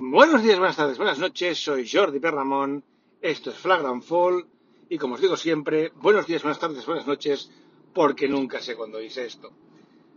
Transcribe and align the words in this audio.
Buenos 0.00 0.44
días, 0.44 0.60
buenas 0.60 0.76
tardes, 0.76 0.96
buenas 0.96 1.18
noches, 1.18 1.58
soy 1.58 1.88
Jordi 1.90 2.20
Perramón, 2.20 2.84
esto 3.20 3.50
es 3.50 3.56
Flagrant 3.56 4.04
Fall. 4.04 4.46
Y 4.88 4.96
como 4.96 5.16
os 5.16 5.20
digo 5.20 5.36
siempre, 5.36 5.90
buenos 5.96 6.24
días, 6.24 6.40
buenas 6.40 6.60
tardes, 6.60 6.86
buenas 6.86 7.04
noches, 7.04 7.50
porque 7.92 8.28
nunca 8.28 8.60
sé 8.60 8.76
cuándo 8.76 9.02
hice 9.02 9.26
esto. 9.26 9.50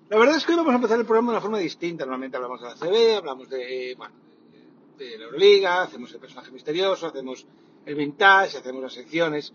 La 0.07 0.19
verdad 0.19 0.37
es 0.37 0.45
que 0.45 0.51
hoy 0.51 0.59
vamos 0.59 0.73
a 0.73 0.75
empezar 0.75 0.99
el 0.99 1.05
programa 1.07 1.31
de 1.31 1.37
una 1.37 1.41
forma 1.41 1.57
distinta, 1.57 2.05
normalmente 2.05 2.37
hablamos 2.37 2.61
de 2.61 2.67
la 2.67 2.75
CB, 2.75 3.17
hablamos 3.17 3.49
de, 3.49 3.95
bueno, 3.97 4.13
de 4.99 5.17
la 5.17 5.23
Euroliga, 5.23 5.81
hacemos 5.81 6.13
el 6.13 6.19
personaje 6.19 6.51
misterioso, 6.51 7.07
hacemos 7.07 7.47
el 7.83 7.95
vintage, 7.95 8.59
hacemos 8.59 8.83
las 8.83 8.93
secciones, 8.93 9.51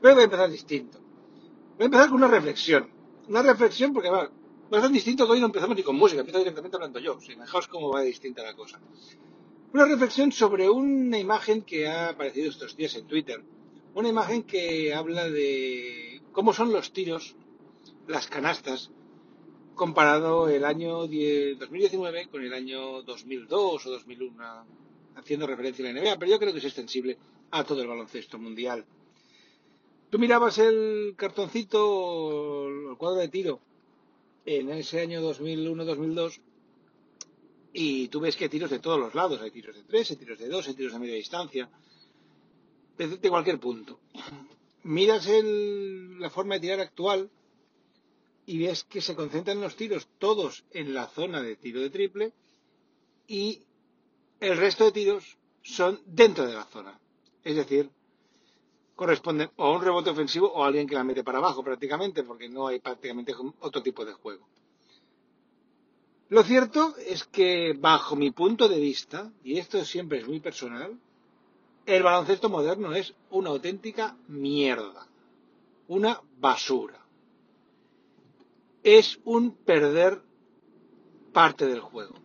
pero 0.00 0.14
voy 0.14 0.22
a 0.22 0.26
empezar 0.26 0.50
distinto. 0.50 1.00
Voy 1.00 1.82
a 1.82 1.84
empezar 1.86 2.10
con 2.10 2.18
una 2.18 2.28
reflexión, 2.28 2.88
una 3.26 3.42
reflexión 3.42 3.92
porque 3.92 4.08
a 4.08 4.30
ser 4.80 4.90
distinto 4.90 5.26
que 5.26 5.32
hoy 5.32 5.40
no 5.40 5.46
empezamos 5.46 5.76
ni 5.76 5.82
con 5.82 5.96
música, 5.96 6.20
empiezo 6.20 6.38
directamente 6.38 6.76
hablando 6.76 7.00
yo, 7.00 7.20
si 7.20 7.34
fijaos 7.34 7.66
cómo 7.66 7.92
va 7.92 8.02
distinta 8.02 8.44
la 8.44 8.54
cosa. 8.54 8.78
Una 9.74 9.86
reflexión 9.86 10.30
sobre 10.30 10.70
una 10.70 11.18
imagen 11.18 11.62
que 11.62 11.88
ha 11.88 12.10
aparecido 12.10 12.48
estos 12.48 12.76
días 12.76 12.94
en 12.94 13.08
Twitter. 13.08 13.42
Una 13.96 14.08
imagen 14.08 14.44
que 14.44 14.94
habla 14.94 15.28
de 15.28 16.22
cómo 16.30 16.52
son 16.52 16.72
los 16.72 16.92
tiros, 16.92 17.34
las 18.06 18.28
canastas, 18.28 18.92
comparado 19.74 20.48
el 20.48 20.64
año 20.64 21.08
2019 21.08 22.28
con 22.28 22.44
el 22.44 22.54
año 22.54 23.02
2002 23.02 23.86
o 23.86 23.90
2001, 23.90 24.66
haciendo 25.16 25.48
referencia 25.48 25.84
a 25.84 25.92
la 25.92 26.00
NBA, 26.00 26.18
pero 26.20 26.30
yo 26.30 26.38
creo 26.38 26.52
que 26.52 26.60
es 26.60 26.66
extensible 26.66 27.18
a 27.50 27.64
todo 27.64 27.82
el 27.82 27.88
baloncesto 27.88 28.38
mundial. 28.38 28.84
Tú 30.08 30.20
mirabas 30.20 30.58
el 30.58 31.14
cartoncito, 31.16 32.68
el 32.68 32.96
cuadro 32.96 33.18
de 33.18 33.28
tiro, 33.28 33.58
en 34.46 34.70
ese 34.70 35.00
año 35.00 35.20
2001-2002 35.20 36.40
y 37.76 38.06
tú 38.06 38.20
ves 38.20 38.36
que 38.36 38.44
hay 38.44 38.50
tiros 38.50 38.70
de 38.70 38.78
todos 38.78 39.00
los 39.00 39.14
lados. 39.14 39.40
Hay 39.42 39.50
tiros 39.50 39.74
de 39.74 39.82
tres, 39.82 40.08
hay 40.10 40.16
tiros 40.16 40.38
de 40.38 40.48
dos, 40.48 40.66
hay 40.68 40.74
tiros 40.74 40.92
de 40.92 40.98
media 41.00 41.16
distancia. 41.16 41.68
De, 42.96 43.28
cualquier 43.28 43.58
punto. 43.58 43.98
Miras 44.84 45.26
el, 45.26 46.20
la 46.20 46.30
forma 46.30 46.54
de 46.54 46.60
tirar 46.60 46.80
actual 46.80 47.28
y 48.46 48.58
ves 48.58 48.84
que 48.84 49.00
se 49.00 49.16
concentran 49.16 49.60
los 49.60 49.74
tiros 49.74 50.06
todos 50.18 50.64
en 50.70 50.94
la 50.94 51.08
zona 51.08 51.42
de 51.42 51.56
tiro 51.56 51.80
de 51.80 51.90
triple 51.90 52.32
y 53.26 53.62
el 54.38 54.56
resto 54.56 54.84
de 54.84 54.92
tiros 54.92 55.36
son 55.62 56.00
dentro 56.06 56.46
de 56.46 56.54
la 56.54 56.64
zona. 56.66 57.00
Es 57.42 57.56
decir, 57.56 57.90
corresponden 58.94 59.50
o 59.56 59.64
a 59.64 59.72
un 59.76 59.82
rebote 59.82 60.10
ofensivo 60.10 60.52
o 60.52 60.62
a 60.62 60.68
alguien 60.68 60.86
que 60.86 60.94
la 60.94 61.02
mete 61.02 61.24
para 61.24 61.38
abajo 61.38 61.64
prácticamente, 61.64 62.22
porque 62.22 62.48
no 62.48 62.68
hay 62.68 62.78
prácticamente 62.78 63.34
otro 63.58 63.82
tipo 63.82 64.04
de 64.04 64.12
juego. 64.12 64.46
Lo 66.34 66.42
cierto 66.42 66.96
es 66.98 67.22
que, 67.22 67.76
bajo 67.78 68.16
mi 68.16 68.32
punto 68.32 68.68
de 68.68 68.80
vista, 68.80 69.30
y 69.44 69.56
esto 69.56 69.84
siempre 69.84 70.18
es 70.18 70.26
muy 70.26 70.40
personal, 70.40 70.98
el 71.86 72.02
baloncesto 72.02 72.48
moderno 72.48 72.92
es 72.92 73.14
una 73.30 73.50
auténtica 73.50 74.16
mierda, 74.26 75.06
una 75.86 76.20
basura. 76.40 76.98
Es 78.82 79.20
un 79.22 79.52
perder 79.52 80.22
parte 81.32 81.68
del 81.68 81.78
juego. 81.78 82.16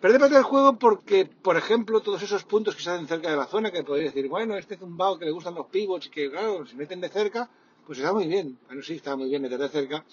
Perder 0.00 0.18
parte 0.18 0.34
del 0.34 0.42
juego 0.42 0.76
porque, 0.76 1.26
por 1.26 1.56
ejemplo, 1.56 2.00
todos 2.00 2.20
esos 2.24 2.42
puntos 2.42 2.74
que 2.74 2.82
se 2.82 2.90
hacen 2.90 3.06
cerca 3.06 3.30
de 3.30 3.36
la 3.36 3.46
zona, 3.46 3.70
que 3.70 3.84
podéis 3.84 4.12
decir, 4.12 4.28
bueno, 4.28 4.56
este 4.56 4.74
es 4.74 4.82
un 4.82 4.96
bao 4.96 5.20
que 5.20 5.26
le 5.26 5.30
gustan 5.30 5.54
los 5.54 5.68
pivots 5.68 6.08
que, 6.08 6.32
claro, 6.32 6.66
se 6.66 6.74
meten 6.74 7.00
de 7.00 7.10
cerca, 7.10 7.48
pues 7.86 8.00
está 8.00 8.12
muy 8.12 8.26
bien. 8.26 8.58
Bueno, 8.66 8.82
sí, 8.82 8.94
está 8.94 9.14
muy 9.14 9.28
bien 9.28 9.40
meter 9.40 9.60
de 9.60 9.68
cerca, 9.68 10.04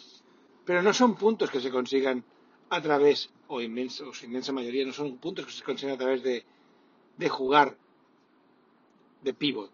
pero 0.65 0.83
no 0.83 0.93
son 0.93 1.15
puntos 1.15 1.49
que 1.49 1.59
se 1.59 1.71
consigan 1.71 2.23
a 2.69 2.81
través, 2.81 3.29
o, 3.47 3.61
inmensa, 3.61 4.03
o 4.05 4.13
su 4.13 4.25
inmensa 4.25 4.51
mayoría, 4.51 4.85
no 4.85 4.93
son 4.93 5.17
puntos 5.17 5.45
que 5.45 5.51
se 5.51 5.63
consiguen 5.63 5.95
a 5.95 5.97
través 5.97 6.23
de, 6.23 6.45
de 7.17 7.29
jugar 7.29 7.75
de 9.23 9.33
pivot. 9.33 9.71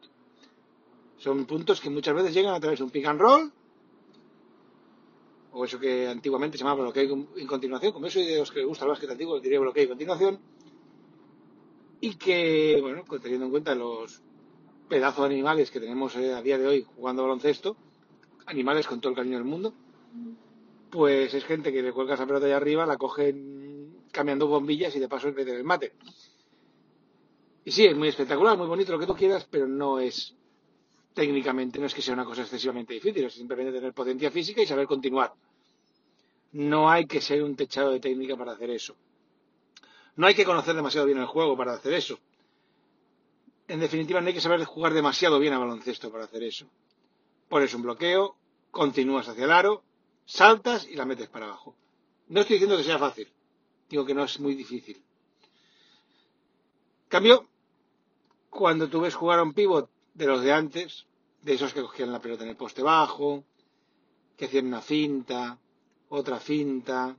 Son 1.17 1.45
puntos 1.45 1.79
que 1.81 1.89
muchas 1.89 2.15
veces 2.15 2.33
llegan 2.33 2.53
a 2.53 2.59
través 2.59 2.79
de 2.79 2.85
un 2.85 2.91
pick 2.91 3.05
and 3.05 3.19
roll, 3.19 3.51
o 5.53 5.63
eso 5.63 5.79
que 5.79 6.07
antiguamente 6.07 6.57
se 6.57 6.63
llamaba 6.63 6.83
bloqueo 6.83 7.27
en 7.37 7.47
continuación, 7.47 7.93
como 7.93 8.07
eso 8.07 8.19
de 8.19 8.39
los 8.39 8.51
que 8.51 8.59
les 8.59 8.67
gusta 8.67 8.85
el 8.85 8.89
básquet 8.91 9.09
antiguo, 9.09 9.39
diría 9.39 9.59
bloqueo 9.59 9.83
en 9.83 9.89
continuación, 9.89 10.39
y 12.01 12.15
que, 12.15 12.77
bueno, 12.81 13.03
teniendo 13.21 13.45
en 13.45 13.51
cuenta 13.51 13.73
los 13.73 14.21
pedazos 14.89 15.27
de 15.27 15.33
animales 15.33 15.71
que 15.71 15.79
tenemos 15.79 16.15
eh, 16.15 16.33
a 16.33 16.41
día 16.41 16.57
de 16.57 16.67
hoy 16.67 16.85
jugando 16.95 17.23
baloncesto, 17.23 17.77
animales 18.45 18.85
con 18.85 18.99
todo 19.01 19.11
el 19.11 19.15
cariño 19.15 19.37
del 19.37 19.47
mundo, 19.47 19.73
pues 20.95 21.33
es 21.33 21.43
gente 21.43 21.73
que 21.73 21.81
le 21.81 21.91
cuelga 21.91 22.13
esa 22.13 22.25
pelota 22.25 22.45
allá 22.45 22.55
arriba, 22.55 22.85
la 22.85 22.95
cogen 22.95 23.97
cambiando 24.13 24.47
bombillas 24.47 24.95
y 24.95 24.99
de 25.01 25.09
paso 25.09 25.29
meten 25.33 25.55
el 25.55 25.65
mate. 25.65 25.91
Y 27.65 27.71
sí, 27.71 27.85
es 27.85 27.97
muy 27.97 28.07
espectacular, 28.07 28.57
muy 28.57 28.65
bonito, 28.65 28.93
lo 28.93 28.99
que 28.99 29.05
tú 29.05 29.13
quieras, 29.13 29.45
pero 29.51 29.67
no 29.67 29.99
es 29.99 30.33
técnicamente, 31.13 31.79
no 31.79 31.87
es 31.87 31.93
que 31.93 32.01
sea 32.01 32.13
una 32.13 32.23
cosa 32.23 32.43
excesivamente 32.43 32.93
difícil, 32.93 33.25
es 33.25 33.33
simplemente 33.33 33.73
tener 33.73 33.91
potencia 33.91 34.31
física 34.31 34.61
y 34.61 34.67
saber 34.67 34.87
continuar. 34.87 35.33
No 36.53 36.89
hay 36.89 37.05
que 37.07 37.19
ser 37.19 37.43
un 37.43 37.57
techado 37.57 37.91
de 37.91 37.99
técnica 37.99 38.37
para 38.37 38.53
hacer 38.53 38.69
eso. 38.69 38.95
No 40.15 40.27
hay 40.27 40.33
que 40.33 40.45
conocer 40.45 40.75
demasiado 40.75 41.07
bien 41.07 41.17
el 41.17 41.25
juego 41.25 41.57
para 41.57 41.73
hacer 41.73 41.91
eso. 41.91 42.17
En 43.67 43.81
definitiva, 43.81 44.21
no 44.21 44.27
hay 44.27 44.33
que 44.33 44.39
saber 44.39 44.63
jugar 44.63 44.93
demasiado 44.93 45.39
bien 45.39 45.51
a 45.51 45.59
baloncesto 45.59 46.09
para 46.09 46.23
hacer 46.23 46.41
eso. 46.43 46.67
Pones 47.49 47.73
un 47.73 47.81
bloqueo, 47.81 48.37
continúas 48.71 49.27
hacia 49.27 49.43
el 49.43 49.51
aro, 49.51 49.83
saltas 50.25 50.87
y 50.87 50.95
la 50.95 51.05
metes 51.05 51.29
para 51.29 51.45
abajo. 51.45 51.75
No 52.27 52.41
estoy 52.41 52.55
diciendo 52.55 52.77
que 52.77 52.83
sea 52.83 52.99
fácil, 52.99 53.31
digo 53.89 54.05
que 54.05 54.13
no 54.13 54.23
es 54.23 54.39
muy 54.39 54.55
difícil. 54.55 55.01
Cambio, 57.07 57.47
cuando 58.49 58.89
tú 58.89 59.01
ves 59.01 59.15
jugar 59.15 59.39
a 59.39 59.43
un 59.43 59.53
pivot 59.53 59.89
de 60.13 60.25
los 60.25 60.41
de 60.41 60.51
antes, 60.51 61.05
de 61.41 61.53
esos 61.53 61.73
que 61.73 61.81
cogían 61.81 62.11
la 62.11 62.19
pelota 62.19 62.43
en 62.43 62.49
el 62.49 62.57
poste 62.57 62.81
bajo, 62.81 63.43
que 64.35 64.45
hacían 64.45 64.65
una 64.65 64.81
finta, 64.81 65.59
otra 66.09 66.39
finta, 66.39 67.15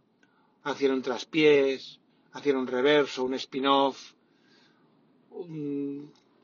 hacían 0.65 0.93
un 0.93 1.03
traspiés, 1.03 2.01
hacían 2.33 2.57
un 2.57 2.67
reverso, 2.67 3.25
un 3.25 3.35
spin-off, 3.35 4.13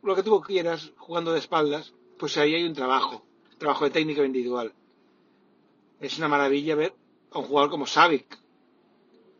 lo 0.02 0.14
que 0.14 0.22
tú 0.22 0.40
quieras 0.40 0.92
jugando 0.96 1.32
de 1.32 1.40
espaldas, 1.40 1.92
pues 2.18 2.36
ahí 2.36 2.54
hay 2.54 2.64
un 2.64 2.74
trabajo, 2.74 3.24
trabajo 3.58 3.84
de 3.84 3.90
técnica 3.90 4.24
individual 4.24 4.72
es 6.02 6.18
una 6.18 6.28
maravilla 6.28 6.74
ver 6.74 6.94
a 7.30 7.38
un 7.38 7.44
jugador 7.44 7.70
como 7.70 7.86
Savic. 7.86 8.38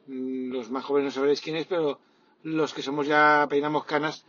Mm, 0.07 0.53
los 0.53 0.71
más 0.71 0.85
jóvenes 0.85 1.07
no 1.07 1.11
sabréis 1.11 1.41
quién 1.41 1.57
es, 1.57 1.67
pero 1.67 1.99
los 2.45 2.73
que 2.73 2.83
somos 2.83 3.07
ya 3.07 3.47
peinamos 3.51 3.85
canas, 3.85 4.25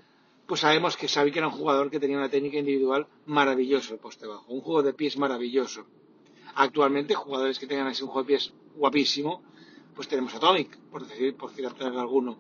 pues 0.48 0.62
sabemos 0.62 0.98
que 0.98 1.08
Savic 1.08 1.38
era 1.38 1.48
un 1.48 1.54
jugador 1.54 1.90
que 1.90 2.00
tenía 2.00 2.18
una 2.18 2.30
técnica 2.30 2.58
individual 2.58 3.08
maravillosa 3.28 3.94
el 3.94 4.00
poste 4.00 4.28
bajo, 4.28 4.52
un 4.52 4.62
juego 4.62 4.82
de 4.82 4.94
pies 4.94 5.18
maravilloso. 5.18 5.86
Actualmente, 6.56 7.16
jugadores 7.16 7.60
que 7.60 7.68
tengan 7.68 7.88
así 7.88 8.04
un 8.04 8.10
juego 8.10 8.24
de 8.24 8.34
pies 8.34 8.54
guapísimo, 8.76 9.44
pues 9.96 10.08
tenemos 10.08 10.34
Atomic, 10.34 10.78
por 10.92 11.08
decir, 11.08 11.36
por 11.36 11.52
citar 11.52 11.76
alguno. 11.82 12.38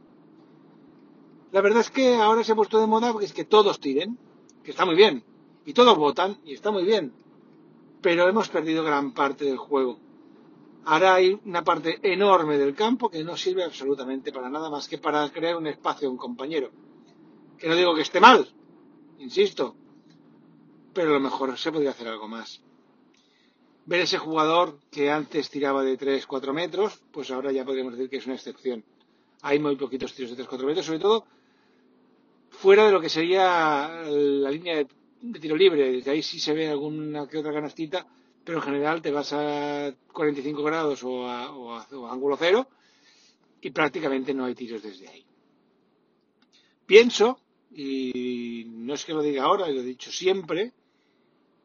La 1.52 1.62
verdad 1.62 1.82
es 1.82 1.92
que 1.92 2.16
ahora 2.16 2.44
se 2.44 2.52
ha 2.52 2.56
puesto 2.56 2.80
de 2.80 2.88
moda 2.88 3.12
porque 3.12 3.28
es 3.28 3.34
que 3.34 3.46
todos 3.46 3.80
tiren, 3.80 4.18
que 4.64 4.72
está 4.72 4.86
muy 4.86 4.96
bien, 4.96 5.24
y 5.66 5.74
todos 5.74 5.96
votan, 5.98 6.40
y 6.44 6.54
está 6.54 6.72
muy 6.72 6.84
bien 6.84 7.14
pero 8.04 8.28
hemos 8.28 8.50
perdido 8.50 8.84
gran 8.84 9.14
parte 9.14 9.46
del 9.46 9.58
juego. 9.58 9.98
Ahora 10.86 11.16
hay 11.16 11.40
una 11.46 11.64
parte 11.64 12.00
enorme 12.04 12.58
del 12.58 12.76
campo 12.76 13.10
que 13.10 13.24
no 13.24 13.38
sirve 13.38 13.64
absolutamente 13.64 14.34
para 14.34 14.50
nada 14.50 14.70
más 14.70 14.90
que 14.90 14.98
para 14.98 15.28
crear 15.32 15.56
un 15.56 15.68
espacio 15.68 16.10
a 16.10 16.12
un 16.12 16.18
compañero. 16.18 16.70
Que 17.58 17.70
no 17.70 17.76
digo 17.76 17.96
que 17.96 18.02
esté 18.02 18.20
mal, 18.20 18.46
insisto, 19.20 19.76
pero 20.94 21.12
a 21.12 21.14
lo 21.14 21.22
mejor 21.22 21.58
se 21.58 21.72
podría 21.72 21.92
hacer 21.92 22.10
algo 22.10 22.28
más. 22.28 22.62
Ver 23.86 24.02
ese 24.02 24.18
jugador 24.18 24.80
que 24.92 25.10
antes 25.10 25.50
tiraba 25.50 25.82
de 25.84 25.98
3-4 25.98 26.52
metros, 26.52 27.02
pues 27.12 27.32
ahora 27.32 27.54
ya 27.54 27.64
podríamos 27.64 27.94
decir 27.94 28.10
que 28.10 28.18
es 28.18 28.26
una 28.26 28.36
excepción. 28.36 28.84
Hay 29.44 29.60
muy 29.60 29.78
poquitos 29.78 30.14
tiros 30.14 30.36
de 30.36 30.44
3-4 30.44 30.66
metros, 30.66 30.86
sobre 30.86 31.00
todo 31.00 31.26
fuera 32.50 32.86
de 32.86 32.92
lo 32.92 33.00
que 33.00 33.10
sería 33.10 34.04
la 34.06 34.52
línea 34.52 34.76
de 34.76 34.88
de 35.24 35.40
tiro 35.40 35.56
libre, 35.56 35.90
desde 35.90 36.12
ahí 36.12 36.22
sí 36.22 36.38
se 36.38 36.54
ve 36.54 36.68
alguna 36.68 37.28
que 37.28 37.38
otra 37.38 37.54
canastita, 37.54 38.06
pero 38.44 38.58
en 38.58 38.64
general 38.64 39.02
te 39.02 39.10
vas 39.10 39.32
a 39.32 39.96
45 40.12 40.64
grados 40.64 41.02
o 41.04 41.26
a, 41.26 41.88
ángulo 42.12 42.36
cero 42.38 42.68
y 43.62 43.72
prácticamente 43.72 44.34
no 44.34 44.44
hay 44.44 44.54
tiros 44.54 44.84
desde 44.84 45.08
ahí. 45.08 45.26
Pienso, 46.86 47.40
y 47.72 48.66
no 48.68 48.94
es 48.94 49.06
que 49.06 49.14
lo 49.14 49.22
diga 49.22 49.44
ahora, 49.44 49.70
lo 49.70 49.80
he 49.80 49.86
dicho 49.86 50.12
siempre, 50.12 50.74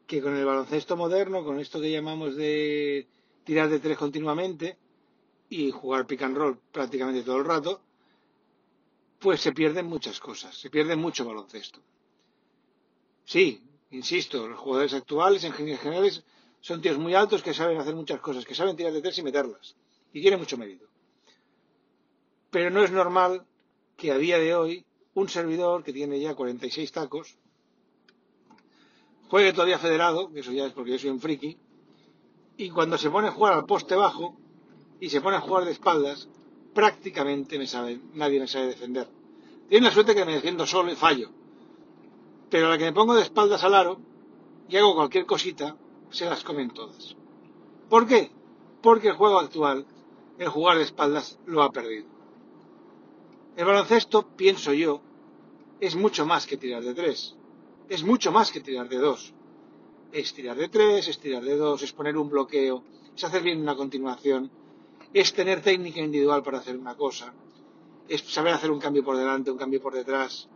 que 0.07 0.21
con 0.21 0.37
el 0.37 0.45
baloncesto 0.45 0.95
moderno, 0.95 1.43
con 1.43 1.59
esto 1.59 1.81
que 1.81 1.91
llamamos 1.91 2.37
de 2.37 3.07
tirar 3.43 3.69
de 3.69 3.79
tres 3.79 3.97
continuamente 3.97 4.77
y 5.49 5.69
jugar 5.71 6.07
pick 6.07 6.21
and 6.21 6.37
roll 6.37 6.57
prácticamente 6.71 7.23
todo 7.23 7.37
el 7.37 7.45
rato, 7.45 7.81
pues 9.19 9.41
se 9.41 9.51
pierden 9.51 9.87
muchas 9.87 10.21
cosas, 10.21 10.57
se 10.57 10.69
pierde 10.69 10.95
mucho 10.95 11.25
baloncesto. 11.25 11.81
Sí, 13.29 13.61
insisto, 13.91 14.47
los 14.47 14.57
jugadores 14.57 14.91
actuales, 14.95 15.43
en 15.43 15.53
generales, 15.53 16.23
son 16.61 16.81
tíos 16.81 16.97
muy 16.97 17.13
altos 17.13 17.43
que 17.43 17.53
saben 17.53 17.77
hacer 17.77 17.93
muchas 17.93 18.19
cosas, 18.21 18.43
que 18.43 18.55
saben 18.55 18.75
tirar 18.75 18.91
de 18.91 19.03
tres 19.03 19.19
y 19.19 19.21
meterlas. 19.21 19.75
Y 20.11 20.19
tiene 20.19 20.35
mucho 20.35 20.57
mérito. 20.57 20.87
Pero 22.49 22.71
no 22.71 22.83
es 22.83 22.89
normal 22.89 23.45
que 23.97 24.11
a 24.11 24.17
día 24.17 24.39
de 24.39 24.55
hoy 24.55 24.83
un 25.13 25.29
servidor 25.29 25.83
que 25.83 25.93
tiene 25.93 26.19
ya 26.19 26.33
46 26.33 26.91
tacos, 26.91 27.35
juegue 29.27 29.53
todavía 29.53 29.77
federado, 29.77 30.33
que 30.33 30.39
eso 30.39 30.51
ya 30.51 30.65
es 30.65 30.73
porque 30.73 30.93
yo 30.93 30.97
soy 30.97 31.11
un 31.11 31.19
friki, 31.19 31.55
y 32.57 32.71
cuando 32.71 32.97
se 32.97 33.11
pone 33.11 33.27
a 33.27 33.31
jugar 33.31 33.53
al 33.53 33.67
poste 33.67 33.93
bajo 33.93 34.35
y 34.99 35.07
se 35.11 35.21
pone 35.21 35.37
a 35.37 35.41
jugar 35.41 35.65
de 35.65 35.73
espaldas, 35.73 36.27
prácticamente 36.73 37.59
me 37.59 37.67
sabe, 37.67 37.99
nadie 38.15 38.39
me 38.39 38.47
sabe 38.47 38.69
defender. 38.69 39.07
Tiene 39.69 39.85
la 39.85 39.93
suerte 39.93 40.15
que 40.15 40.25
me 40.25 40.33
defiendo 40.33 40.65
solo 40.65 40.91
y 40.91 40.95
fallo. 40.95 41.29
Pero 42.49 42.67
a 42.67 42.69
la 42.69 42.77
que 42.77 42.85
me 42.85 42.93
pongo 42.93 43.15
de 43.15 43.21
espaldas 43.21 43.63
al 43.63 43.75
aro 43.75 43.99
y 44.67 44.77
hago 44.77 44.95
cualquier 44.95 45.25
cosita, 45.25 45.75
se 46.09 46.25
las 46.25 46.43
comen 46.43 46.71
todas. 46.71 47.15
¿Por 47.89 48.07
qué? 48.07 48.31
Porque 48.81 49.09
el 49.09 49.15
juego 49.15 49.39
actual, 49.39 49.85
el 50.37 50.47
jugar 50.49 50.77
de 50.77 50.83
espaldas, 50.83 51.39
lo 51.45 51.63
ha 51.63 51.71
perdido. 51.71 52.07
El 53.55 53.65
baloncesto, 53.65 54.27
pienso 54.35 54.73
yo, 54.73 55.01
es 55.79 55.95
mucho 55.95 56.25
más 56.25 56.45
que 56.47 56.57
tirar 56.57 56.83
de 56.83 56.93
tres. 56.93 57.35
Es 57.89 58.03
mucho 58.03 58.31
más 58.31 58.51
que 58.51 58.61
tirar 58.61 58.87
de 58.87 58.97
dos. 58.97 59.33
Es 60.11 60.33
tirar 60.33 60.55
de 60.57 60.69
tres, 60.69 61.07
es 61.07 61.19
tirar 61.19 61.43
de 61.43 61.55
dos, 61.55 61.81
es 61.81 61.93
poner 61.93 62.17
un 62.17 62.29
bloqueo, 62.29 62.83
es 63.15 63.23
hacer 63.23 63.43
bien 63.43 63.61
una 63.61 63.75
continuación, 63.75 64.51
es 65.13 65.33
tener 65.33 65.61
técnica 65.61 65.99
individual 65.99 66.43
para 66.43 66.59
hacer 66.59 66.77
una 66.77 66.95
cosa, 66.95 67.33
es 68.07 68.21
saber 68.21 68.53
hacer 68.53 68.71
un 68.71 68.79
cambio 68.79 69.03
por 69.03 69.17
delante, 69.17 69.51
un 69.51 69.57
cambio 69.57 69.81
por 69.81 69.93
detrás. 69.93 70.47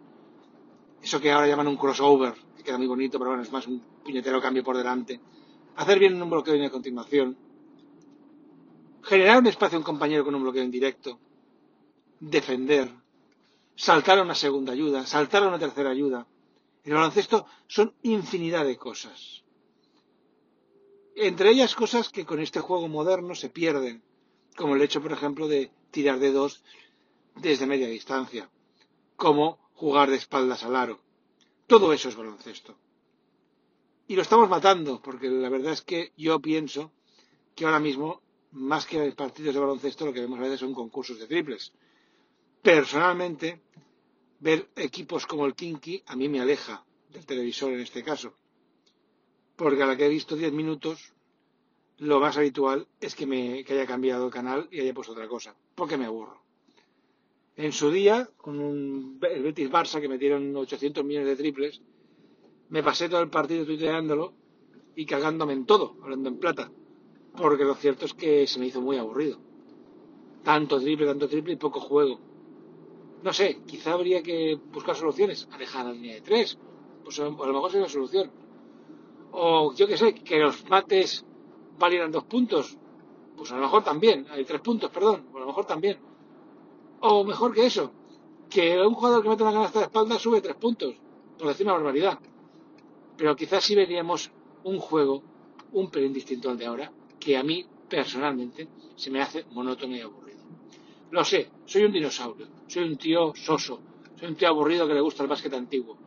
Eso 1.04 1.20
que 1.20 1.32
ahora 1.32 1.48
llaman 1.48 1.68
un 1.68 1.76
crossover, 1.76 2.34
que 2.56 2.64
queda 2.64 2.78
muy 2.78 2.88
bonito, 2.88 3.20
pero 3.20 3.32
bueno, 3.32 3.44
es 3.44 3.52
más 3.52 3.68
un 3.68 3.82
puñetero 4.04 4.42
cambio 4.42 4.64
por 4.64 4.78
delante. 4.78 5.20
Hacer 5.76 6.00
bien 6.00 6.22
un 6.22 6.30
bloqueo 6.30 6.56
una 6.56 6.70
continuación. 6.70 7.38
Generar 9.02 9.40
un 9.40 9.48
espacio 9.48 9.76
a 9.78 9.80
un 9.80 9.84
compañero 9.84 10.24
con 10.24 10.34
un 10.34 10.44
bloqueo 10.44 10.64
indirecto. 10.64 11.20
Defender. 12.22 12.90
Saltar 13.76 14.20
a 14.20 14.22
una 14.22 14.34
segunda 14.34 14.72
ayuda. 14.72 15.06
Saltar 15.06 15.44
a 15.44 15.50
una 15.50 15.60
tercera 15.60 15.90
ayuda. 15.90 16.26
En 16.86 16.92
el 16.94 16.98
baloncesto 16.98 17.48
son 17.68 17.94
infinidad 18.04 18.66
de 18.66 18.78
cosas. 18.78 19.44
Entre 21.18 21.50
ellas 21.50 21.76
cosas 21.76 22.08
que 22.10 22.26
con 22.26 22.40
este 22.40 22.62
juego 22.62 22.88
moderno 22.88 23.36
se 23.36 23.50
pierden, 23.50 24.02
como 24.56 24.76
el 24.76 24.82
hecho, 24.82 25.02
por 25.02 25.12
ejemplo, 25.12 25.50
de 25.50 25.70
tirar 25.92 26.20
de 26.20 26.32
dos 26.32 26.64
desde 27.36 27.68
media 27.68 27.88
distancia, 27.88 28.50
como 29.18 29.63
jugar 29.84 30.10
de 30.10 30.16
espaldas 30.16 30.64
al 30.64 30.78
aro. 30.78 31.02
Todo 31.68 31.92
eso 31.92 32.08
es 32.08 32.16
baloncesto. 32.16 32.78
Y 34.08 34.16
lo 34.16 34.22
estamos 34.22 34.48
matando, 34.48 35.02
porque 35.02 35.28
la 35.30 35.50
verdad 35.50 35.74
es 35.74 35.82
que 35.82 36.14
yo 36.16 36.40
pienso 36.40 36.94
que 37.54 37.66
ahora 37.66 37.82
mismo, 37.82 38.22
más 38.52 38.86
que 38.86 39.12
partidos 39.12 39.54
de 39.54 39.60
baloncesto, 39.60 40.06
lo 40.06 40.14
que 40.14 40.22
vemos 40.22 40.40
a 40.40 40.44
veces 40.44 40.62
son 40.62 40.74
concursos 40.74 41.20
de 41.20 41.28
triples. 41.28 41.74
Personalmente, 42.62 43.60
ver 44.40 44.70
equipos 44.78 45.28
como 45.28 45.46
el 45.46 45.54
Kinky 45.54 46.02
a 46.06 46.16
mí 46.16 46.30
me 46.30 46.40
aleja 46.40 46.86
del 47.10 47.26
televisor 47.26 47.74
en 47.74 47.82
este 47.82 48.06
caso. 48.06 48.36
Porque 49.58 49.84
a 49.84 49.86
la 49.86 49.98
que 49.98 50.06
he 50.06 50.10
visto 50.10 50.38
10 50.38 50.54
minutos, 50.54 51.12
lo 51.98 52.22
más 52.22 52.38
habitual 52.38 52.88
es 53.02 53.16
que, 53.16 53.26
me, 53.26 53.66
que 53.66 53.74
haya 53.74 53.86
cambiado 53.86 54.28
el 54.28 54.32
canal 54.32 54.70
y 54.72 54.80
haya 54.80 54.94
puesto 54.94 55.12
otra 55.12 55.28
cosa, 55.28 55.54
porque 55.76 55.98
me 55.98 56.06
aburro. 56.06 56.43
En 57.56 57.72
su 57.72 57.92
día, 57.92 58.30
con 58.38 58.60
un, 58.60 59.20
el 59.22 59.44
Betis 59.44 59.70
Barça 59.70 60.02
que 60.02 60.10
metieron 60.10 60.56
800 60.56 61.06
millones 61.06 61.28
de 61.28 61.36
triples, 61.36 61.82
me 62.70 62.82
pasé 62.82 63.10
todo 63.10 63.22
el 63.22 63.30
partido 63.30 63.64
tuiteándolo 63.64 64.34
y 64.96 65.06
cagándome 65.06 65.54
en 65.54 65.66
todo, 65.68 65.96
hablando 66.02 66.30
en 66.30 66.40
plata, 66.40 66.72
porque 67.38 67.64
lo 67.64 67.76
cierto 67.76 68.06
es 68.06 68.16
que 68.16 68.48
se 68.48 68.60
me 68.60 68.66
hizo 68.66 68.82
muy 68.82 68.98
aburrido. 68.98 69.38
Tanto 70.44 70.80
triple, 70.80 71.06
tanto 71.06 71.28
triple 71.28 71.54
y 71.54 71.58
poco 71.58 71.80
juego. 71.80 72.20
No 73.22 73.32
sé, 73.32 73.62
quizá 73.68 73.94
habría 73.94 74.24
que 74.24 74.60
buscar 74.72 74.96
soluciones, 74.96 75.48
alejar 75.52 75.86
la 75.86 75.94
línea 75.94 76.16
de 76.16 76.22
tres, 76.22 76.58
pues 77.04 77.20
a 77.20 77.26
lo 77.26 77.32
mejor 77.32 77.70
sería 77.70 77.86
una 77.86 77.94
solución. 77.94 78.32
O 79.32 79.74
yo 79.76 79.88
que 79.88 79.98
sé, 79.98 80.16
que 80.16 80.40
los 80.40 80.68
mates 80.70 81.24
valieran 81.78 82.12
dos 82.12 82.24
puntos, 82.24 82.80
pues 83.38 83.52
a 83.52 83.58
lo 83.58 83.62
mejor 83.62 83.84
también, 83.84 84.26
hay 84.32 84.44
tres 84.44 84.62
puntos, 84.62 84.90
perdón, 84.90 85.28
a 85.36 85.40
lo 85.40 85.46
mejor 85.46 85.66
también 85.66 86.13
o 87.06 87.24
mejor 87.26 87.54
que 87.54 87.66
eso, 87.66 87.92
que 88.50 88.80
un 88.80 88.94
jugador 88.94 89.22
que 89.22 89.30
mete 89.30 89.44
una 89.44 89.52
canasta 89.52 89.80
de 89.80 89.86
espalda 89.86 90.18
sube 90.18 90.40
tres 90.40 90.56
puntos, 90.56 90.96
por 91.38 91.50
decir 91.50 91.66
una 91.66 91.74
barbaridad. 91.74 92.18
Pero 93.18 93.36
quizás 93.36 93.62
sí 93.62 93.76
veríamos 93.76 94.32
un 94.64 94.80
juego 94.80 95.22
un 95.74 95.90
pelín 95.90 96.14
distinto 96.14 96.50
al 96.50 96.58
de 96.58 96.66
ahora, 96.66 96.92
que 97.20 97.36
a 97.36 97.44
mí 97.44 97.66
personalmente 97.90 98.70
se 98.96 99.12
me 99.12 99.22
hace 99.22 99.44
monótono 99.52 99.98
y 99.98 100.00
aburrido. 100.00 100.40
Lo 101.12 101.26
sé, 101.26 101.50
soy 101.66 101.84
un 101.84 101.92
dinosaurio, 101.92 102.48
soy 102.68 102.84
un 102.84 102.96
tío 102.96 103.34
soso, 103.36 103.82
soy 104.18 104.30
un 104.30 104.36
tío 104.36 104.48
aburrido 104.48 104.88
que 104.88 104.94
le 104.94 105.02
gusta 105.02 105.24
el 105.24 105.30
básquet 105.30 105.54
antiguo. 105.54 105.98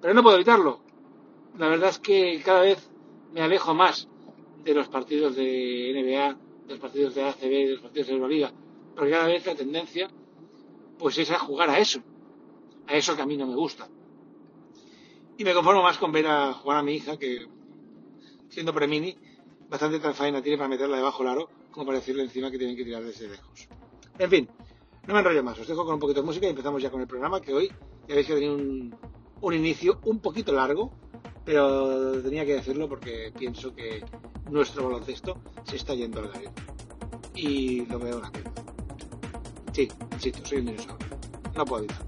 Pero 0.00 0.14
no 0.14 0.22
puedo 0.22 0.36
evitarlo. 0.36 0.80
La 1.58 1.68
verdad 1.68 1.90
es 1.90 1.98
que 1.98 2.40
cada 2.44 2.60
vez 2.60 2.88
me 3.32 3.40
alejo 3.40 3.74
más 3.74 4.08
de 4.62 4.72
los 4.72 4.88
partidos 4.88 5.34
de 5.34 5.92
NBA, 5.94 6.38
de 6.66 6.74
los 6.74 6.78
partidos 6.78 7.16
de 7.16 7.24
ACB, 7.24 7.42
de 7.42 7.72
los 7.72 7.80
partidos 7.80 8.06
de 8.06 8.14
Euroliga, 8.14 8.52
porque 8.98 9.12
cada 9.12 9.28
vez 9.28 9.46
la 9.46 9.54
tendencia 9.54 10.10
pues 10.98 11.16
es 11.18 11.30
a 11.30 11.38
jugar 11.38 11.70
a 11.70 11.78
eso, 11.78 12.00
a 12.88 12.94
eso 12.94 13.14
que 13.14 13.22
a 13.22 13.26
mí 13.26 13.36
no 13.36 13.46
me 13.46 13.54
gusta. 13.54 13.88
Y 15.36 15.44
me 15.44 15.54
conformo 15.54 15.84
más 15.84 15.98
con 15.98 16.10
ver 16.10 16.26
a 16.26 16.52
jugar 16.52 16.78
a 16.78 16.82
mi 16.82 16.94
hija, 16.94 17.16
que 17.16 17.46
siendo 18.48 18.74
premini, 18.74 19.16
bastante 19.68 20.00
tan 20.00 20.14
faena 20.14 20.42
tiene 20.42 20.58
para 20.58 20.68
meterla 20.68 20.96
debajo 20.96 21.22
del 21.22 21.30
aro, 21.30 21.48
como 21.70 21.86
para 21.86 21.98
decirle 21.98 22.24
encima 22.24 22.50
que 22.50 22.58
tienen 22.58 22.76
que 22.76 22.82
tirar 22.82 23.04
desde 23.04 23.28
lejos. 23.28 23.68
En 24.18 24.30
fin, 24.30 24.48
no 25.06 25.14
me 25.14 25.20
enrollo 25.20 25.44
más, 25.44 25.56
os 25.60 25.68
dejo 25.68 25.84
con 25.84 25.94
un 25.94 26.00
poquito 26.00 26.20
de 26.20 26.26
música 26.26 26.46
y 26.46 26.50
empezamos 26.50 26.82
ya 26.82 26.90
con 26.90 27.00
el 27.00 27.06
programa, 27.06 27.40
que 27.40 27.54
hoy 27.54 27.70
ya 28.08 28.16
veis 28.16 28.26
que 28.26 28.34
tenía 28.34 28.50
un, 28.50 28.96
un 29.40 29.54
inicio 29.54 30.00
un 30.06 30.18
poquito 30.18 30.52
largo, 30.52 30.90
pero 31.44 32.20
tenía 32.20 32.44
que 32.44 32.54
decirlo 32.54 32.88
porque 32.88 33.32
pienso 33.38 33.72
que 33.76 34.04
nuestro 34.50 34.82
baloncesto 34.82 35.38
se 35.62 35.76
está 35.76 35.94
yendo 35.94 36.18
al 36.18 36.30
garete. 36.30 36.62
Y 37.36 37.86
lo 37.86 38.00
veo 38.00 38.18
una 38.18 38.32
pena. 38.32 38.52
Sí, 39.78 39.88
insisto, 40.12 40.44
soy 40.44 40.58
un 40.58 40.66
dinosaurio. 40.66 41.06
No 41.54 41.64
puedo 41.64 41.84
evitarlo. 41.84 42.07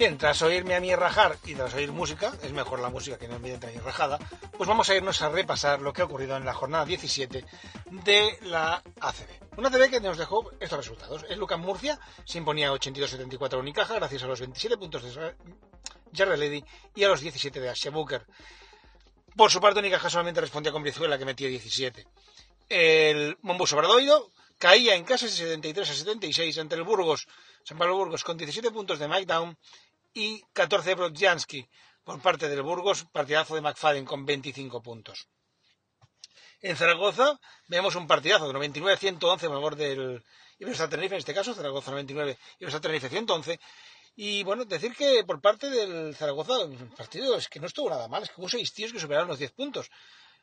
Bien, 0.00 0.16
tras 0.16 0.40
oírme 0.40 0.74
a 0.74 0.80
mí 0.80 0.96
rajar 0.96 1.36
y 1.44 1.54
tras 1.54 1.74
oír 1.74 1.92
música, 1.92 2.32
es 2.42 2.52
mejor 2.52 2.80
la 2.80 2.88
música 2.88 3.18
que 3.18 3.28
no 3.28 3.34
ambiente 3.34 3.66
a 3.66 3.70
mi 3.70 3.76
rajada, 3.76 4.18
pues 4.56 4.66
vamos 4.66 4.88
a 4.88 4.94
irnos 4.94 5.20
a 5.20 5.28
repasar 5.28 5.82
lo 5.82 5.92
que 5.92 6.00
ha 6.00 6.06
ocurrido 6.06 6.38
en 6.38 6.46
la 6.46 6.54
jornada 6.54 6.86
17 6.86 7.44
de 7.90 8.38
la 8.44 8.82
ACB. 8.98 9.58
Una 9.58 9.68
ACB 9.68 9.90
que 9.90 10.00
nos 10.00 10.16
dejó 10.16 10.52
estos 10.58 10.78
resultados. 10.78 11.26
El 11.28 11.38
Lucas 11.38 11.58
Murcia 11.58 12.00
se 12.24 12.38
imponía 12.38 12.72
82-74 12.72 13.52
a 13.52 13.56
Unicaja 13.58 13.94
gracias 13.96 14.22
a 14.22 14.26
los 14.26 14.40
27 14.40 14.78
puntos 14.78 15.02
de 15.02 15.34
Jarre 16.14 16.38
Lady 16.38 16.64
y 16.94 17.04
a 17.04 17.08
los 17.08 17.20
17 17.20 17.60
de 17.60 17.68
Asia 17.68 17.90
Booker. 17.90 18.24
Por 19.36 19.50
su 19.50 19.60
parte, 19.60 19.80
Unicaja 19.80 20.08
solamente 20.08 20.40
respondía 20.40 20.72
con 20.72 20.82
Brizuela, 20.82 21.18
que 21.18 21.26
metió 21.26 21.46
17. 21.46 22.06
El 22.70 23.36
Mombus 23.42 23.74
Obradoido 23.74 24.30
caía 24.56 24.94
en 24.94 25.04
casa 25.04 25.28
73 25.28 25.90
a 25.90 25.92
76 25.92 26.56
ante 26.56 26.76
el 26.76 26.84
Burgos, 26.84 27.28
San 27.64 27.76
Pablo 27.76 27.96
Burgos, 27.96 28.24
con 28.24 28.38
17 28.38 28.70
puntos 28.70 28.98
de 28.98 29.06
Mike 29.06 29.26
Down 29.26 29.58
y 30.12 30.42
14 30.52 30.90
de 30.90 30.94
Brodjanski 30.94 31.68
por 32.04 32.20
parte 32.20 32.48
del 32.48 32.62
Burgos, 32.62 33.06
partidazo 33.12 33.54
de 33.54 33.60
McFadden 33.60 34.04
con 34.04 34.24
25 34.24 34.82
puntos. 34.82 35.28
En 36.60 36.76
Zaragoza 36.76 37.38
vemos 37.68 37.94
un 37.94 38.06
partidazo 38.06 38.52
de 38.52 38.58
99-111 38.58 39.34
a 39.34 39.38
favor 39.38 39.76
del 39.76 40.22
Iberostar 40.58 40.90
Tenerife, 40.90 41.14
en 41.14 41.20
este 41.20 41.34
caso, 41.34 41.54
Zaragoza 41.54 41.90
99, 41.90 42.38
Iberostar 42.58 42.82
Tenerife 42.82 43.08
111. 43.08 43.60
Y 44.16 44.42
bueno, 44.42 44.64
decir 44.66 44.94
que 44.94 45.24
por 45.24 45.40
parte 45.40 45.70
del 45.70 46.14
Zaragoza 46.14 46.62
el 46.62 46.76
partido 46.96 47.36
es 47.36 47.48
que 47.48 47.60
no 47.60 47.66
estuvo 47.66 47.88
nada 47.88 48.08
mal, 48.08 48.22
es 48.22 48.30
que 48.30 48.40
hubo 48.40 48.48
seis 48.48 48.72
tíos 48.74 48.92
que 48.92 49.00
superaron 49.00 49.28
los 49.28 49.38
10 49.38 49.52
puntos, 49.52 49.90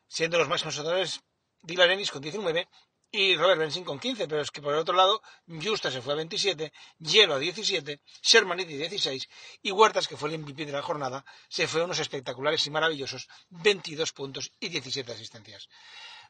siendo 0.07 0.39
los 0.39 0.47
máximos 0.47 0.75
anotadores 0.79 1.21
Dylan 1.62 1.91
Ennis 1.91 2.12
con 2.12 2.21
19 2.21 2.67
y 3.11 3.35
Robert 3.35 3.59
Benson 3.59 3.83
con 3.83 3.99
15, 3.99 4.27
pero 4.27 4.41
es 4.41 4.51
que 4.51 4.61
por 4.61 4.73
el 4.73 4.79
otro 4.79 4.95
lado, 4.95 5.21
Justa 5.47 5.89
se 5.89 6.01
fue 6.01 6.13
a 6.13 6.17
27, 6.17 6.73
Hielo 6.99 7.35
a 7.35 7.39
17, 7.39 8.01
Sherman 8.21 8.57
16 8.57 9.29
y 9.61 9.71
Huertas, 9.71 10.07
que 10.07 10.17
fue 10.17 10.29
el 10.29 10.39
MVP 10.39 10.65
de 10.65 10.71
la 10.73 10.81
jornada, 10.81 11.25
se 11.47 11.67
fue 11.67 11.81
a 11.81 11.85
unos 11.85 11.99
espectaculares 11.99 12.65
y 12.67 12.69
maravillosos 12.69 13.27
22 13.49 14.11
puntos 14.11 14.51
y 14.59 14.69
17 14.69 15.11
asistencias. 15.11 15.69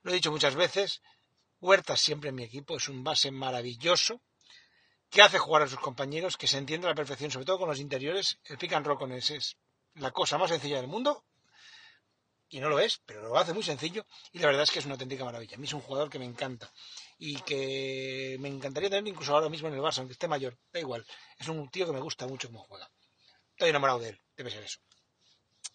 Lo 0.04 0.12
he 0.12 0.16
dicho 0.16 0.32
muchas 0.32 0.56
veces, 0.56 1.02
Huertas 1.60 2.00
siempre 2.00 2.30
en 2.30 2.36
mi 2.36 2.44
equipo 2.44 2.78
es 2.78 2.88
un 2.88 3.04
base 3.04 3.32
maravilloso 3.32 4.22
que 5.10 5.22
hace 5.22 5.40
jugar 5.40 5.64
a 5.64 5.68
sus 5.68 5.80
compañeros, 5.80 6.38
que 6.38 6.48
se 6.48 6.58
entiende 6.58 6.86
a 6.88 6.92
la 6.92 6.96
perfección, 6.96 7.32
sobre 7.32 7.46
todo 7.46 7.60
con 7.60 7.70
los 7.70 7.80
interiores. 7.80 8.38
El 8.44 8.58
pick 8.58 8.74
and 8.74 8.86
con 8.98 9.12
ese 9.14 9.38
es 9.38 9.58
la 9.96 10.12
cosa 10.12 10.38
más 10.38 10.50
sencilla 10.50 10.78
del 10.78 10.88
mundo 10.88 11.24
y 12.50 12.60
no 12.60 12.70
lo 12.70 12.80
es, 12.80 13.02
pero 13.06 13.22
lo 13.22 13.38
hace 13.38 13.54
muy 13.54 13.64
sencillo 13.64 14.06
y 14.32 14.40
la 14.40 14.48
verdad 14.48 14.64
es 14.64 14.72
que 14.72 14.80
es 14.80 14.86
una 14.86 14.94
auténtica 14.94 15.26
maravilla. 15.26 15.56
A 15.56 15.60
mí 15.60 15.68
es 15.68 15.74
un 15.74 15.82
jugador 15.82 16.10
que 16.10 16.20
me 16.20 16.26
encanta 16.26 16.72
y 17.18 17.36
que 17.42 18.38
me 18.40 18.48
encantaría 18.48 18.90
tener 18.90 19.08
incluso 19.08 19.34
ahora 19.34 19.50
mismo 19.50 19.68
en 19.68 19.76
el 19.76 19.82
Barça, 19.82 20.00
aunque 20.00 20.14
esté 20.14 20.28
mayor, 20.28 20.58
da 20.72 20.80
igual. 20.80 21.06
Es 21.38 21.48
un 21.48 21.70
tío 21.70 21.86
que 21.86 21.94
me 21.94 22.00
gusta 22.00 22.28
mucho 22.28 22.48
como 22.48 22.64
juega. 22.64 22.90
Estoy 23.52 23.70
enamorado 23.70 24.00
de 24.00 24.10
él, 24.10 24.22
debe 24.36 24.52
ser 24.52 24.64
eso. 24.64 24.80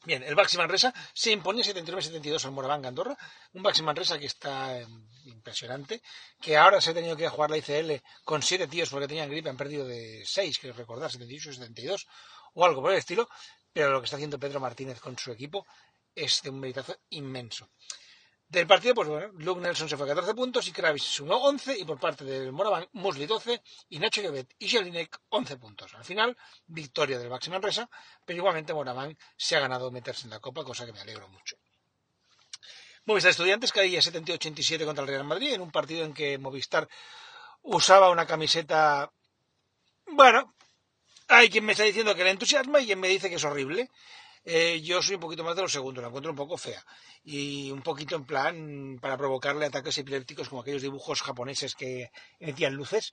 Bien, 0.05 0.23
el 0.25 0.35
Baxi 0.35 0.57
Manresa 0.57 0.93
se 1.15 1.31
impone 1.31 1.63
79-72 1.63 2.45
al 2.45 2.51
Moraván 2.51 2.85
Andorra, 2.85 3.17
un 3.53 3.63
Baxi 3.63 3.83
Manresa 3.83 4.19
que 4.19 4.27
está 4.27 4.81
em, 4.81 5.09
impresionante, 5.27 6.03
que 6.41 6.57
ahora 6.57 6.81
se 6.81 6.91
ha 6.91 6.95
tenido 6.95 7.17
que 7.17 7.29
jugar 7.29 7.51
la 7.51 7.59
ICL 7.59 8.03
con 8.25 8.43
siete 8.43 8.67
tíos 8.67 8.91
porque 8.91 9.07
tenían 9.07 9.31
gripe, 9.31 9.49
han 9.49 9.57
perdido 9.57 9.87
de 9.87 10.25
seis, 10.27 10.59
quiero 10.59 10.75
recordar, 10.77 11.09
78-72 11.09 12.07
o 12.55 12.65
algo 12.65 12.83
por 12.83 12.91
el 12.91 12.99
estilo, 12.99 13.29
pero 13.73 13.93
lo 13.93 14.01
que 14.01 14.07
está 14.07 14.17
haciendo 14.17 14.41
Pedro 14.41 14.59
Martínez 14.59 14.99
con 14.99 15.17
su 15.17 15.31
equipo 15.31 15.67
es 16.15 16.43
de 16.43 16.51
un 16.51 16.61
meritazo 16.61 16.97
inmenso. 17.11 17.71
Del 18.53 18.67
partido, 18.67 18.95
pues 18.95 19.09
bueno, 19.09 19.29
Luke 19.39 19.63
Nelson 19.63 19.89
se 19.89 19.97
fue 19.97 20.05
a 20.05 20.15
14 20.15 20.35
puntos 20.35 20.69
y 20.69 20.73
Kravis 20.73 21.05
sumó 21.05 21.37
11 21.37 21.79
y 21.79 21.85
por 21.87 21.99
parte 21.99 22.23
del 22.23 22.53
Moraván, 22.53 22.87
Musli 22.93 23.25
12 23.25 23.63
y 23.89 23.99
Nacho 23.99 24.21
Llobet 24.21 24.55
y 24.59 24.69
Jelinek 24.69 25.21
11 25.31 25.57
puntos. 25.57 25.95
Al 25.95 26.05
final, 26.05 26.37
victoria 26.67 27.19
del 27.19 27.31
Baxi 27.31 27.49
Manresa, 27.49 27.89
pero 28.27 28.37
igualmente 28.37 28.75
Moraván 28.75 29.17
se 29.39 29.57
ha 29.57 29.61
ganado 29.61 29.91
meterse 29.91 30.25
en 30.25 30.31
la 30.31 30.41
Copa, 30.41 30.65
cosa 30.65 30.85
que 30.85 30.93
me 30.93 31.01
alegro 31.01 31.29
mucho. 31.29 31.57
Movistar 33.07 33.31
Estudiantes 33.31 33.73
caía 33.73 34.01
70-87 34.01 34.85
contra 34.85 35.03
el 35.03 35.09
Real 35.09 35.25
Madrid 35.25 35.55
en 35.55 35.63
un 35.63 35.71
partido 35.71 36.05
en 36.05 36.13
que 36.13 36.37
Movistar 36.37 36.87
usaba 37.63 38.11
una 38.11 38.27
camiseta... 38.27 39.11
Bueno, 40.07 40.55
hay 41.29 41.49
quien 41.49 41.65
me 41.65 41.73
está 41.73 41.85
diciendo 41.85 42.15
que 42.15 42.23
le 42.23 42.31
entusiasma 42.31 42.81
y 42.81 42.87
quien 42.87 43.01
me 43.01 43.09
dice 43.09 43.31
que 43.31 43.37
es 43.37 43.45
horrible. 43.45 43.89
Eh, 44.45 44.81
yo 44.83 45.01
soy 45.03 45.15
un 45.15 45.21
poquito 45.21 45.45
más 45.45 45.55
de 45.55 45.63
los 45.63 45.73
segundos, 45.73 46.03
la 46.03 46.09
encuentro 46.09 46.33
un 46.33 46.37
poco 46.37 46.57
fea. 46.57 46.85
Y 47.25 47.71
un 47.71 47.83
poquito 47.83 48.17
en 48.17 48.25
plan 48.25 48.99
para 49.01 49.17
provocarle 49.17 49.67
ataques 49.67 49.99
epilépticos 49.99 50.49
como 50.49 50.63
aquellos 50.63 50.83
dibujos 50.83 51.23
japoneses 51.23 51.75
que 51.75 52.11
emitían 52.41 52.75
luces. 52.75 53.13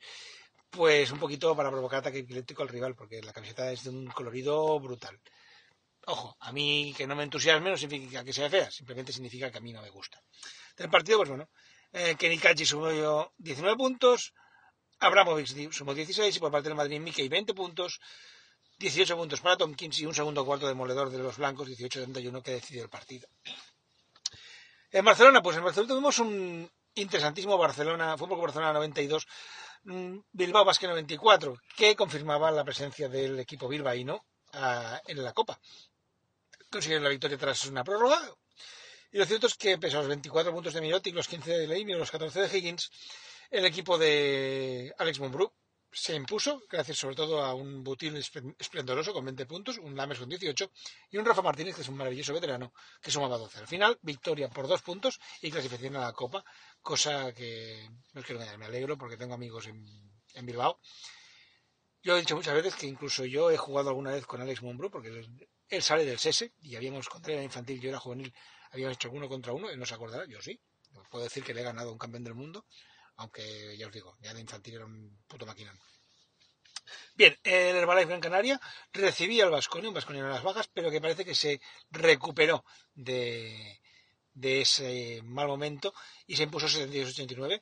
Pues 0.69 1.11
un 1.11 1.19
poquito 1.19 1.55
para 1.55 1.71
provocar 1.71 1.99
ataque 1.99 2.19
epiléptico 2.19 2.61
al 2.61 2.69
rival, 2.69 2.95
porque 2.95 3.21
la 3.21 3.33
camiseta 3.33 3.71
es 3.71 3.83
de 3.83 3.89
un 3.89 4.07
colorido 4.07 4.79
brutal. 4.79 5.19
Ojo, 6.05 6.35
a 6.39 6.51
mí 6.51 6.93
que 6.97 7.05
no 7.07 7.15
me 7.15 7.23
entusiasme 7.23 7.69
no 7.69 7.77
significa 7.77 8.23
que 8.23 8.33
sea 8.33 8.49
fea, 8.49 8.71
simplemente 8.71 9.11
significa 9.11 9.51
que 9.51 9.57
a 9.57 9.61
mí 9.61 9.73
no 9.73 9.81
me 9.81 9.89
gusta. 9.89 10.21
Del 10.77 10.89
partido, 10.89 11.17
pues 11.17 11.29
bueno, 11.29 11.49
eh, 11.91 12.15
Kenny 12.17 12.37
Kachi 12.37 12.65
sumó 12.65 12.89
19 13.37 13.77
puntos, 13.77 14.33
Abramovic 14.99 15.71
sumó 15.71 15.93
16 15.93 16.35
y 16.35 16.39
por 16.39 16.51
parte 16.51 16.69
del 16.69 16.77
Madrid 16.77 16.99
Mickey 16.99 17.27
20 17.29 17.53
puntos, 17.53 17.99
18 18.79 19.17
puntos 19.17 19.41
para 19.41 19.57
Tompkins 19.57 19.99
y 19.99 20.05
un 20.05 20.15
segundo 20.15 20.45
cuarto 20.45 20.67
demoledor 20.67 21.09
de 21.09 21.17
los 21.17 21.37
blancos, 21.37 21.67
18-71, 21.67 22.41
que 22.41 22.51
decidió 22.51 22.83
el 22.83 22.89
partido. 22.89 23.27
En 24.89 25.03
Barcelona, 25.03 25.41
pues 25.41 25.57
en 25.57 25.65
Barcelona 25.65 25.93
tuvimos 25.93 26.19
un 26.19 26.71
interesantísimo 26.95 27.57
Barcelona, 27.57 28.17
Fútbol 28.17 28.39
Barcelona 28.39 28.73
92, 28.73 29.27
mm, 29.83 30.17
Bilbao 30.31 30.63
Basque 30.63 30.87
94, 30.87 31.57
que 31.75 31.95
confirmaba 31.95 32.51
la 32.51 32.63
presencia 32.63 33.09
del 33.09 33.39
equipo 33.39 33.67
bilbaíno 33.67 34.25
ah, 34.53 34.99
en 35.05 35.23
la 35.23 35.33
Copa. 35.33 35.59
Consiguieron 36.71 37.03
la 37.03 37.09
victoria 37.09 37.37
tras 37.37 37.65
una 37.65 37.83
prórroga. 37.83 38.19
Y 39.11 39.17
lo 39.17 39.25
cierto 39.25 39.47
es 39.47 39.55
que, 39.55 39.77
pese 39.77 39.97
a 39.97 39.99
los 39.99 40.07
24 40.07 40.53
puntos 40.53 40.73
de 40.73 40.81
Mirotic, 40.81 41.15
los 41.15 41.27
15 41.27 41.51
de 41.51 41.67
Leim 41.67 41.89
y 41.89 41.93
los 41.93 42.11
14 42.11 42.47
de 42.47 42.57
Higgins, 42.57 42.89
el 43.49 43.65
equipo 43.65 43.97
de 43.97 44.93
Alex 44.97 45.19
Monbrú 45.19 45.51
se 45.91 46.15
impuso, 46.15 46.63
gracias 46.69 46.97
sobre 46.97 47.15
todo 47.15 47.43
a 47.43 47.53
un 47.53 47.83
Butil 47.83 48.15
esplendoroso 48.15 49.13
con 49.13 49.25
20 49.25 49.45
puntos, 49.45 49.77
un 49.79 49.95
Lames 49.95 50.19
con 50.19 50.29
18 50.29 50.71
y 51.09 51.17
un 51.17 51.25
Rafa 51.25 51.41
Martínez, 51.41 51.75
que 51.75 51.81
es 51.81 51.89
un 51.89 51.97
maravilloso 51.97 52.33
veterano, 52.33 52.73
que 53.01 53.11
sumaba 53.11 53.37
12. 53.37 53.59
Al 53.59 53.67
final, 53.67 53.97
victoria 54.01 54.49
por 54.49 54.67
dos 54.67 54.81
puntos 54.81 55.19
y 55.41 55.49
clasificación 55.51 55.95
a 55.95 56.01
la 56.01 56.13
Copa, 56.13 56.43
cosa 56.81 57.33
que 57.33 57.89
no 58.13 58.21
es 58.21 58.27
que 58.27 58.33
me 58.35 58.65
alegro 58.65 58.97
porque 58.97 59.17
tengo 59.17 59.33
amigos 59.33 59.67
en, 59.67 60.45
Bilbao. 60.45 60.79
Yo 62.01 62.15
he 62.15 62.21
dicho 62.21 62.35
muchas 62.35 62.53
veces 62.53 62.75
que 62.75 62.87
incluso 62.87 63.25
yo 63.25 63.51
he 63.51 63.57
jugado 63.57 63.89
alguna 63.89 64.11
vez 64.11 64.25
con 64.25 64.41
Alex 64.41 64.61
Monbro, 64.61 64.89
porque 64.89 65.09
él, 65.67 65.83
sale 65.83 66.05
del 66.05 66.19
SESE 66.19 66.53
y 66.61 66.75
habíamos, 66.75 67.09
contra 67.09 67.33
era 67.33 67.43
infantil, 67.43 67.81
yo 67.81 67.89
era 67.89 67.99
juvenil, 67.99 68.33
habíamos 68.71 68.95
hecho 68.95 69.11
uno 69.11 69.27
contra 69.27 69.53
uno, 69.53 69.69
él 69.69 69.77
no 69.77 69.85
se 69.85 69.95
acordará, 69.95 70.25
yo 70.27 70.41
sí. 70.41 70.59
Puedo 71.11 71.23
decir 71.23 71.43
que 71.43 71.53
le 71.53 71.61
he 71.61 71.63
ganado 71.63 71.91
un 71.91 71.97
campeón 71.97 72.23
del 72.23 72.35
mundo 72.35 72.65
aunque 73.19 73.77
ya 73.77 73.87
os 73.87 73.93
digo, 73.93 74.17
ya 74.21 74.33
de 74.33 74.41
infantil 74.41 74.75
era 74.75 74.85
un 74.85 75.19
puto 75.27 75.45
maquinón. 75.45 75.77
Bien, 77.15 77.37
el 77.43 77.75
Herbalife 77.75 78.07
Gran 78.07 78.21
Canaria 78.21 78.59
recibía 78.93 79.43
al 79.43 79.51
Vasconia, 79.51 79.89
un 79.89 79.93
Vasconia 79.93 80.21
en 80.21 80.29
las 80.29 80.41
bajas, 80.41 80.69
pero 80.73 80.89
que 80.89 81.01
parece 81.01 81.25
que 81.25 81.35
se 81.35 81.59
recuperó 81.91 82.63
de, 82.95 83.79
ese 84.41 85.21
mal 85.23 85.47
momento 85.47 85.93
y 86.25 86.37
se 86.37 86.43
impuso 86.43 86.67
72-89. 86.67 87.61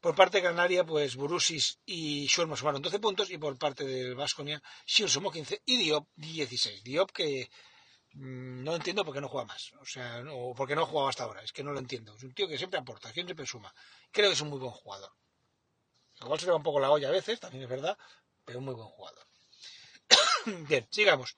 Por 0.00 0.14
parte 0.14 0.38
de 0.38 0.44
Canaria, 0.44 0.84
pues 0.84 1.16
Burusis 1.16 1.80
y 1.84 2.26
Schurma 2.26 2.56
sumaron 2.56 2.82
12 2.82 3.00
puntos 3.00 3.30
y 3.30 3.38
por 3.38 3.58
parte 3.58 3.84
del 3.84 4.14
Vasconia, 4.14 4.62
Schur 4.86 5.10
sumó 5.10 5.32
15 5.32 5.62
y 5.66 5.76
Diop 5.76 6.06
16. 6.14 6.84
Diop 6.84 7.10
que 7.10 7.50
no 8.14 8.76
entiendo 8.76 9.04
por 9.04 9.12
qué 9.12 9.20
no 9.20 9.28
juega 9.28 9.46
más, 9.46 9.72
o 9.80 9.84
sea, 9.84 10.22
o 10.30 10.54
por 10.54 10.68
qué 10.68 10.76
no 10.76 10.82
ha 10.82 10.86
jugado 10.86 11.08
hasta 11.08 11.24
ahora, 11.24 11.42
es 11.42 11.52
que 11.52 11.64
no 11.64 11.72
lo 11.72 11.80
entiendo. 11.80 12.14
Es 12.16 12.22
un 12.22 12.32
tío 12.32 12.46
que 12.46 12.58
siempre 12.58 12.78
aporta, 12.78 13.12
siempre 13.12 13.46
suma. 13.46 13.74
Creo 14.12 14.28
que 14.28 14.34
es 14.34 14.40
un 14.40 14.50
muy 14.50 14.58
buen 14.58 14.72
jugador. 14.72 15.12
Igual 16.20 16.38
se 16.38 16.46
le 16.46 16.52
va 16.52 16.58
un 16.58 16.62
poco 16.62 16.80
la 16.80 16.90
olla 16.90 17.08
a 17.08 17.12
veces, 17.12 17.40
también 17.40 17.64
es 17.64 17.68
verdad, 17.68 17.98
pero 18.44 18.60
un 18.60 18.66
muy 18.66 18.74
buen 18.74 18.88
jugador. 18.88 19.26
Bien, 20.68 20.86
sigamos. 20.90 21.36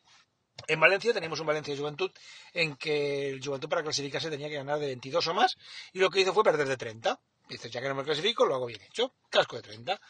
En 0.68 0.80
Valencia 0.80 1.12
tenemos 1.12 1.38
un 1.40 1.47
Valencia 1.47 1.76
Juventud 1.76 2.11
en 2.52 2.76
que 2.76 3.30
el 3.30 3.45
Juventud 3.45 3.68
para 3.68 3.83
clasificarse 3.83 4.30
tenía 4.30 4.49
que 4.49 4.56
ganar 4.56 4.78
de 4.78 4.87
22 4.87 5.26
o 5.26 5.35
más 5.35 5.56
y 5.92 5.99
lo 5.99 6.11
que 6.11 6.21
hizo 6.21 6.33
fue 6.33 6.45
perder 6.45 6.66
de 6.66 6.76
30. 6.76 7.21
Dice, 7.49 7.71
ya 7.71 7.80
que 7.80 7.88
no 7.88 7.95
me 7.95 8.04
clasifico, 8.04 8.45
lo 8.45 8.54
hago 8.54 8.66
bien 8.66 8.83
hecho. 8.83 9.14
Casco 9.30 9.56
de 9.56 9.62
30. 9.62 10.00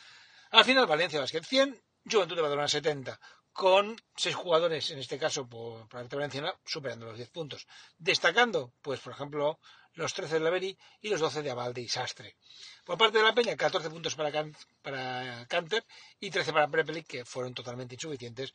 Al 0.52 0.64
final 0.64 0.86
Valencia 0.86 1.20
Basket 1.20 1.42
100, 1.42 1.82
Juventud 2.10 2.36
de 2.36 2.42
Badalona 2.42 2.68
70, 2.68 3.20
con 3.56 3.96
seis 4.14 4.36
jugadores, 4.36 4.90
en 4.90 4.98
este 4.98 5.18
caso 5.18 5.48
por 5.48 5.88
parte 5.88 6.14
valenciana, 6.14 6.54
superando 6.64 7.06
los 7.06 7.16
10 7.16 7.30
puntos. 7.30 7.66
Destacando, 7.96 8.74
pues 8.82 9.00
por 9.00 9.14
ejemplo, 9.14 9.58
los 9.94 10.12
13 10.12 10.34
de 10.34 10.40
Laveri 10.40 10.78
y 11.00 11.08
los 11.08 11.20
12 11.20 11.42
de 11.42 11.50
Abalde 11.50 11.80
y 11.80 11.88
Sastre. 11.88 12.36
Por 12.84 12.98
parte 12.98 13.16
de 13.16 13.24
la 13.24 13.34
Peña, 13.34 13.56
14 13.56 13.88
puntos 13.88 14.14
para, 14.14 15.46
Canter 15.48 15.84
y 16.20 16.30
13 16.30 16.52
para 16.52 16.68
Prepelic, 16.68 17.06
que 17.06 17.24
fueron 17.24 17.54
totalmente 17.54 17.94
insuficientes 17.94 18.52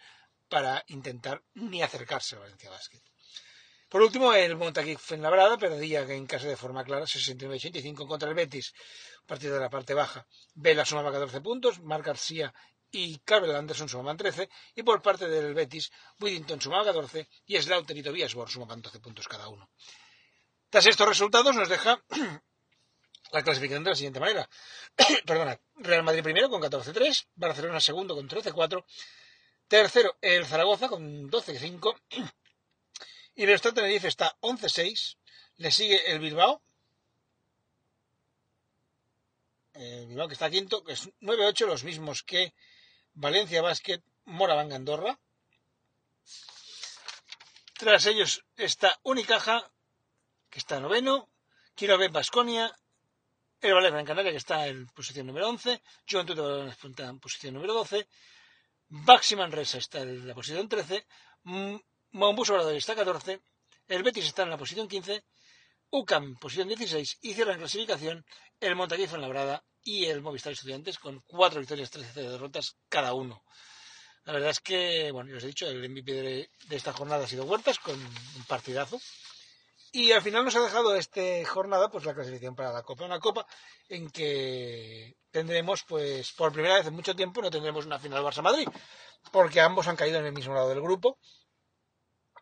para 0.48 0.84
intentar 0.88 1.42
ni 1.56 1.82
acercarse 1.82 2.36
a 2.36 2.40
Valencia 2.40 2.70
Basket. 2.70 3.02
Por 3.90 4.04
último, 4.04 4.34
el 4.34 4.56
Montaquí 4.56 4.96
Fuenlabrada 4.98 5.58
perdía 5.58 6.02
en 6.02 6.28
casa 6.28 6.48
de 6.48 6.56
forma 6.56 6.84
clara 6.84 7.06
69-85 7.06 8.08
contra 8.08 8.30
el 8.30 8.36
Betis, 8.36 8.72
partido 9.26 9.56
de 9.56 9.62
la 9.62 9.70
parte 9.70 9.96
baja. 9.96 10.28
Vela 10.54 10.86
sumaba 10.86 11.12
14 11.12 11.42
puntos, 11.42 11.80
Marc 11.82 12.06
García 12.06 12.54
y 12.92 13.20
Carvel 13.20 13.56
Anderson 13.56 13.88
sumaban 13.88 14.18
13, 14.18 14.50
y 14.76 14.84
por 14.84 15.02
parte 15.02 15.28
del 15.28 15.54
Betis, 15.54 15.92
Whittington 16.20 16.62
sumaba 16.62 16.86
14 16.86 17.28
y 17.46 17.62
Slaughter 17.62 17.98
y 17.98 18.04
Tobias 18.04 18.34
Bor 18.34 18.50
sumaban 18.50 18.82
12 18.82 19.00
puntos 19.00 19.28
cada 19.28 19.48
uno. 19.48 19.70
Tras 20.70 20.86
estos 20.86 21.08
resultados 21.08 21.56
nos 21.56 21.70
deja 21.70 22.04
la 23.32 23.44
clasificación 23.44 23.84
de 23.84 23.90
la 23.92 23.96
siguiente 23.96 24.20
manera. 24.20 24.50
Perdona, 25.26 25.60
Real 25.76 26.04
Madrid 26.04 26.24
primero 26.24 26.50
con 26.50 26.62
14-3, 26.62 27.28
Barcelona 27.36 27.80
segundo 27.80 28.16
con 28.16 28.28
13-4, 28.28 28.84
tercero 29.68 30.18
el 30.22 30.46
Zaragoza 30.46 30.90
con 30.90 31.30
12-5 31.30 32.02
y 33.36 33.44
el 33.44 33.50
Estado 33.50 33.76
Tenerife 33.76 34.08
está 34.08 34.38
11-6, 34.42 35.18
le 35.58 35.72
sigue 35.72 36.12
el 36.12 36.20
Bilbao, 36.20 36.62
el 39.74 40.08
Bilbao 40.08 40.28
que 40.28 40.34
está 40.34 40.50
quinto, 40.50 40.84
que 40.84 40.94
es 40.94 41.10
9-8, 41.22 41.68
los 41.68 41.84
mismos 41.84 42.24
que 42.24 42.54
Valencia 43.14 43.62
Basket, 43.62 44.02
Moraván 44.26 44.72
Andorra. 44.74 45.20
Tras 47.78 48.06
ellos 48.06 48.46
está 48.56 49.00
Unicaja, 49.04 49.72
que 50.50 50.60
está 50.60 50.80
noveno, 50.80 51.32
Quiero 51.76 51.98
ver 51.98 52.12
Basconia, 52.12 52.72
el 53.62 53.74
Valencia 53.74 54.00
en 54.00 54.06
Canaria, 54.06 54.32
que 54.32 54.38
está 54.38 54.68
en 54.68 54.86
posición 54.88 55.26
número 55.28 55.50
11, 55.50 55.82
Juventud 56.10 56.36
de 56.36 57.04
en 57.04 57.20
posición 57.20 57.54
número 57.54 57.74
12, 57.74 58.08
Baxi 58.90 59.36
Manresa 59.36 59.78
está 59.78 60.02
en 60.02 60.28
la 60.28 60.36
posición 60.36 60.68
13, 60.68 61.08
Mombus 62.12 62.50
Obrador 62.50 62.76
está 62.76 62.92
en 62.92 63.00
14, 63.00 63.42
el 63.88 64.04
Betis 64.04 64.26
está 64.26 64.44
en 64.44 64.50
la 64.50 64.58
posición 64.58 64.88
15, 64.88 65.24
UCAM 65.92 66.36
posición 66.38 66.68
16 66.68 67.20
y 67.22 67.34
cierra 67.34 67.54
en 67.54 67.60
clasificación 67.60 68.26
el 68.60 68.76
Montaquí 68.76 69.08
Labrada 69.08 69.64
y 69.84 70.06
el 70.06 70.22
Movistar 70.22 70.54
Estudiantes 70.54 71.00
con 71.00 71.22
cuatro 71.28 71.60
victorias, 71.60 71.92
13 71.92 72.22
derrotas 72.22 72.78
cada 72.90 73.14
uno. 73.14 73.44
La 74.24 74.34
verdad 74.34 74.52
es 74.52 74.60
que, 74.60 75.12
bueno, 75.12 75.32
yo 75.32 75.38
os 75.38 75.44
he 75.44 75.48
dicho, 75.48 75.68
el 75.68 75.90
MVP 75.90 76.12
de, 76.12 76.50
esta 76.70 76.94
jornada 76.94 77.26
ha 77.26 77.28
sido 77.28 77.46
Huertas 77.46 77.80
con 77.80 77.96
un 78.00 78.44
partidazo. 78.48 79.00
Y 79.94 80.12
al 80.12 80.22
final 80.22 80.46
nos 80.46 80.56
ha 80.56 80.62
dejado 80.62 80.96
esta 80.96 81.22
jornada 81.46 81.90
pues 81.90 82.06
la 82.06 82.14
clasificación 82.14 82.56
para 82.56 82.72
la 82.72 82.84
Copa. 82.84 83.06
Una 83.06 83.20
Copa 83.20 83.46
en 83.90 84.10
que 84.10 85.18
tendremos, 85.32 85.84
pues 85.84 86.32
por 86.32 86.54
primera 86.54 86.76
vez 86.76 86.88
en 86.88 86.94
mucho 86.94 87.16
tiempo, 87.16 87.42
no 87.42 87.50
tendremos 87.50 87.86
una 87.86 88.00
final 88.00 88.24
Barça-Madrid, 88.24 88.68
porque 89.32 89.60
ambos 89.60 89.88
han 89.88 89.98
caído 89.98 90.20
en 90.20 90.28
el 90.28 90.34
mismo 90.34 90.54
lado 90.54 90.70
del 90.70 90.82
grupo. 90.82 91.18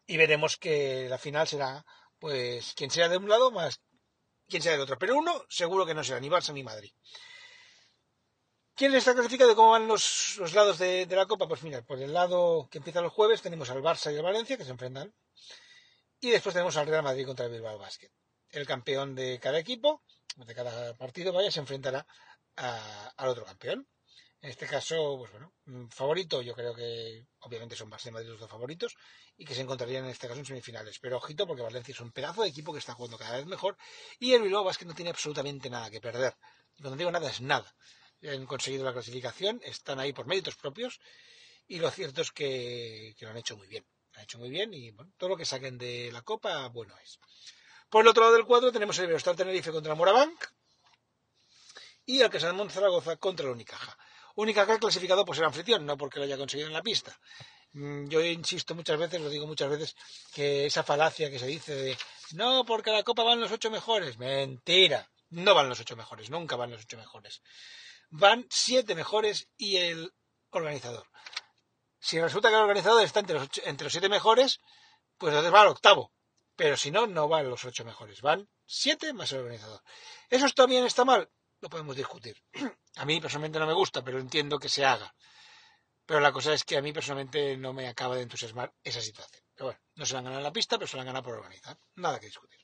Y 0.05 0.17
veremos 0.17 0.57
que 0.57 1.07
la 1.09 1.17
final 1.17 1.47
será, 1.47 1.85
pues, 2.19 2.73
quien 2.75 2.91
sea 2.91 3.09
de 3.09 3.17
un 3.17 3.29
lado 3.29 3.51
más 3.51 3.81
quien 4.49 4.61
sea 4.61 4.73
del 4.73 4.81
otro. 4.81 4.97
Pero 4.97 5.15
uno 5.15 5.45
seguro 5.47 5.85
que 5.85 5.93
no 5.93 6.03
será 6.03 6.19
ni 6.19 6.29
Barça 6.29 6.53
ni 6.53 6.63
Madrid. 6.63 6.91
¿Quién 8.79 8.95
está 8.95 9.13
clasificado? 9.13 9.57
¿Cómo 9.57 9.71
van 9.71 9.89
los, 9.89 10.53
lados 10.53 10.79
de, 10.79 11.05
la 11.09 11.25
Copa? 11.25 11.49
Pues 11.49 11.63
mira, 11.63 11.81
por 11.81 12.01
el 12.01 12.13
lado 12.13 12.69
que 12.71 12.77
empieza 12.77 13.01
los 13.01 13.11
jueves 13.11 13.41
tenemos 13.41 13.69
al 13.69 13.81
Barça 13.81 14.09
y 14.13 14.15
al 14.15 14.23
Valencia 14.23 14.55
que 14.55 14.63
se 14.63 14.71
enfrentan. 14.71 15.13
Y 16.21 16.29
después 16.29 16.53
tenemos 16.53 16.77
al 16.77 16.87
Real 16.87 17.03
Madrid 17.03 17.25
contra 17.25 17.47
el 17.47 17.51
Bilbao 17.51 17.77
Basket. 17.77 18.09
El 18.51 18.65
campeón 18.65 19.15
de 19.15 19.37
cada 19.37 19.59
equipo, 19.59 20.01
de 20.37 20.55
cada 20.55 20.95
partido, 20.95 21.33
vaya, 21.33 21.51
se 21.51 21.59
enfrentará 21.59 22.07
al 22.55 23.27
otro 23.27 23.43
campeón. 23.43 23.85
En 24.39 24.49
este 24.49 24.65
caso, 24.65 25.17
pues 25.17 25.29
bueno, 25.33 25.53
mm, 25.65 25.89
favorito, 25.89 26.41
yo 26.41 26.55
creo 26.55 26.73
que 26.73 27.27
obviamente 27.39 27.75
son 27.75 27.91
Barça 27.91 28.07
y 28.07 28.11
Madrid 28.11 28.29
los 28.29 28.39
dos 28.39 28.49
favoritos 28.49 28.95
y 29.35 29.43
que 29.43 29.55
se 29.55 29.61
encontrarían 29.61 30.05
en 30.05 30.11
este 30.11 30.29
caso 30.29 30.39
en 30.39 30.45
semifinales. 30.45 30.99
Pero 30.99 31.17
ojito, 31.17 31.45
porque 31.45 31.63
Valencia 31.63 31.91
es 31.91 31.99
un 31.99 32.13
pedazo 32.13 32.43
de 32.43 32.47
equipo 32.47 32.71
que 32.71 32.79
está 32.79 32.93
jugando 32.93 33.17
cada 33.17 33.35
vez 33.35 33.45
mejor 33.45 33.75
y 34.19 34.31
el 34.35 34.41
Bilbao 34.41 34.63
Basket 34.63 34.85
no 34.85 34.95
tiene 34.95 35.11
absolutamente 35.11 35.69
nada 35.69 35.89
que 35.89 35.99
perder. 35.99 36.37
Y 36.77 36.81
cuando 36.81 36.95
digo 36.95 37.11
nada, 37.11 37.29
es 37.29 37.41
nada 37.41 37.75
han 38.27 38.45
conseguido 38.45 38.83
la 38.83 38.93
clasificación, 38.93 39.61
están 39.63 39.99
ahí 39.99 40.11
por 40.11 40.25
méritos 40.25 40.55
propios 40.55 40.99
y 41.67 41.79
lo 41.79 41.89
cierto 41.91 42.21
es 42.21 42.31
que, 42.31 43.15
lo 43.19 43.29
han 43.29 43.37
hecho 43.37 43.55
muy 43.55 43.67
bien. 43.67 43.85
Lo 44.11 44.17
han 44.19 44.23
hecho 44.23 44.39
muy 44.39 44.49
bien 44.49 44.73
y 44.73 44.91
todo 45.17 45.29
lo 45.29 45.37
que 45.37 45.45
saquen 45.45 45.77
de 45.77 46.11
la 46.11 46.23
Copa, 46.23 46.67
bueno 46.67 46.95
es. 47.03 47.19
Por 47.89 48.03
el 48.03 48.09
otro 48.09 48.23
lado 48.23 48.35
del 48.35 48.45
cuadro 48.45 48.71
tenemos 48.71 48.97
el 48.97 49.05
Iberostar 49.05 49.35
Tenerife 49.35 49.71
contra 49.71 49.95
Morabank 49.95 50.45
y 52.05 52.21
el 52.21 52.29
Casademont 52.29 52.71
Zaragoza 52.71 53.15
contra 53.17 53.45
el 53.45 53.53
Unicaja. 53.53 53.97
Unicaja 54.35 54.79
clasificado 54.79 55.25
por 55.25 55.35
ser 55.35 55.45
anfitrión, 55.45 55.85
no 55.85 55.97
porque 55.97 56.19
lo 56.19 56.25
haya 56.25 56.37
conseguido 56.37 56.67
en 56.67 56.73
la 56.73 56.81
pista. 56.81 57.17
Mm, 57.73 58.07
yo 58.07 58.23
insisto 58.23 58.73
muchas 58.73 58.97
veces, 58.97 59.21
lo 59.21 59.29
digo 59.29 59.45
muchas 59.47 59.69
veces, 59.69 59.95
que 60.33 60.65
esa 60.65 60.83
falacia 60.83 61.29
que 61.29 61.39
se 61.39 61.47
dice 61.47 61.75
de 61.75 61.97
no, 62.31 62.65
porque 62.65 62.89
a 62.89 62.93
la 62.93 63.03
Copa 63.03 63.23
van 63.23 63.39
los 63.39 63.51
ocho 63.51 63.69
mejores. 63.69 64.17
Mentira. 64.17 65.09
No 65.31 65.53
van 65.53 65.69
los 65.69 65.79
ocho 65.79 65.95
mejores, 65.95 66.31
nunca 66.31 66.55
van 66.55 66.71
los 66.71 66.81
ocho 66.81 66.97
mejores 66.97 67.41
van 68.09 68.45
siete 68.49 68.95
mejores 68.95 69.49
y 69.57 69.77
el 69.77 70.13
organizador. 70.51 71.07
Si 71.99 72.19
resulta 72.19 72.49
que 72.49 72.55
el 72.55 72.61
organizador 72.61 73.03
está 73.03 73.19
entre 73.19 73.39
los, 73.39 73.49
entre 73.63 73.85
los 73.85 73.91
siete 73.91 74.09
mejores, 74.09 74.59
pues 75.17 75.31
entonces 75.31 75.53
va 75.53 75.61
al 75.61 75.67
octavo. 75.67 76.13
Pero 76.55 76.77
si 76.77 76.91
no, 76.91 77.07
no 77.07 77.27
van 77.27 77.49
los 77.49 77.63
ocho 77.65 77.85
mejores. 77.85 78.21
Van 78.21 78.49
siete 78.65 79.13
más 79.13 79.31
el 79.31 79.39
organizador. 79.39 79.81
¿Eso 80.29 80.47
también 80.49 80.85
está 80.85 81.05
mal? 81.05 81.29
Lo 81.61 81.69
podemos 81.69 81.95
discutir. 81.95 82.37
A 82.95 83.05
mí 83.05 83.19
personalmente 83.21 83.59
no 83.59 83.67
me 83.67 83.73
gusta, 83.73 84.03
pero 84.03 84.19
entiendo 84.19 84.59
que 84.59 84.69
se 84.69 84.85
haga. 84.85 85.13
Pero 86.05 86.19
la 86.19 86.31
cosa 86.31 86.53
es 86.53 86.63
que 86.63 86.75
a 86.75 86.81
mí 86.81 86.91
personalmente 86.91 87.55
no 87.55 87.71
me 87.71 87.87
acaba 87.87 88.15
de 88.15 88.23
entusiasmar 88.23 88.73
esa 88.83 88.99
situación. 88.99 89.43
Pero 89.53 89.67
bueno, 89.67 89.79
no 89.93 90.05
se 90.07 90.15
van 90.15 90.25
a 90.25 90.29
ganar 90.29 90.39
en 90.39 90.43
la 90.43 90.51
pista, 90.51 90.77
pero 90.77 90.87
se 90.87 90.97
van 90.97 91.05
a 91.05 91.11
ganar 91.11 91.23
por 91.23 91.35
organizar. 91.35 91.77
Nada 91.95 92.19
que 92.19 92.25
discutir. 92.25 92.59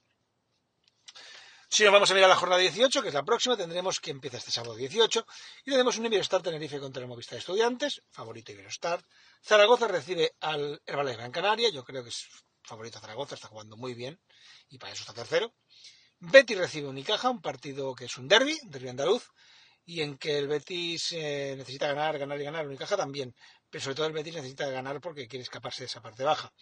Si 1.67 1.84
nos 1.84 1.91
vamos 1.91 2.12
a 2.12 2.13
mirar 2.13 2.30
la 2.30 2.36
jornada 2.36 2.62
18, 2.62 3.01
que 3.01 3.08
es 3.08 3.13
la 3.13 3.23
próxima, 3.23 3.58
tendremos 3.58 3.99
que 3.99 4.12
empieza 4.12 4.38
este 4.38 4.51
sábado 4.51 4.75
18, 4.75 5.25
y 5.65 5.71
tenemos 5.71 5.97
un 5.97 6.06
Iberostar 6.06 6.41
Tenerife 6.41 6.80
contra 6.80 7.01
el 7.01 7.08
Movistar 7.08 7.39
Estudiantes, 7.39 8.04
favorito 8.12 8.51
Iberostar. 8.51 9.04
Zaragoza 9.43 9.88
recibe 9.88 10.36
al 10.41 10.82
Herbalife 10.86 11.17
Gran 11.17 11.32
Canaria, 11.32 11.69
yo 11.69 11.84
creo 11.84 12.04
que 12.04 12.10
es 12.10 12.28
favorito 12.62 12.99
Zaragoza, 12.99 13.36
está 13.36 13.47
jugando 13.47 13.78
muy 13.78 13.95
bien, 13.95 14.21
y 14.69 14.78
para 14.78 14.93
eso 14.93 15.01
está 15.01 15.13
tercero. 15.13 15.54
Betis 16.19 16.58
recibe 16.58 16.88
Unicaja, 16.88 17.30
un 17.30 17.41
partido 17.41 17.93
que 17.95 18.06
es 18.06 18.17
un 18.17 18.28
derby, 18.28 18.58
derby 18.63 18.89
andaluz, 18.89 19.28
y 19.86 20.01
en 20.01 20.17
que 20.17 20.38
el 20.38 20.47
Betis 20.47 21.12
eh, 21.13 21.56
necesita 21.58 21.88
ganar, 21.88 22.17
ganar 22.17 22.39
y 22.39 22.43
ganar, 22.43 22.67
Unicaja 22.67 22.95
también, 22.95 23.36
pero 23.69 23.84
sobre 23.84 23.95
todo 23.95 24.06
el 24.06 24.13
Betis 24.13 24.36
necesita 24.36 24.69
ganar 24.69 25.01
porque 25.01 25.28
quiere 25.28 25.43
escaparse 25.43 25.82
de 25.82 25.88
esa 25.88 26.01
parte 26.01 26.23
baja. 26.23 26.54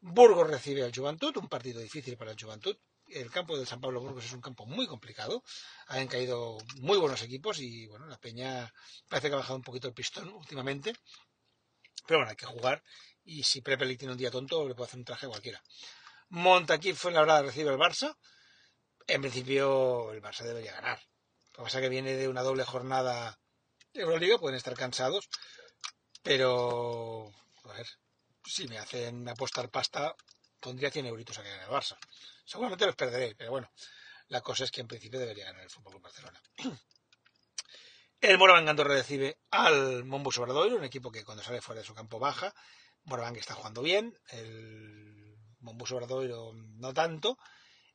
Burgos 0.00 0.48
recibe 0.48 0.84
al 0.84 0.94
Juventud, 0.94 1.36
un 1.36 1.48
partido 1.48 1.80
difícil 1.80 2.16
para 2.16 2.32
el 2.32 2.40
Juventud, 2.40 2.76
el 3.10 3.30
campo 3.30 3.56
del 3.56 3.66
San 3.66 3.80
Pablo 3.80 4.00
Burgos 4.00 4.24
es 4.24 4.32
un 4.32 4.40
campo 4.40 4.66
muy 4.66 4.86
complicado. 4.86 5.42
Han 5.86 6.08
caído 6.08 6.58
muy 6.76 6.98
buenos 6.98 7.22
equipos 7.22 7.58
y 7.58 7.86
bueno, 7.86 8.06
la 8.06 8.18
Peña 8.18 8.72
parece 9.08 9.28
que 9.28 9.34
ha 9.34 9.38
bajado 9.38 9.56
un 9.56 9.62
poquito 9.62 9.88
el 9.88 9.94
pistón 9.94 10.28
últimamente. 10.30 10.94
Pero 12.06 12.20
bueno, 12.20 12.30
hay 12.30 12.36
que 12.36 12.46
jugar 12.46 12.82
y 13.24 13.42
si 13.42 13.60
Pepe 13.60 13.96
tiene 13.96 14.12
un 14.12 14.18
día 14.18 14.30
tonto 14.30 14.66
le 14.66 14.74
puede 14.74 14.88
hacer 14.88 14.98
un 14.98 15.04
traje 15.04 15.26
a 15.26 15.28
cualquiera. 15.28 15.62
Montaquí 16.30 16.92
fue 16.92 17.12
la 17.12 17.20
verdad 17.20 17.44
recibe 17.44 17.70
el 17.70 17.78
Barça. 17.78 18.16
En 19.06 19.20
principio 19.20 20.12
el 20.12 20.22
Barça 20.22 20.42
debería 20.42 20.72
ganar. 20.72 20.98
Lo 21.52 21.58
que 21.58 21.62
pasa 21.64 21.78
es 21.78 21.82
que 21.82 21.88
viene 21.88 22.14
de 22.14 22.28
una 22.28 22.42
doble 22.42 22.64
jornada 22.64 23.38
de 23.92 24.02
Euroliga, 24.02 24.38
pueden 24.38 24.56
estar 24.56 24.74
cansados, 24.74 25.28
pero 26.22 27.32
a 27.64 27.72
ver, 27.72 27.86
si 28.44 28.68
me 28.68 28.78
hacen 28.78 29.28
apostar 29.28 29.70
pasta, 29.70 30.14
pondría 30.60 30.90
100 30.90 31.06
euritos 31.06 31.38
a 31.38 31.42
que 31.42 31.50
gane 31.50 31.64
el 31.64 31.70
Barça. 31.70 31.98
Seguramente 32.48 32.86
los 32.86 32.96
perderé, 32.96 33.34
pero 33.34 33.50
bueno, 33.50 33.70
la 34.28 34.40
cosa 34.40 34.64
es 34.64 34.70
que 34.70 34.80
en 34.80 34.88
principio 34.88 35.20
debería 35.20 35.44
ganar 35.44 35.64
el 35.64 35.68
Fútbol 35.68 36.00
Barcelona. 36.00 36.40
El 38.22 38.38
Moraván 38.38 38.66
Andorra 38.66 38.94
recibe 38.94 39.38
al 39.50 40.04
Mombus 40.04 40.38
Obradoiro, 40.38 40.76
un 40.76 40.82
equipo 40.82 41.12
que 41.12 41.24
cuando 41.24 41.44
sale 41.44 41.60
fuera 41.60 41.82
de 41.82 41.86
su 41.86 41.94
campo 41.94 42.18
baja. 42.18 42.52
Moraván 43.04 43.34
que 43.34 43.40
está 43.40 43.54
jugando 43.54 43.82
bien, 43.82 44.18
el 44.30 45.36
Mombus 45.60 45.92
Obradoiro 45.92 46.52
no 46.54 46.94
tanto, 46.94 47.38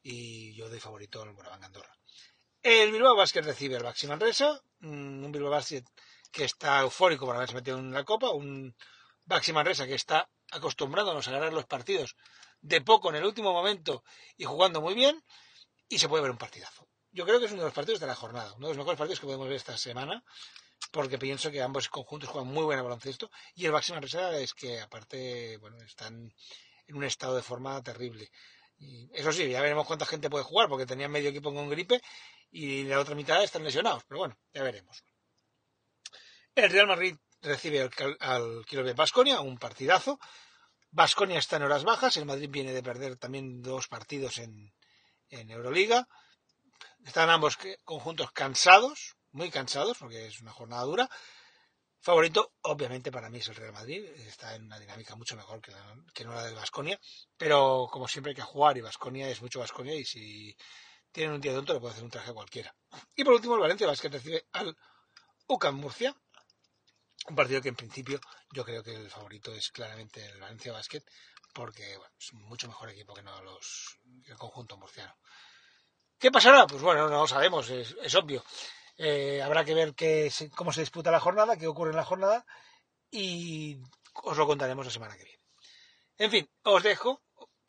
y 0.03 0.53
yo 0.53 0.69
doy 0.69 0.79
favorito 0.79 1.23
al 1.23 1.33
Moraván 1.33 1.63
Andorra. 1.63 1.97
El 2.61 2.91
Bilbao 2.91 3.15
Basket 3.15 3.41
recibe 3.41 3.75
al 3.75 3.83
Baxi 3.83 4.05
Manresa, 4.05 4.61
mm, 4.81 5.25
un 5.25 5.31
Bilbao 5.31 5.49
Basket 5.49 5.83
que 6.31 6.45
está 6.45 6.79
eufórico 6.81 7.25
por 7.25 7.35
haberse 7.35 7.55
metido 7.55 7.79
en 7.79 7.91
la 7.91 8.03
Copa, 8.03 8.29
un 8.29 8.75
Baxi 9.25 9.51
Manresa 9.51 9.87
que 9.87 9.95
está 9.95 10.29
acostumbrándonos 10.51 11.27
a 11.27 11.31
ganar 11.31 11.51
los 11.51 11.65
partidos 11.65 12.15
de 12.63 12.81
poco 12.81 13.09
en 13.09 13.17
el 13.17 13.25
último 13.25 13.53
momento 13.53 14.03
y 14.37 14.45
jugando 14.45 14.81
muy 14.81 14.95
bien, 14.95 15.23
y 15.89 15.99
se 15.99 16.09
puede 16.09 16.23
ver 16.23 16.31
un 16.31 16.37
partidazo. 16.37 16.87
Yo 17.11 17.25
creo 17.25 17.39
que 17.39 17.45
es 17.45 17.51
uno 17.51 17.61
de 17.61 17.67
los 17.67 17.73
partidos 17.73 17.99
de 17.99 18.07
la 18.07 18.15
jornada, 18.15 18.53
uno 18.53 18.67
de 18.67 18.73
los 18.73 18.77
mejores 18.77 18.97
partidos 18.97 19.19
que 19.19 19.27
podemos 19.27 19.47
ver 19.47 19.57
esta 19.57 19.77
semana, 19.77 20.23
porque 20.91 21.19
pienso 21.19 21.51
que 21.51 21.61
ambos 21.61 21.89
conjuntos 21.89 22.29
juegan 22.29 22.51
muy 22.51 22.63
buen 22.63 22.81
baloncesto, 22.81 23.29
y 23.53 23.65
el 23.65 23.71
máximo 23.71 23.99
Reserva 23.99 24.35
es 24.37 24.53
que 24.53 24.79
aparte, 24.79 25.57
bueno, 25.57 25.77
están 25.83 26.33
en 26.87 26.95
un 26.95 27.03
estado 27.03 27.35
de 27.35 27.43
forma 27.43 27.81
terrible. 27.83 28.31
Y 28.77 29.09
eso 29.13 29.31
sí, 29.31 29.49
ya 29.49 29.61
veremos 29.61 29.85
cuánta 29.85 30.05
gente 30.05 30.29
puede 30.29 30.43
jugar, 30.43 30.69
porque 30.69 30.85
tenían 30.85 31.11
medio 31.11 31.29
equipo 31.29 31.53
con 31.53 31.69
gripe 31.69 32.01
y 32.49 32.83
la 32.83 32.99
otra 32.99 33.13
mitad 33.13 33.43
están 33.43 33.63
lesionados, 33.63 34.03
pero 34.07 34.19
bueno, 34.19 34.37
ya 34.53 34.63
veremos. 34.63 35.03
El 36.55 36.69
Real 36.71 36.87
Madrid 36.87 37.15
recibe 37.41 37.81
al, 37.81 38.17
al 38.19 38.93
Basconia, 38.95 39.41
un 39.41 39.57
partidazo. 39.57 40.19
Vasconia 40.93 41.39
está 41.39 41.55
en 41.55 41.63
horas 41.63 41.83
bajas, 41.83 42.17
el 42.17 42.25
Madrid 42.25 42.49
viene 42.51 42.71
de 42.71 42.83
perder 42.83 43.17
también 43.17 43.63
dos 43.63 43.87
partidos 43.87 44.37
en, 44.37 44.71
Euroliga. 45.29 46.07
Están 47.03 47.31
ambos 47.31 47.57
conjuntos 47.83 48.31
cansados, 48.31 49.15
muy 49.31 49.49
cansados, 49.49 49.97
porque 49.97 50.27
es 50.27 50.39
una 50.39 50.51
jornada 50.51 50.83
dura. 50.83 51.09
Favorito, 51.99 52.53
obviamente, 52.61 53.11
para 53.11 53.31
mí 53.31 53.39
es 53.39 53.47
el 53.47 53.55
Real 53.55 53.73
Madrid. 53.73 54.05
Está 54.27 54.53
en 54.53 54.65
una 54.65 54.77
dinámica 54.77 55.15
mucho 55.15 55.35
mejor 55.35 55.59
que, 55.61 55.71
la, 55.71 55.95
no 55.95 56.33
la 56.35 56.43
del 56.43 56.53
Vasconia. 56.53 56.99
Pero 57.35 57.87
como 57.91 58.07
siempre 58.07 58.29
hay 58.29 58.35
que 58.35 58.43
jugar 58.43 58.77
y 58.77 58.81
Vasconia 58.81 59.27
es 59.27 59.41
mucho 59.41 59.61
Vasconia 59.61 59.95
y 59.95 60.05
si 60.05 60.55
tienen 61.11 61.33
un 61.33 61.41
día 61.41 61.53
tonto 61.53 61.73
le 61.73 61.79
puede 61.79 61.93
hacer 61.93 62.03
un 62.03 62.11
traje 62.11 62.31
cualquiera. 62.31 62.75
Y 63.15 63.23
por 63.23 63.33
último, 63.33 63.55
el 63.55 63.61
Valencia 63.61 63.87
Basket 63.87 64.09
recibe 64.09 64.45
al 64.51 64.77
UCAM 65.47 65.75
Murcia. 65.75 66.15
Un 67.27 67.35
partido 67.35 67.61
que 67.61 67.69
en 67.69 67.75
principio 67.75 68.19
yo 68.51 68.65
creo 68.65 68.83
que 68.83 68.93
el 68.93 69.09
favorito 69.09 69.53
es 69.53 69.71
claramente 69.71 70.25
el 70.25 70.39
Valencia 70.39 70.73
Basket 70.73 71.03
porque 71.53 71.97
bueno, 71.97 72.13
es 72.19 72.33
mucho 72.33 72.67
mejor 72.67 72.89
equipo 72.89 73.13
que 73.13 73.21
no 73.21 73.41
los 73.43 73.97
el 74.25 74.35
conjunto 74.37 74.77
murciano. 74.77 75.15
¿Qué 76.17 76.31
pasará? 76.31 76.65
Pues 76.67 76.81
bueno, 76.81 77.09
no 77.09 77.21
lo 77.21 77.27
sabemos, 77.27 77.69
es, 77.69 77.95
es 78.01 78.15
obvio. 78.15 78.43
Eh, 78.97 79.41
habrá 79.41 79.63
que 79.63 79.73
ver 79.73 79.93
qué, 79.93 80.31
cómo 80.55 80.71
se 80.71 80.81
disputa 80.81 81.11
la 81.11 81.19
jornada, 81.19 81.57
qué 81.57 81.67
ocurre 81.67 81.91
en 81.91 81.97
la 81.97 82.05
jornada 82.05 82.45
y 83.11 83.77
os 84.23 84.37
lo 84.37 84.47
contaremos 84.47 84.85
la 84.85 84.91
semana 84.91 85.15
que 85.17 85.23
viene. 85.23 85.39
En 86.17 86.31
fin, 86.31 86.49
os 86.63 86.83
dejo, 86.83 87.21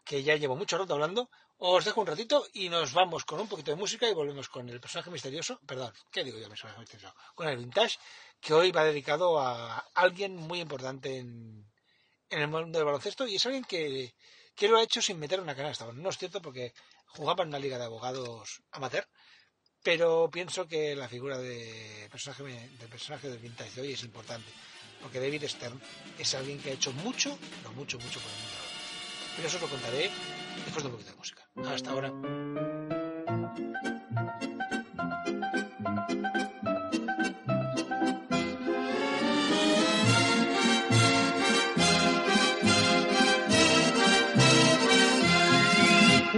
que 0.05 0.23
ya 0.23 0.37
llevo 0.37 0.57
mucho 0.57 0.79
rato 0.79 0.95
hablando, 0.95 1.31
os 1.67 1.85
dejo 1.85 2.03
un 2.03 2.07
ratito 2.07 2.47
y 2.53 2.69
nos 2.69 2.93
vamos 2.93 3.25
con 3.25 3.41
un 3.41 3.49
poquito 3.49 3.71
de 3.71 3.77
música 3.77 4.07
y 4.07 4.13
volvemos 4.13 4.51
con 4.51 4.69
el 4.69 4.81
personaje 4.81 5.11
misterioso, 5.11 5.59
perdón, 5.67 5.95
¿qué 6.13 6.23
digo 6.23 6.39
yo 6.39 6.47
personaje 6.47 6.79
misterioso? 6.79 7.15
Con 7.35 7.49
el 7.49 7.57
vintage, 7.57 7.97
que 8.39 8.53
hoy 8.53 8.71
va 8.71 8.85
dedicado 8.85 9.41
a 9.41 9.79
alguien 9.95 10.37
muy 10.37 10.61
importante 10.61 11.17
en, 11.17 11.65
en 12.29 12.39
el 12.39 12.49
mundo 12.49 12.79
del 12.79 12.85
baloncesto 12.85 13.27
y 13.27 13.37
es 13.37 13.47
alguien 13.47 13.65
que, 13.65 14.15
que 14.55 14.69
lo 14.69 14.77
ha 14.77 14.83
hecho 14.83 15.01
sin 15.01 15.19
meter 15.19 15.41
una 15.41 15.57
canasta. 15.57 15.87
Bueno, 15.87 16.03
no 16.03 16.11
es 16.11 16.19
cierto 16.19 16.43
porque 16.43 16.75
jugaba 17.07 17.45
en 17.45 17.49
una 17.49 17.59
liga 17.59 17.79
de 17.79 17.85
abogados 17.85 18.63
amateur, 18.71 19.09
pero 19.83 20.29
pienso 20.31 20.69
que 20.69 20.95
la 20.95 21.09
figura 21.09 21.39
de 21.39 22.09
personaje, 22.11 22.43
del 22.43 22.89
personaje 22.91 23.31
del 23.31 23.39
vintage 23.39 23.77
de 23.77 23.81
hoy 23.81 23.93
es 23.95 24.03
importante, 24.03 24.53
porque 25.01 25.19
David 25.19 25.49
Stern 25.49 25.81
es 26.19 26.35
alguien 26.35 26.61
que 26.61 26.73
ha 26.73 26.75
hecho 26.75 26.93
mucho, 26.93 27.39
pero 27.63 27.73
mucho, 27.73 27.99
mucho 27.99 28.21
por 28.21 28.31
el 28.31 28.37
mundo. 28.37 28.74
Pero 29.37 29.49
eso 29.49 29.57
os 29.57 29.63
lo 29.63 29.69
contaré 29.69 30.11
después 30.65 30.83
de 30.83 30.89
un 30.89 30.95
poquito 30.95 31.11
de 31.11 31.19
música. 31.19 31.43
Hasta 31.75 31.91
ahora. 31.91 32.11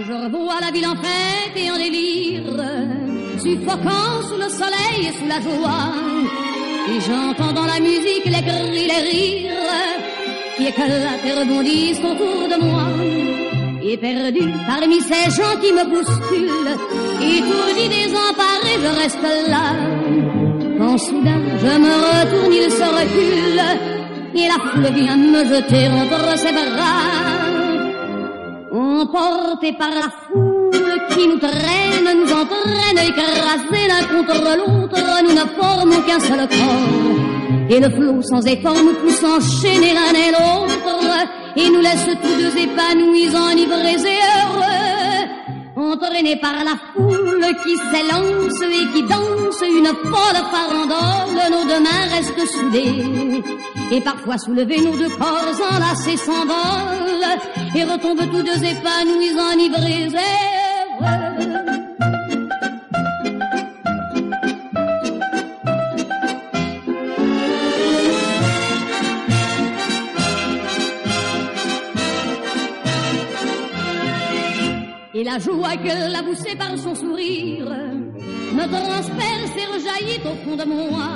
Je 0.07 0.13
revois 0.13 0.59
la 0.61 0.71
ville 0.71 0.87
en 0.87 0.95
fête 0.95 1.55
et 1.55 1.71
en 1.71 1.77
délire 1.77 2.87
suffoquant 3.39 4.21
sous 4.27 4.37
le 4.37 4.49
soleil 4.49 5.07
et 5.07 5.13
sous 5.17 5.27
la 5.27 5.39
joie. 5.41 5.93
Et 6.89 6.99
j'entends 7.01 7.53
dans 7.53 7.65
la 7.65 7.79
musique 7.79 8.25
les 8.25 8.41
cris, 8.41 8.87
les 8.87 9.01
rires 9.09 9.86
qui 10.57 10.65
éclatent 10.67 11.25
et 11.25 11.33
rebondissent 11.33 11.99
autour 11.99 12.47
de 12.49 12.57
moi. 12.65 12.87
Et 13.83 13.97
parmi 14.67 14.99
ces 15.01 15.29
gens 15.37 15.55
qui 15.61 15.71
me 15.71 15.85
bousculent, 15.91 16.75
étourdi, 17.21 17.87
désemparé, 17.87 18.73
je 18.83 18.91
reste 19.01 19.27
là. 19.47 19.65
Quand 20.77 20.97
soudain 20.97 21.41
je 21.61 21.73
me 21.85 21.93
retourne, 22.07 22.53
il 22.53 22.71
se 22.71 22.87
recule, 22.99 23.61
et 24.35 24.47
la 24.47 24.59
foule 24.65 24.93
vient 24.93 25.17
me 25.17 25.45
jeter 25.45 25.87
entre 25.87 26.37
ses 26.37 26.51
bras. 26.51 27.05
Emporté 28.71 29.73
par 29.73 29.89
la 29.89 30.09
foule 30.25 31.01
qui 31.11 31.27
nous 31.27 31.39
traîne, 31.39 32.09
nous 32.19 32.31
entraîne, 32.31 32.99
écrasés 33.09 33.87
l'un 33.87 34.03
contre 34.13 34.39
l'autre, 34.57 34.99
nous 35.23 35.33
ne 35.33 35.45
formons 35.59 36.01
qu'un 36.01 36.19
seul 36.19 36.47
corps. 36.47 37.26
Et 37.69 37.79
le 37.79 37.89
flot 37.89 38.21
sans 38.21 38.45
effort 38.45 38.75
nous 38.75 38.93
pousse 38.93 39.23
enchaîner 39.23 39.93
l'un 39.93 40.13
et 40.13 40.31
l'autre, 40.31 41.27
et 41.55 41.69
nous 41.69 41.81
laisse 41.81 42.05
tous 42.05 42.41
deux 42.41 42.57
épanouis, 42.57 43.35
enivrés 43.35 44.01
et 44.05 44.21
heureux. 44.37 44.87
Entraînés 45.75 46.37
par 46.37 46.63
la 46.63 46.75
foule 46.95 47.45
qui 47.63 47.75
s'élance 47.77 48.61
et 48.61 48.93
qui 48.93 49.03
danse 49.03 49.61
une 49.61 49.85
folle 49.85 50.41
farandole, 50.51 51.51
nos 51.51 51.65
deux 51.65 51.79
mains 51.79 52.07
restent 52.13 52.51
soudées. 52.51 53.43
Et 53.91 54.01
parfois 54.01 54.37
soulevés, 54.37 54.81
nos 54.81 54.97
deux 54.97 55.09
corps 55.09 55.43
enlacés 55.71 56.17
s'envolent 56.17 57.37
et 57.75 57.83
retombent 57.83 58.29
tous 58.31 58.43
deux 58.43 58.63
épanouis, 58.63 59.37
enivrés 59.39 60.03
et 60.03 60.07
heureux. 60.07 61.86
La 75.37 75.43
joie 75.43 75.77
que 75.77 76.11
l'a 76.11 76.23
poussée 76.23 76.55
par 76.55 76.75
son 76.77 76.95
sourire 76.95 77.69
me 78.57 78.65
transperce 78.75 79.55
et 79.61 79.67
rejaillit 79.73 80.21
au 80.25 80.35
fond 80.43 80.55
de 80.55 80.65
moi. 80.65 81.09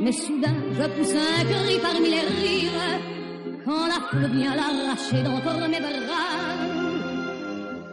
Mais 0.00 0.12
soudain, 0.12 0.54
je 0.78 0.86
pousse 0.94 1.14
un 1.14 1.44
cri 1.44 1.78
parmi 1.82 2.10
les 2.10 2.20
rires 2.20 3.00
quand 3.64 3.86
la 3.86 4.00
foule 4.08 4.30
vient 4.36 4.54
l'arracher 4.54 5.22
d'entre 5.24 5.68
mes 5.68 5.80
bras. 5.80 6.38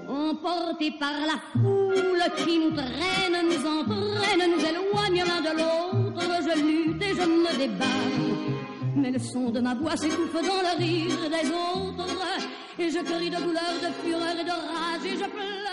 Emportés 0.07 0.93
par 0.99 1.19
la 1.31 1.39
foule 1.51 2.23
qui 2.37 2.59
nous 2.59 2.75
traîne, 2.75 3.37
nous 3.49 3.63
entraîne, 3.77 4.43
nous 4.53 4.63
éloigne 4.71 5.23
l'un 5.29 5.41
de 5.41 5.53
l'autre, 5.59 6.27
je 6.45 6.61
lutte 6.61 7.01
et 7.01 7.15
je 7.15 7.27
me 7.27 7.57
débat. 7.57 8.36
Mais 8.97 9.11
le 9.11 9.19
son 9.19 9.49
de 9.51 9.59
ma 9.59 9.75
voix 9.75 9.95
s'étouffe 9.95 10.33
dans 10.33 10.61
le 10.67 10.77
rire 10.77 11.29
des 11.29 11.47
autres. 11.49 12.17
Et 12.79 12.89
je 12.89 12.99
crie 12.99 13.29
de 13.29 13.37
douleur, 13.37 13.73
de 13.85 13.91
fureur 14.01 14.35
et 14.39 14.43
de 14.43 14.57
rage 14.71 15.05
et 15.05 15.17
je 15.17 15.29
pleure. 15.35 15.67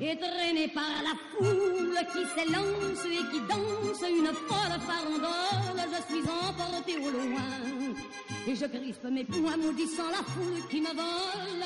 Et 0.00 0.16
traîné 0.16 0.68
par 0.68 0.94
la 1.02 1.14
foule 1.32 1.98
qui 2.12 2.24
s'élance 2.34 3.04
et 3.04 3.24
qui 3.30 3.40
danse 3.48 4.02
une 4.08 4.32
folle 4.48 4.76
farandole, 4.86 5.80
je 5.94 6.14
suis 6.14 6.24
emporté 6.28 6.96
au 6.96 7.10
loin. 7.10 7.50
Et 8.46 8.54
je 8.54 8.66
crispe 8.66 9.04
mes 9.10 9.24
poings 9.24 9.56
maudissant 9.56 10.10
la 10.10 10.22
foule 10.32 10.68
qui 10.70 10.80
me 10.80 10.88
vole. 10.94 11.64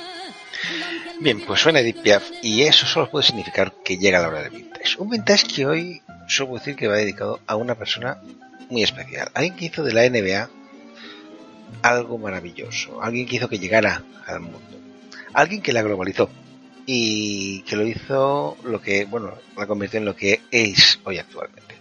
Bien, 1.19 1.39
pues 1.45 1.59
suena 1.59 1.81
Edith 1.81 2.01
Piaf 2.01 2.31
y 2.41 2.63
eso 2.63 2.85
solo 2.85 3.09
puede 3.09 3.23
significar 3.25 3.73
que 3.83 3.97
llega 3.97 4.21
la 4.21 4.29
hora 4.29 4.41
del 4.43 4.51
vintage. 4.51 4.97
Un 4.99 5.09
vintage 5.09 5.45
que 5.45 5.65
hoy 5.65 6.01
suelo 6.27 6.53
decir 6.55 6.75
que 6.75 6.87
va 6.87 6.95
dedicado 6.95 7.39
a 7.47 7.55
una 7.55 7.75
persona 7.75 8.21
muy 8.69 8.83
especial. 8.83 9.29
Alguien 9.33 9.55
que 9.55 9.65
hizo 9.65 9.83
de 9.83 9.93
la 9.93 10.09
NBA 10.09 10.49
algo 11.81 12.17
maravilloso. 12.17 13.01
Alguien 13.01 13.27
que 13.27 13.37
hizo 13.37 13.49
que 13.49 13.59
llegara 13.59 14.03
al 14.25 14.39
mundo. 14.39 14.79
Alguien 15.33 15.61
que 15.61 15.73
la 15.73 15.81
globalizó. 15.81 16.29
Y 16.85 17.61
que 17.61 17.75
lo 17.75 17.87
hizo 17.87 18.57
lo 18.63 18.81
que, 18.81 19.05
bueno, 19.05 19.37
la 19.55 19.67
convirtió 19.67 19.99
en 19.99 20.05
lo 20.05 20.15
que 20.15 20.41
es 20.51 20.99
hoy 21.03 21.17
actualmente. 21.17 21.75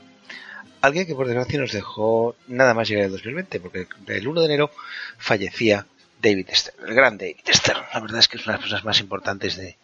Alguien 0.81 1.07
que 1.07 1.15
por 1.15 1.27
desgracia 1.27 1.61
nos 1.61 1.73
dejó 1.73 2.37
nada 2.49 2.75
más 2.75 2.89
llegar 2.89 3.05
el 3.07 3.13
2020, 3.13 3.61
porque 3.61 3.87
el 4.07 4.29
1 4.29 4.41
de 4.41 4.47
enero 4.47 4.71
fallecía 5.19 5.87
David 6.21 6.49
Stern, 6.53 6.89
el 6.89 6.95
gran 6.95 7.19
David 7.19 7.37
Stern. 7.49 7.83
La 7.93 8.01
verdad 8.01 8.19
es 8.21 8.29
que 8.29 8.37
es 8.37 8.45
una 8.45 8.55
de 8.55 8.59
las 8.59 8.63
personas 8.63 8.85
más 8.85 9.01
importantes 9.01 9.57
de, 9.57 9.77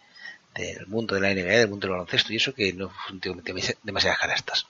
del 0.55 0.87
mundo 0.87 1.15
de 1.15 1.21
la 1.21 1.33
NBA, 1.33 1.57
del 1.57 1.69
mundo 1.69 1.87
del 1.87 1.93
baloncesto, 1.93 2.33
y 2.33 2.37
eso 2.37 2.53
que 2.53 2.73
no 2.73 2.91
últimamente 3.11 3.77
demasiadas 3.83 4.19
canastas. 4.19 4.65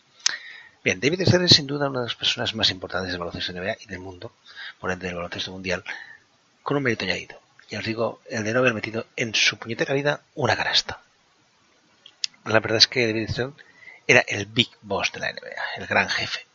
Bien, 0.84 1.00
David 1.00 1.22
Stern 1.28 1.44
es 1.44 1.52
sin 1.52 1.68
duda 1.68 1.90
una 1.90 2.00
de 2.00 2.06
las 2.06 2.16
personas 2.16 2.56
más 2.56 2.72
importantes 2.72 3.12
del 3.12 3.20
baloncesto 3.20 3.52
NBA 3.52 3.78
y 3.82 3.86
del 3.88 4.00
mundo, 4.00 4.32
por 4.80 4.92
ende 4.92 5.08
del 5.08 5.16
baloncesto 5.16 5.52
mundial, 5.52 5.84
con 6.64 6.78
un 6.78 6.84
mérito 6.84 7.04
añadido. 7.04 7.40
Ya 7.70 7.80
os 7.80 7.86
digo, 7.86 8.22
el 8.30 8.44
de 8.44 8.54
no 8.54 8.60
haber 8.60 8.74
metido 8.74 9.06
en 9.16 9.36
su 9.36 9.58
puñetera 9.58 9.94
vida 9.94 10.22
una 10.36 10.56
canasta. 10.56 11.02
La 12.46 12.62
verdad 12.62 12.78
es 12.78 12.88
que 12.88 13.06
David 13.06 13.30
Stern 13.30 13.56
era 14.08 14.22
el 14.22 14.46
big 14.46 14.70
boss 14.82 15.12
de 15.12 15.20
la 15.20 15.32
NBA, 15.32 15.64
el 15.78 15.86
gran 15.86 16.10
jefe. 16.10 16.46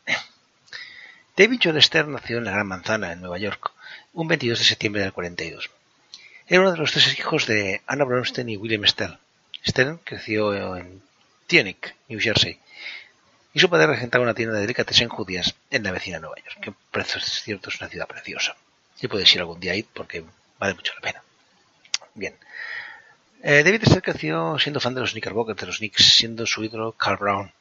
David 1.37 1.61
John 1.63 1.83
Stern 1.83 2.13
nació 2.13 2.39
en 2.39 2.45
la 2.45 2.53
Gran 2.53 2.67
Manzana, 2.67 3.13
en 3.13 3.21
Nueva 3.21 3.39
York, 3.39 3.73
un 4.13 4.29
22 4.29 4.59
de 4.59 4.65
septiembre 4.65 5.03
del 5.03 5.13
42. 5.13 5.69
Era 6.47 6.61
uno 6.61 6.73
de 6.73 6.79
los 6.79 6.93
tres 6.93 7.19
hijos 7.19 7.47
de 7.47 7.83
Anna 7.87 8.05
Bronstein 8.05 8.49
y 8.49 8.57
William 8.57 8.87
Stern. 8.87 9.19
Stern 9.67 9.99
creció 10.05 10.77
en 10.77 11.03
Teaneck, 11.47 11.95
New 12.09 12.21
Jersey, 12.21 12.61
y 13.55 13.61
su 13.61 13.71
padre 13.71 13.87
regentaba 13.87 14.25
una 14.25 14.35
tienda 14.35 14.57
de 14.57 14.63
delicatessen 14.63 15.09
judías 15.09 15.55
en 15.71 15.85
la 15.85 15.93
vecina 15.93 16.19
Nueva 16.19 16.37
York, 16.37 16.59
que 16.61 16.73
por 16.91 17.03
es 17.03 17.43
cierto 17.43 17.71
es 17.71 17.81
una 17.81 17.89
ciudad 17.89 18.09
preciosa. 18.09 18.57
Y 19.01 19.07
puedes 19.07 19.33
ir 19.33 19.41
algún 19.41 19.61
día 19.61 19.73
ahí 19.73 19.85
porque 19.85 20.25
vale 20.59 20.75
mucho 20.75 20.93
la 20.97 21.01
pena. 21.01 21.23
Bien. 22.15 22.35
Eh, 23.43 23.63
David 23.63 23.85
Stern 23.85 24.01
creció 24.01 24.59
siendo 24.59 24.81
fan 24.81 24.95
de 24.95 25.03
los 25.03 25.13
Knickerbockers, 25.13 25.61
de 25.61 25.67
los 25.67 25.79
Knicks, 25.79 26.17
siendo 26.17 26.47
su 26.47 26.65
ídolo 26.65 26.93
Carl 26.93 27.19
Brown, 27.19 27.53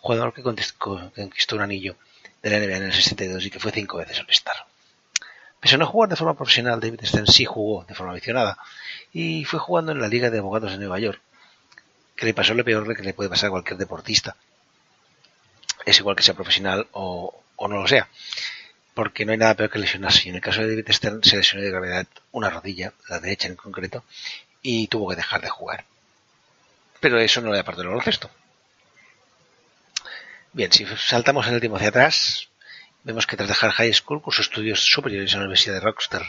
jugador 0.00 0.32
que 0.32 0.42
conquistó 0.42 1.56
un 1.56 1.60
anillo 1.60 1.96
de 2.42 2.50
la 2.50 2.58
NBA 2.58 2.76
en 2.76 2.82
el 2.84 2.92
62 2.94 3.44
y 3.44 3.50
que 3.50 3.58
fue 3.58 3.70
cinco 3.70 3.98
veces 3.98 4.20
All-Star. 4.20 4.66
Pese 5.60 5.74
a 5.74 5.78
no 5.78 5.86
jugar 5.86 6.08
de 6.08 6.16
forma 6.16 6.34
profesional, 6.34 6.80
David 6.80 7.00
Stern 7.04 7.26
sí 7.26 7.44
jugó 7.44 7.84
de 7.84 7.94
forma 7.94 8.12
aficionada 8.12 8.56
y 9.12 9.44
fue 9.44 9.58
jugando 9.58 9.92
en 9.92 10.00
la 10.00 10.08
Liga 10.08 10.30
de 10.30 10.38
Abogados 10.38 10.72
de 10.72 10.78
Nueva 10.78 10.98
York, 11.00 11.20
que 12.16 12.24
le 12.26 12.32
pasó 12.32 12.54
lo 12.54 12.64
peor 12.64 12.96
que 12.96 13.02
le 13.02 13.12
puede 13.12 13.28
pasar 13.28 13.48
a 13.48 13.50
cualquier 13.50 13.78
deportista, 13.78 14.36
es 15.84 15.98
igual 15.98 16.16
que 16.16 16.22
sea 16.22 16.34
profesional 16.34 16.86
o, 16.92 17.42
o 17.56 17.68
no 17.68 17.80
lo 17.80 17.88
sea, 17.88 18.08
porque 18.94 19.24
no 19.24 19.32
hay 19.32 19.38
nada 19.38 19.54
peor 19.54 19.70
que 19.70 19.78
lesionarse. 19.78 20.28
En 20.28 20.36
el 20.36 20.40
caso 20.40 20.60
de 20.62 20.68
David 20.68 20.92
Stern 20.92 21.22
se 21.22 21.36
lesionó 21.36 21.62
de 21.62 21.70
gravedad 21.70 22.06
una 22.32 22.50
rodilla, 22.50 22.92
la 23.08 23.20
derecha 23.20 23.48
en 23.48 23.56
concreto, 23.56 24.04
y 24.62 24.86
tuvo 24.88 25.10
que 25.10 25.16
dejar 25.16 25.40
de 25.40 25.50
jugar. 25.50 25.84
Pero 27.00 27.18
eso 27.18 27.40
no 27.40 27.50
le 27.50 27.56
da 27.56 27.64
parte 27.64 27.80
del 27.80 27.88
baloncesto. 27.88 28.30
Bien, 30.52 30.72
si 30.72 30.86
saltamos 30.96 31.46
el 31.48 31.60
tiempo 31.60 31.76
hacia 31.76 31.88
atrás, 31.88 32.48
vemos 33.02 33.26
que 33.26 33.36
tras 33.36 33.48
dejar 33.48 33.72
high 33.72 33.92
school 33.92 34.22
cursó 34.22 34.42
estudios 34.42 34.80
superiores 34.80 35.32
en 35.32 35.40
la 35.40 35.46
Universidad 35.46 35.74
de 35.74 35.80
Rochester, 35.80 36.22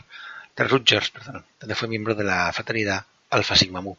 de 0.56 0.64
Rutgers, 0.64 1.12
perdón, 1.12 1.46
donde 1.60 1.76
fue 1.76 1.88
miembro 1.88 2.16
de 2.16 2.24
la 2.24 2.52
fraternidad 2.52 3.06
Alpha 3.30 3.56
Sigma 3.56 3.82
Mu. 3.82 3.96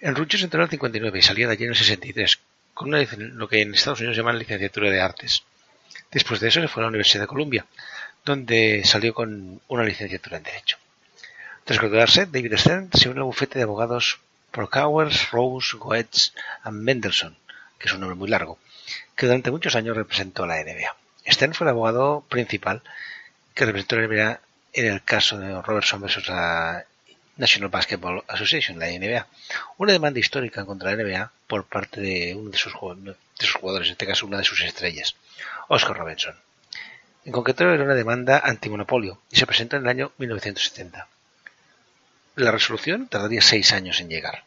En 0.00 0.14
Rutgers 0.14 0.44
entró 0.44 0.60
en 0.60 0.64
el 0.64 0.70
59 0.70 1.18
y 1.18 1.22
salió 1.22 1.48
de 1.48 1.54
allí 1.54 1.64
en 1.64 1.70
el 1.70 1.76
63, 1.76 2.38
con 2.78 2.90
una, 2.90 3.04
lo 3.18 3.48
que 3.48 3.60
en 3.60 3.74
Estados 3.74 3.98
Unidos 3.98 4.16
llaman 4.16 4.38
licenciatura 4.38 4.88
de 4.88 5.00
artes. 5.00 5.42
Después 6.12 6.38
de 6.38 6.46
eso 6.46 6.60
se 6.60 6.68
fue 6.68 6.80
a 6.80 6.84
la 6.84 6.90
Universidad 6.90 7.24
de 7.24 7.26
Columbia, 7.26 7.66
donde 8.24 8.82
salió 8.84 9.12
con 9.12 9.60
una 9.66 9.82
licenciatura 9.82 10.36
en 10.36 10.44
Derecho. 10.44 10.76
Tras 11.64 11.80
graduarse, 11.80 12.26
David 12.26 12.56
Stern 12.56 12.90
se 12.92 13.08
unió 13.08 13.22
al 13.22 13.26
bufete 13.26 13.58
de 13.58 13.64
abogados 13.64 14.20
Procowers, 14.52 15.32
Rose, 15.32 15.76
Goetz 15.76 16.32
y 16.64 16.70
Mendelssohn, 16.70 17.36
que 17.80 17.88
es 17.88 17.94
un 17.94 18.00
nombre 18.00 18.16
muy 18.16 18.28
largo, 18.28 18.60
que 19.16 19.26
durante 19.26 19.50
muchos 19.50 19.74
años 19.74 19.96
representó 19.96 20.44
a 20.44 20.46
la 20.46 20.62
NBA. 20.62 20.94
Stern 21.26 21.54
fue 21.54 21.64
el 21.64 21.70
abogado 21.70 22.24
principal 22.28 22.82
que 23.54 23.66
representó 23.66 23.96
a 23.96 23.98
la 23.98 24.06
NBA 24.06 24.40
en 24.74 24.86
el 24.86 25.02
caso 25.02 25.36
de 25.36 25.60
Robertson 25.60 26.00
versus 26.00 26.28
la 26.28 26.86
National 27.38 27.70
Basketball 27.70 28.24
Association, 28.28 28.78
la 28.78 28.88
NBA. 28.88 29.26
Una 29.78 29.92
demanda 29.92 30.18
histórica 30.18 30.66
contra 30.66 30.90
la 30.90 31.02
NBA 31.02 31.32
por 31.46 31.64
parte 31.64 32.00
de 32.00 32.34
uno 32.34 32.50
de 32.50 32.58
sus, 32.58 32.72
jugadores, 32.74 33.88
en 33.88 33.92
este 33.92 34.06
caso 34.06 34.26
una 34.26 34.38
de 34.38 34.44
sus 34.44 34.60
estrellas, 34.60 35.14
Oscar 35.68 35.96
Robertson. 35.96 36.36
En 37.24 37.32
concreto 37.32 37.64
era 37.64 37.82
una 37.82 37.94
demanda 37.94 38.40
antimonopolio 38.44 39.20
y 39.30 39.36
se 39.36 39.46
presentó 39.46 39.76
en 39.76 39.84
el 39.84 39.88
año 39.88 40.12
1970. 40.18 41.08
La 42.34 42.50
resolución 42.50 43.06
tardaría 43.06 43.40
seis 43.40 43.72
años 43.72 44.00
en 44.00 44.08
llegar. 44.08 44.44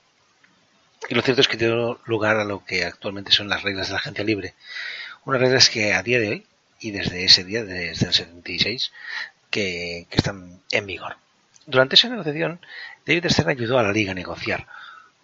Y 1.10 1.16
lo 1.16 1.22
cierto 1.22 1.42
es 1.42 1.48
que 1.48 1.58
dio 1.58 2.00
lugar 2.06 2.38
a 2.38 2.46
lo 2.46 2.64
que 2.64 2.86
actualmente 2.86 3.32
son 3.32 3.50
las 3.50 3.64
reglas 3.64 3.88
de 3.88 3.94
la 3.94 4.00
agencia 4.00 4.24
libre. 4.24 4.54
Unas 5.26 5.42
reglas 5.42 5.70
que 5.70 5.94
a 5.94 6.04
día 6.04 6.20
de 6.20 6.30
hoy, 6.30 6.46
y 6.80 6.92
desde 6.92 7.24
ese 7.24 7.44
día, 7.44 7.64
desde 7.64 8.08
el 8.08 8.14
76, 8.14 8.92
que, 9.50 10.08
que 10.10 10.18
están 10.18 10.62
en 10.72 10.86
vigor. 10.86 11.18
Durante 11.72 11.96
esa 11.96 12.10
negociación, 12.10 12.60
David 13.06 13.30
Stern 13.30 13.50
ayudó 13.50 13.80
a 13.80 13.84
la 13.84 13.94
liga 13.94 14.12
a 14.12 14.14
negociar, 14.14 14.68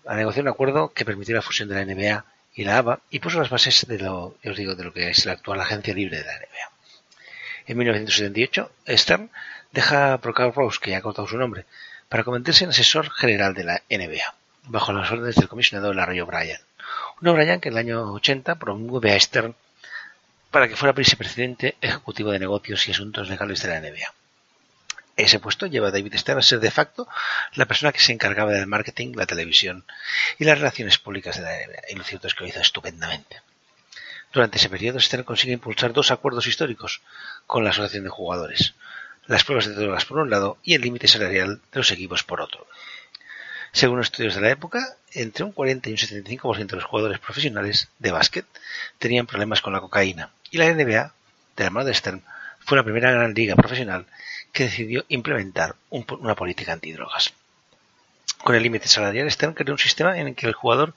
a 0.06 0.16
negociar 0.16 0.44
un 0.44 0.52
acuerdo 0.52 0.94
que 0.94 1.04
permitió 1.04 1.36
la 1.36 1.42
fusión 1.42 1.68
de 1.68 1.76
la 1.76 1.84
NBA 1.84 2.24
y 2.56 2.64
la 2.64 2.78
ABA 2.78 3.02
y 3.10 3.20
puso 3.20 3.38
las 3.40 3.50
bases 3.50 3.86
de 3.86 4.00
lo, 4.00 4.38
os 4.46 4.58
digo, 4.58 4.74
de 4.74 4.86
lo 4.86 4.94
que 4.94 5.10
es 5.10 5.26
la 5.26 5.34
actual 5.34 5.60
agencia 5.60 5.94
libre 5.94 6.20
de 6.20 6.24
la 6.24 6.38
NBA. 6.38 6.72
En 7.68 7.78
1978, 7.78 8.72
Stern 8.88 9.30
deja 9.74 10.14
a 10.14 10.22
Procol 10.22 10.54
Rose, 10.54 10.80
que 10.82 10.92
ya 10.92 11.00
ha 11.00 11.02
cortado 11.02 11.28
su 11.28 11.38
nombre, 11.38 11.66
para 12.08 12.24
convertirse 12.24 12.64
en 12.64 12.70
asesor 12.70 13.12
general 13.12 13.54
de 13.54 13.66
la 13.66 13.82
NBA 13.90 14.34
bajo 14.70 14.94
las 14.94 15.12
órdenes 15.12 15.36
del 15.36 15.50
comisionado 15.50 15.94
Larry 15.94 16.22
O'Brien. 16.22 16.62
Un 17.22 17.28
O'Brien 17.28 17.60
que 17.60 17.68
en 17.68 17.74
el 17.74 17.80
año 17.80 18.14
80 18.14 18.56
promueve 18.56 19.12
a 19.12 19.20
Stern 19.20 19.54
para 20.50 20.70
que 20.70 20.78
fuera 20.78 20.94
vicepresidente 20.94 21.76
ejecutivo 21.82 22.32
de 22.32 22.40
negocios 22.40 22.88
y 22.88 22.92
asuntos 22.92 23.28
legales 23.28 23.62
de 23.62 23.68
la 23.68 23.82
NBA. 23.82 24.14
Ese 25.18 25.40
puesto 25.40 25.66
lleva 25.66 25.88
a 25.88 25.92
David 25.92 26.16
Stern 26.16 26.38
a 26.38 26.44
ser 26.44 26.60
de 26.60 26.70
facto 26.70 27.08
la 27.56 27.66
persona 27.66 27.92
que 27.92 28.00
se 28.00 28.14
encargaba 28.14 28.52
del 28.52 28.68
marketing, 28.68 29.14
la 29.16 29.26
televisión 29.26 29.84
y 30.38 30.46
las 30.46 30.60
relaciones 30.60 31.00
públicas 31.00 31.36
de 31.38 31.42
la 31.42 31.58
NBA, 31.58 31.82
y 31.90 31.96
lo 31.96 32.04
cierto 32.04 32.28
es 32.28 32.36
que 32.36 32.44
lo 32.44 32.50
hizo 32.50 32.62
estupendamente. 32.62 33.42
Durante 34.32 34.60
ese 34.60 34.70
periodo, 34.70 35.00
Stern 35.00 35.24
consigue 35.24 35.54
impulsar 35.54 35.92
dos 35.92 36.12
acuerdos 36.12 36.46
históricos 36.46 37.02
con 37.48 37.64
la 37.64 37.72
Asociación 37.72 38.04
de 38.04 38.12
Jugadores, 38.12 38.76
las 39.26 39.44
pruebas 39.44 39.66
de 39.66 39.74
drogas 39.74 40.06
por 40.06 40.20
un 40.20 40.30
lado 40.30 40.60
y 40.64 40.76
el 40.76 40.82
límite 40.82 41.08
salarial 41.08 41.62
de 41.72 41.80
los 41.80 41.92
equipos 41.92 42.24
por 42.24 42.40
otro. 42.40 42.68
Según 43.72 44.00
estudios 44.00 44.36
de 44.36 44.42
la 44.42 44.52
época, 44.52 44.98
entre 45.14 45.46
un 45.46 45.52
40 45.52 45.90
y 45.90 45.94
un 45.94 45.98
75% 45.98 46.68
de 46.68 46.76
los 46.76 46.86
jugadores 46.86 47.20
profesionales 47.20 47.90
de 47.98 48.12
básquet 48.12 48.46
tenían 49.00 49.26
problemas 49.26 49.62
con 49.62 49.74
la 49.74 49.82
cocaína, 49.82 50.30
y 50.52 50.60
la 50.60 50.72
NBA, 50.72 51.14
de 51.56 51.64
la 51.64 51.70
mano 51.72 51.88
de 51.88 51.94
Stern, 51.96 52.24
fue 52.68 52.78
la 52.78 52.84
primera 52.84 53.12
gran 53.12 53.34
liga 53.34 53.56
profesional 53.56 54.06
que 54.52 54.66
decidió 54.66 55.06
implementar 55.08 55.78
una 55.90 56.36
política 56.36 56.74
antidrogas. 56.74 57.34
Con 58.40 58.56
el 58.56 58.64
límite 58.64 58.90
salarial, 58.90 59.32
Stern 59.32 59.54
creó 59.54 59.74
un 59.74 59.80
sistema 59.80 60.20
en 60.20 60.28
el 60.28 60.36
que 60.36 60.48
el 60.48 60.54
jugador 60.54 60.94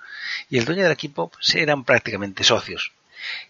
y 0.48 0.59
el 0.59 0.64
dueño 0.64 0.83
del 0.83 0.90
equipo 0.90 1.28
pues, 1.28 1.54
eran 1.54 1.85
prácticamente 1.85 2.42
socios, 2.42 2.90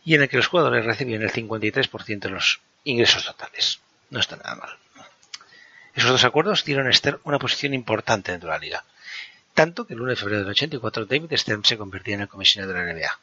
y 0.05 0.15
en 0.15 0.23
el 0.23 0.29
que 0.29 0.37
los 0.37 0.49
jugadores 0.49 0.85
recibían 0.85 1.23
el 1.23 1.33
53% 1.33 2.21
de 2.21 2.29
los 2.29 2.61
ingresos 2.85 3.25
totales. 3.25 3.81
No 4.11 4.21
está 4.21 4.37
nada 4.37 4.55
mal. 4.55 4.77
Esos 5.95 6.11
dos 6.11 6.25
acuerdos 6.25 6.63
dieron 6.67 6.89
a 6.89 6.93
Stern 6.93 7.21
una 7.25 7.39
posición 7.39 7.73
importante 7.73 8.33
dentro 8.33 8.51
de 8.51 8.55
la 8.55 8.63
liga, 8.63 8.85
tanto 9.55 9.87
que 9.87 9.95
el 9.95 10.01
1 10.03 10.11
de 10.11 10.17
febrero 10.17 10.41
del 10.41 10.51
84 10.51 11.07
David 11.07 11.35
Stern 11.39 11.65
se 11.65 11.79
convertía 11.79 12.17
en 12.17 12.21
el 12.21 12.29
comisionado 12.29 12.75
de 12.75 12.85
la 12.85 12.93
NBA, 12.93 13.19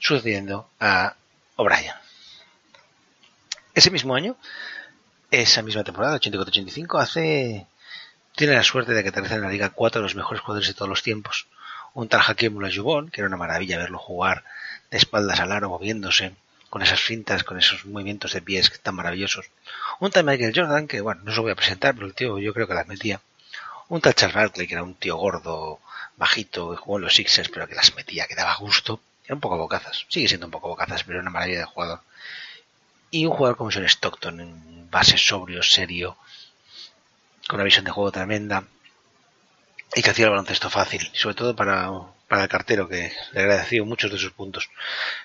sucediendo 0.00 0.70
a 0.80 1.14
O'Brien. 1.54 1.94
Ese 3.80 3.90
mismo 3.90 4.14
año, 4.14 4.36
esa 5.30 5.62
misma 5.62 5.84
temporada, 5.84 6.20
84-85, 6.20 7.00
hace 7.00 7.66
tiene 8.36 8.52
la 8.52 8.62
suerte 8.62 8.92
de 8.92 9.02
que 9.02 9.08
aterrizan 9.08 9.38
en 9.38 9.44
la 9.44 9.48
liga 9.48 9.70
cuatro 9.70 10.02
de 10.02 10.02
los 10.02 10.14
mejores 10.14 10.42
jugadores 10.42 10.68
de 10.68 10.74
todos 10.74 10.90
los 10.90 11.02
tiempos. 11.02 11.46
Un 11.94 12.06
tal 12.06 12.20
Hakim 12.20 12.58
Olajuwon, 12.58 13.08
que 13.08 13.22
era 13.22 13.28
una 13.28 13.38
maravilla 13.38 13.78
verlo 13.78 13.96
jugar 13.96 14.44
de 14.90 14.98
espaldas 14.98 15.40
al 15.40 15.50
aro, 15.50 15.70
moviéndose, 15.70 16.34
con 16.68 16.82
esas 16.82 17.00
fintas, 17.00 17.42
con 17.42 17.56
esos 17.56 17.86
movimientos 17.86 18.34
de 18.34 18.42
pies 18.42 18.70
tan 18.82 18.96
maravillosos. 18.96 19.46
Un 19.98 20.10
tal 20.10 20.24
Michael 20.24 20.52
Jordan, 20.54 20.86
que 20.86 21.00
bueno, 21.00 21.22
no 21.24 21.30
se 21.30 21.36
lo 21.38 21.44
voy 21.44 21.52
a 21.52 21.56
presentar, 21.56 21.94
pero 21.94 22.06
el 22.06 22.12
tío 22.12 22.38
yo 22.38 22.52
creo 22.52 22.68
que 22.68 22.74
las 22.74 22.86
metía. 22.86 23.22
Un 23.88 24.02
tal 24.02 24.14
Charles 24.14 24.36
Barkley, 24.36 24.66
que 24.66 24.74
era 24.74 24.82
un 24.82 24.94
tío 24.94 25.16
gordo, 25.16 25.80
bajito, 26.18 26.72
que 26.72 26.76
jugó 26.76 26.98
en 26.98 27.04
los 27.04 27.14
Sixers, 27.14 27.48
pero 27.48 27.66
que 27.66 27.76
las 27.76 27.96
metía, 27.96 28.26
que 28.26 28.34
daba 28.34 28.56
gusto. 28.56 29.00
Era 29.24 29.36
un 29.36 29.40
poco 29.40 29.56
bocazas. 29.56 30.04
Sigue 30.10 30.28
siendo 30.28 30.48
un 30.48 30.52
poco 30.52 30.68
bocazas, 30.68 31.02
pero 31.02 31.14
era 31.14 31.22
una 31.22 31.30
maravilla 31.30 31.60
de 31.60 31.64
jugador. 31.64 32.00
Y 33.10 33.26
un 33.26 33.32
jugador 33.32 33.56
como 33.56 33.70
John 33.72 33.84
Stockton, 33.84 34.40
en 34.40 34.90
base 34.90 35.18
sobrio, 35.18 35.62
serio, 35.62 36.16
con 37.48 37.56
una 37.56 37.64
visión 37.64 37.84
de 37.84 37.90
juego 37.90 38.12
tremenda. 38.12 38.64
Y 39.94 40.02
que 40.02 40.10
hacía 40.10 40.26
el 40.26 40.30
baloncesto 40.30 40.70
fácil, 40.70 41.10
sobre 41.14 41.34
todo 41.34 41.56
para, 41.56 41.90
para 42.28 42.44
el 42.44 42.48
cartero, 42.48 42.88
que 42.88 43.12
le 43.32 43.40
agradeció 43.40 43.84
muchos 43.84 44.12
de 44.12 44.18
sus 44.18 44.30
puntos. 44.32 44.70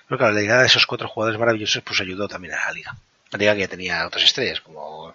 Pero 0.08 0.18
claro, 0.18 0.34
la 0.34 0.40
llegada 0.40 0.62
de 0.62 0.66
esos 0.66 0.86
cuatro 0.86 1.08
jugadores 1.08 1.38
maravillosos 1.38 1.82
pues 1.84 2.00
ayudó 2.00 2.26
también 2.26 2.54
a 2.54 2.66
la 2.66 2.72
liga. 2.72 2.96
La 3.30 3.38
liga 3.38 3.54
que 3.54 3.60
ya 3.60 3.68
tenía 3.68 4.06
otras 4.06 4.24
estrellas, 4.24 4.60
como 4.60 5.14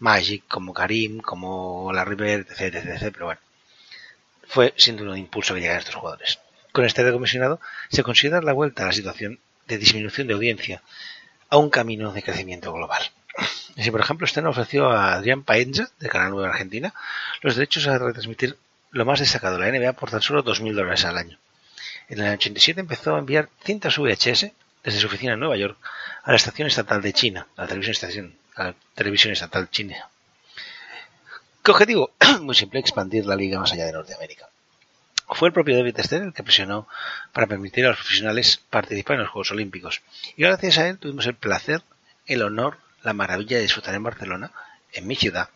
Magic, 0.00 0.42
como 0.48 0.74
Karim, 0.74 1.20
como 1.20 1.92
la 1.92 2.04
River, 2.04 2.46
etc, 2.50 2.74
etc, 2.74 3.10
pero 3.12 3.26
bueno, 3.26 3.40
fue 4.48 4.74
sin 4.76 4.96
duda 4.96 5.12
un 5.12 5.18
impulso 5.18 5.54
que 5.54 5.60
llegaran 5.60 5.78
estos 5.78 5.94
jugadores. 5.94 6.40
Con 6.72 6.84
este 6.84 7.04
decomisionado 7.04 7.60
se 7.88 8.02
considera 8.02 8.42
la 8.42 8.52
vuelta 8.52 8.82
a 8.82 8.86
la 8.86 8.92
situación 8.92 9.38
de 9.68 9.78
disminución 9.78 10.26
de 10.26 10.34
audiencia 10.34 10.82
a 11.52 11.58
un 11.58 11.68
camino 11.68 12.12
de 12.12 12.22
crecimiento 12.22 12.72
global. 12.72 13.02
Si, 13.76 13.90
por 13.90 14.00
ejemplo, 14.00 14.26
Stern 14.26 14.46
ofreció 14.46 14.88
a 14.88 15.12
Adrián 15.12 15.42
Paenza, 15.42 15.90
de 16.00 16.08
Canal 16.08 16.30
9 16.30 16.48
Argentina, 16.48 16.94
los 17.42 17.56
derechos 17.56 17.86
a 17.86 17.98
retransmitir 17.98 18.56
lo 18.90 19.04
más 19.04 19.20
destacado 19.20 19.58
de 19.58 19.70
la 19.70 19.78
NBA 19.78 19.92
por 19.92 20.10
tan 20.10 20.22
solo 20.22 20.42
2.000 20.42 20.74
dólares 20.74 21.04
al 21.04 21.18
año. 21.18 21.38
En 22.08 22.20
el 22.20 22.24
año 22.24 22.34
87 22.36 22.80
empezó 22.80 23.14
a 23.14 23.18
enviar 23.18 23.50
cintas 23.62 23.98
VHS 23.98 24.50
desde 24.82 24.98
su 24.98 25.06
oficina 25.08 25.34
en 25.34 25.40
Nueva 25.40 25.58
York 25.58 25.76
a 26.22 26.30
la 26.30 26.36
estación 26.36 26.68
estatal 26.68 27.02
de 27.02 27.12
China, 27.12 27.46
la 27.54 27.66
televisión, 27.66 27.92
estación, 27.92 28.34
la 28.56 28.74
televisión 28.94 29.34
estatal 29.34 29.68
china. 29.68 30.08
¿Qué 31.62 31.70
objetivo? 31.70 32.12
Muy 32.40 32.54
simple, 32.54 32.80
expandir 32.80 33.26
la 33.26 33.36
liga 33.36 33.60
más 33.60 33.74
allá 33.74 33.84
de 33.84 33.92
Norteamérica. 33.92 34.48
Fue 35.28 35.48
el 35.48 35.54
propio 35.54 35.76
David 35.76 35.98
Stern 35.98 36.26
el 36.26 36.32
que 36.32 36.42
presionó 36.42 36.88
para 37.32 37.46
permitir 37.46 37.84
a 37.84 37.88
los 37.88 37.98
profesionales 37.98 38.60
participar 38.70 39.14
en 39.14 39.22
los 39.22 39.30
Juegos 39.30 39.50
Olímpicos. 39.52 40.02
Y 40.36 40.42
gracias 40.42 40.78
a 40.78 40.88
él 40.88 40.98
tuvimos 40.98 41.26
el 41.26 41.34
placer, 41.34 41.82
el 42.26 42.42
honor, 42.42 42.78
la 43.02 43.12
maravilla 43.12 43.56
de 43.56 43.62
disfrutar 43.62 43.94
en 43.94 44.02
Barcelona 44.02 44.52
en 44.92 45.06
mi 45.06 45.16
ciudad, 45.16 45.48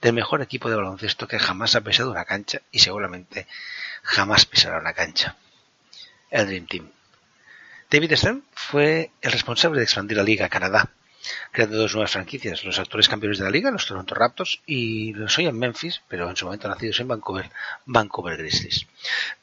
del 0.00 0.12
mejor 0.12 0.40
equipo 0.40 0.70
de 0.70 0.76
baloncesto 0.76 1.26
que 1.26 1.38
jamás 1.38 1.74
ha 1.74 1.80
pisado 1.80 2.10
una 2.10 2.24
cancha 2.24 2.62
y 2.70 2.78
seguramente 2.78 3.46
jamás 4.02 4.46
pisará 4.46 4.78
una 4.78 4.92
cancha. 4.92 5.36
El 6.30 6.46
Dream 6.46 6.66
Team. 6.66 6.90
David 7.90 8.16
Stern 8.16 8.44
fue 8.52 9.10
el 9.20 9.32
responsable 9.32 9.78
de 9.78 9.84
expandir 9.84 10.16
la 10.16 10.22
liga 10.22 10.46
a 10.46 10.48
Canadá, 10.48 10.90
creando 11.52 11.76
dos 11.76 11.94
nuevas 11.94 12.12
franquicias, 12.12 12.64
los 12.64 12.78
actuales 12.78 13.08
campeones 13.08 13.38
de 13.38 13.44
la 13.44 13.50
liga, 13.50 13.70
los 13.70 13.86
Toronto 13.86 14.14
Raptors, 14.14 14.60
y 14.66 15.12
los 15.14 15.36
hoy 15.38 15.46
en 15.46 15.58
Memphis, 15.58 16.02
pero 16.08 16.28
en 16.28 16.36
su 16.36 16.44
momento 16.44 16.68
nacidos 16.68 17.00
en 17.00 17.08
Vancouver, 17.08 17.50
Vancouver 17.86 18.36
Grizzlies. 18.36 18.86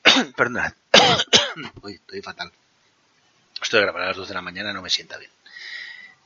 Perdonad, 0.35 0.73
estoy 1.87 2.21
fatal. 2.21 2.51
Estoy 3.61 3.79
a 3.79 3.83
grabar 3.83 4.03
a 4.03 4.07
las 4.07 4.17
2 4.17 4.27
de 4.27 4.33
la 4.33 4.41
mañana, 4.41 4.73
no 4.73 4.81
me 4.81 4.89
sienta 4.89 5.17
bien. 5.17 5.31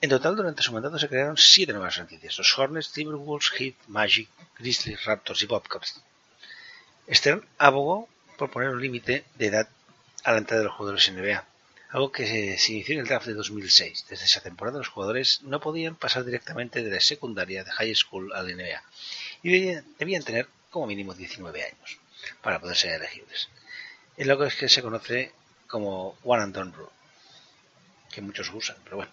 En 0.01 0.09
total, 0.09 0.35
durante 0.35 0.61
su 0.61 0.71
mandato 0.71 0.99
se 0.99 1.07
crearon 1.07 1.37
siete 1.37 1.73
nuevas 1.73 1.95
franquicias: 1.95 2.37
los 2.37 2.57
Hornets, 2.57 2.91
Timberwolves, 2.91 3.49
Heat, 3.51 3.75
Magic, 3.87 4.29
Grizzlies, 4.59 5.03
Raptors 5.05 5.41
y 5.41 5.45
Bobcats. 5.45 6.01
Stern 7.09 7.45
abogó 7.57 8.09
por 8.37 8.51
poner 8.51 8.69
un 8.69 8.81
límite 8.81 9.25
de 9.35 9.47
edad 9.47 9.69
a 10.23 10.31
la 10.31 10.39
entrada 10.39 10.61
de 10.61 10.67
los 10.67 10.75
jugadores 10.75 11.11
NBA, 11.11 11.43
algo 11.95 12.11
que 12.11 12.27
se 12.57 12.73
inició 12.73 12.95
en 12.95 12.99
el 12.99 13.07
draft 13.07 13.25
de 13.25 13.33
2006. 13.33 14.07
Desde 14.09 14.25
esa 14.25 14.41
temporada 14.41 14.79
los 14.79 14.89
jugadores 14.89 15.41
no 15.43 15.61
podían 15.61 15.95
pasar 15.95 16.25
directamente 16.25 16.83
de 16.83 16.91
la 16.91 16.99
secundaria 16.99 17.63
de 17.63 17.71
high 17.71 17.95
school 17.95 18.33
a 18.33 18.43
la 18.43 18.51
NBA 18.51 18.83
y 19.43 19.79
debían 19.97 20.23
tener 20.23 20.49
como 20.69 20.87
mínimo 20.87 21.13
19 21.13 21.63
años 21.63 21.97
para 22.41 22.59
poder 22.59 22.75
ser 22.75 22.99
elegibles. 22.99 23.47
Es 24.17 24.27
lo 24.27 24.37
que 24.37 24.67
se 24.67 24.81
conoce 24.81 25.31
como 25.67 26.17
One 26.25 26.43
and 26.43 26.53
Done 26.53 26.73
Rule, 26.73 26.91
que 28.11 28.21
muchos 28.21 28.51
usan, 28.53 28.75
pero 28.83 28.97
bueno, 28.97 29.11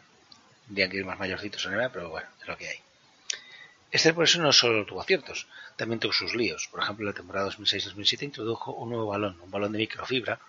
tendrían 0.66 0.90
que 0.90 0.96
ir 0.96 1.04
más 1.04 1.20
mayorcitos 1.20 1.64
en 1.66 1.76
NBA, 1.76 1.92
pero 1.92 2.10
bueno, 2.10 2.26
es 2.40 2.48
lo 2.48 2.56
que 2.56 2.66
hay. 2.66 2.80
Este 3.92 4.12
por 4.12 4.24
eso 4.24 4.42
no 4.42 4.52
solo 4.52 4.84
tuvo 4.86 5.02
aciertos, 5.02 5.46
también 5.76 6.00
tuvo 6.00 6.12
sus 6.12 6.34
líos. 6.34 6.66
Por 6.66 6.82
ejemplo, 6.82 7.06
la 7.06 7.12
temporada 7.12 7.48
2006-2007 7.48 8.22
introdujo 8.24 8.72
un 8.72 8.88
nuevo 8.88 9.06
balón, 9.06 9.40
un 9.40 9.52
balón 9.52 9.70
de 9.70 9.78
microfibra, 9.78 10.40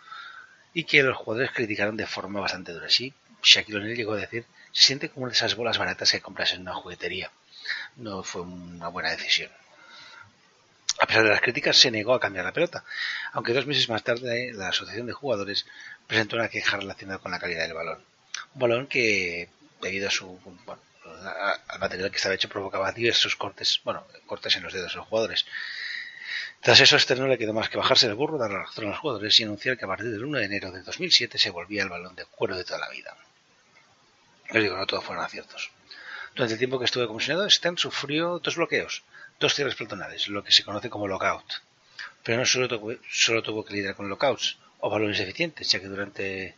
y 0.73 0.83
que 0.85 1.03
los 1.03 1.17
jugadores 1.17 1.51
criticaron 1.51 1.97
de 1.97 2.07
forma 2.07 2.39
bastante 2.39 2.71
dura. 2.71 2.89
Sí, 2.89 3.13
Shaquille 3.43 3.77
O'Neal 3.77 3.95
llegó 3.95 4.13
a 4.13 4.17
decir, 4.17 4.45
se 4.71 4.83
siente 4.83 5.09
como 5.09 5.25
una 5.25 5.31
de 5.31 5.37
esas 5.37 5.55
bolas 5.55 5.77
baratas 5.77 6.11
que 6.11 6.21
compras 6.21 6.53
en 6.53 6.61
una 6.61 6.73
juguetería. 6.73 7.31
No 7.97 8.23
fue 8.23 8.41
una 8.41 8.87
buena 8.87 9.11
decisión. 9.11 9.51
A 10.99 11.05
pesar 11.05 11.23
de 11.23 11.29
las 11.29 11.41
críticas, 11.41 11.77
se 11.77 11.91
negó 11.91 12.13
a 12.13 12.19
cambiar 12.19 12.45
la 12.45 12.53
pelota, 12.53 12.83
aunque 13.33 13.53
dos 13.53 13.65
meses 13.65 13.89
más 13.89 14.03
tarde 14.03 14.51
la 14.53 14.69
Asociación 14.69 15.07
de 15.07 15.13
Jugadores 15.13 15.65
presentó 16.07 16.35
una 16.35 16.49
queja 16.49 16.77
relacionada 16.77 17.19
con 17.19 17.31
la 17.31 17.39
calidad 17.39 17.63
del 17.63 17.73
balón. 17.73 18.03
Un 18.53 18.59
balón 18.59 18.87
que, 18.87 19.49
debido 19.81 20.07
a 20.07 20.11
su 20.11 20.39
bueno, 20.65 20.81
al 21.67 21.79
material 21.79 22.11
que 22.11 22.17
estaba 22.17 22.35
hecho, 22.35 22.49
provocaba 22.49 22.91
diversos 22.91 23.35
cortes, 23.35 23.81
bueno, 23.83 24.05
cortes 24.25 24.55
en 24.55 24.63
los 24.63 24.73
dedos 24.73 24.93
de 24.93 24.97
los 24.97 25.07
jugadores. 25.07 25.45
Tras 26.63 26.79
eso, 26.79 26.95
Esther 26.95 27.19
no 27.19 27.27
le 27.27 27.37
quedó 27.37 27.53
más 27.53 27.69
que 27.69 27.77
bajarse 27.77 28.07
del 28.07 28.15
burro, 28.15 28.37
dar 28.37 28.51
la 28.51 28.63
razón 28.63 28.85
a 28.85 28.89
los 28.89 28.99
jugadores 28.99 29.39
y 29.39 29.43
anunciar 29.43 29.77
que 29.77 29.85
a 29.85 29.87
partir 29.87 30.09
del 30.09 30.23
1 30.23 30.39
de 30.39 30.45
enero 30.45 30.71
de 30.71 30.81
2007 30.81 31.37
se 31.37 31.49
volvía 31.49 31.83
el 31.83 31.89
balón 31.89 32.15
de 32.15 32.25
cuero 32.25 32.55
de 32.55 32.63
toda 32.63 32.79
la 32.79 32.89
vida. 32.89 33.15
Les 34.51 34.63
digo, 34.63 34.77
no 34.77 34.85
todos 34.85 35.03
fueron 35.03 35.25
aciertos. 35.25 35.71
Durante 36.35 36.53
el 36.53 36.59
tiempo 36.59 36.79
que 36.79 36.85
estuve 36.85 37.07
comisionado, 37.07 37.49
Stern 37.49 37.77
sufrió 37.77 38.39
dos 38.39 38.55
bloqueos 38.55 39.03
dos 39.39 39.55
cierres 39.55 39.75
peatonales, 39.75 40.27
lo 40.27 40.43
que 40.43 40.51
se 40.51 40.63
conoce 40.63 40.89
como 40.89 41.07
lockout. 41.07 41.45
Pero 42.23 42.39
no 42.39 42.45
solo 42.45 42.67
tuvo, 42.67 43.65
que 43.65 43.73
lidiar 43.73 43.95
con 43.95 44.09
lockouts 44.09 44.57
o 44.79 44.89
balones 44.89 45.19
eficientes, 45.19 45.69
ya 45.69 45.79
que 45.79 45.87
durante 45.87 46.55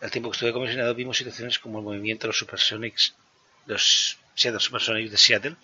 el 0.00 0.10
tiempo 0.10 0.30
que 0.30 0.36
estuve 0.36 0.52
comisionado 0.52 0.94
vimos 0.94 1.18
situaciones 1.18 1.58
como 1.58 1.78
el 1.78 1.84
movimiento 1.84 2.22
de 2.22 2.28
los 2.28 2.38
Supersonics, 2.38 3.14
los 3.66 4.18
Seattle 4.34 4.60
Supersonics 4.60 5.10
de 5.10 5.18
Seattle, 5.18 5.56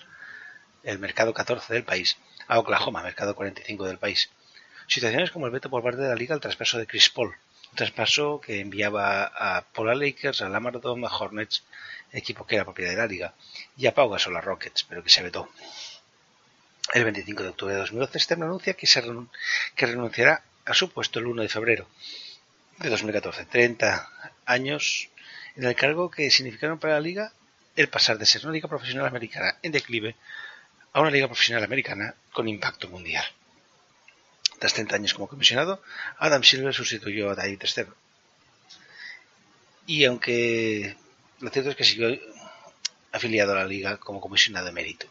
el 0.84 0.98
mercado 0.98 1.34
14 1.34 1.72
del 1.72 1.84
país, 1.84 2.16
a 2.46 2.58
Oklahoma, 2.58 3.02
mercado 3.02 3.34
45 3.34 3.86
del 3.86 3.98
país. 3.98 4.30
Situaciones 4.86 5.30
como 5.30 5.46
el 5.46 5.52
veto 5.52 5.70
por 5.70 5.82
parte 5.82 6.02
de 6.02 6.08
la 6.08 6.14
liga 6.14 6.34
al 6.34 6.40
traspaso 6.40 6.78
de 6.78 6.86
Chris 6.86 7.08
Paul, 7.10 7.34
un 7.70 7.76
traspaso 7.76 8.40
que 8.40 8.60
enviaba 8.60 9.24
a 9.24 9.62
Polar 9.62 9.96
Lakers, 9.96 10.42
a 10.42 10.48
Lamar 10.48 10.76
Odom, 10.76 11.04
a 11.04 11.16
Hornets 11.16 11.64
equipo 12.12 12.46
que 12.46 12.54
era 12.54 12.64
propiedad 12.64 12.90
de 12.90 12.96
la 12.96 13.06
liga, 13.06 13.34
y 13.76 13.86
a 13.86 13.94
Pau 13.94 14.08
Gasol 14.08 14.36
a 14.36 14.40
Rockets, 14.40 14.84
pero 14.84 15.02
que 15.02 15.10
se 15.10 15.22
vetó. 15.22 15.50
El 16.92 17.04
25 17.04 17.42
de 17.42 17.48
octubre 17.48 17.74
de 17.74 17.80
2012, 17.80 18.20
Stern 18.20 18.42
anuncia 18.44 18.74
que, 18.74 18.86
se 18.86 19.02
que 19.74 19.86
renunciará 19.86 20.44
a 20.64 20.74
su 20.74 20.90
puesto 20.90 21.18
el 21.18 21.26
1 21.26 21.42
de 21.42 21.48
febrero 21.48 21.88
de 22.78 22.88
2014. 22.88 23.46
30 23.46 24.10
años 24.46 25.08
en 25.56 25.64
el 25.64 25.74
cargo 25.74 26.10
que 26.10 26.30
significaron 26.30 26.78
para 26.78 26.94
la 26.94 27.00
liga 27.00 27.32
el 27.76 27.88
pasar 27.88 28.18
de 28.18 28.26
ser 28.26 28.42
una 28.44 28.52
liga 28.52 28.68
profesional 28.68 29.06
americana 29.06 29.56
en 29.62 29.72
declive 29.72 30.14
a 30.94 31.00
una 31.00 31.10
liga 31.10 31.26
profesional 31.26 31.64
americana 31.64 32.14
con 32.32 32.48
impacto 32.48 32.88
mundial. 32.88 33.24
Tras 34.60 34.74
30 34.74 34.94
años 34.94 35.12
como 35.12 35.28
comisionado, 35.28 35.82
Adam 36.18 36.42
Silver 36.44 36.72
sustituyó 36.72 37.30
a 37.30 37.34
David 37.34 37.62
Stern. 37.64 37.92
Y 39.86 40.04
aunque 40.04 40.96
lo 41.40 41.50
cierto 41.50 41.70
es 41.70 41.76
que 41.76 41.84
siguió 41.84 42.16
afiliado 43.12 43.52
a 43.52 43.56
la 43.56 43.66
liga 43.66 43.96
como 43.98 44.20
comisionado 44.20 44.66
de 44.66 44.72
mérito. 44.72 45.06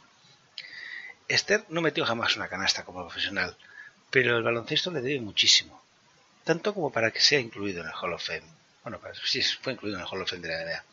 Esther 1.27 1.65
no 1.69 1.81
metió 1.81 2.05
jamás 2.05 2.35
una 2.37 2.47
canasta 2.47 2.85
como 2.85 3.05
profesional, 3.05 3.55
pero 4.09 4.37
el 4.37 4.43
baloncesto 4.43 4.89
le 4.89 5.01
debe 5.01 5.19
muchísimo, 5.19 5.83
tanto 6.45 6.73
como 6.73 6.91
para 6.91 7.11
que 7.11 7.19
sea 7.19 7.39
incluido 7.39 7.81
en 7.81 7.87
el 7.87 7.93
Hall 7.93 8.13
of 8.13 8.25
Fame. 8.25 8.43
Bueno, 8.83 8.99
sí, 9.23 9.41
fue 9.41 9.73
incluido 9.73 9.97
en 9.97 10.03
el 10.03 10.09
Hall 10.09 10.21
of 10.21 10.29
Fame 10.29 10.41
de 10.41 10.47
la 10.47 10.63
NBA, 10.63 10.83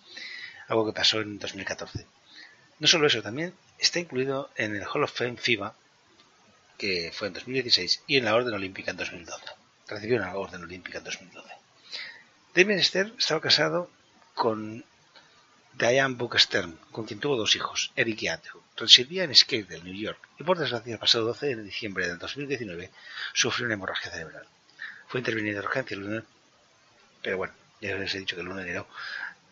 algo 0.69 0.87
que 0.87 0.93
pasó 0.93 1.21
en 1.21 1.39
2014. 1.39 2.07
No 2.81 2.87
solo 2.87 3.07
eso, 3.07 3.23
también 3.23 3.55
está 3.81 3.99
incluido 3.99 4.51
en 4.57 4.77
el 4.77 4.87
Hall 4.87 5.05
of 5.05 5.13
Fame 5.13 5.37
FIBA, 5.37 5.75
que 6.79 7.11
fue 7.13 7.29
en 7.29 7.35
2016, 7.35 8.05
y 8.07 8.17
en 8.19 8.25
la 8.25 8.35
Orden 8.35 8.55
Olímpica 8.55 8.91
en 8.91 8.97
2012. 8.97 9.45
Recibió 9.89 10.17
una 10.17 10.35
Orden 10.35 10.63
Olímpica 10.63 10.99
en 10.99 11.05
2012. 11.05 11.49
Damien 12.55 12.79
Esther 12.79 13.13
estaba 13.19 13.41
casado 13.41 13.91
con 14.35 14.85
Diane 15.75 16.17
Stern, 16.37 16.79
con 16.91 17.07
quien 17.07 17.21
tuvo 17.21 17.37
dos 17.37 17.57
hijos, 17.57 17.93
Eric 17.97 18.23
y 18.23 18.29
Andrew. 18.29 18.63
Residía 18.77 19.25
en 19.25 19.35
Scadell, 19.35 19.85
New 19.85 19.95
York, 19.95 20.19
y 20.39 20.45
por 20.45 20.59
desgracia 20.59 20.95
el 20.95 20.99
pasado 20.99 21.27
12 21.27 21.57
de 21.57 21.63
diciembre 21.63 22.07
del 22.07 22.19
2019 22.19 22.91
sufrió 23.33 23.67
una 23.67 23.75
hemorragia 23.75 24.11
cerebral. 24.11 24.47
Fue 25.09 25.21
intervenido 25.21 25.61
de 25.61 25.67
urgencia 25.67 25.95
el 25.95 26.01
lunes, 26.01 26.25
pero 27.23 27.37
bueno, 27.37 27.55
ya 27.81 27.97
les 27.97 28.15
he 28.15 28.19
dicho 28.19 28.37
que 28.37 28.43
el 28.43 28.49
1 28.49 28.57
de 28.57 28.63
enero 28.63 28.89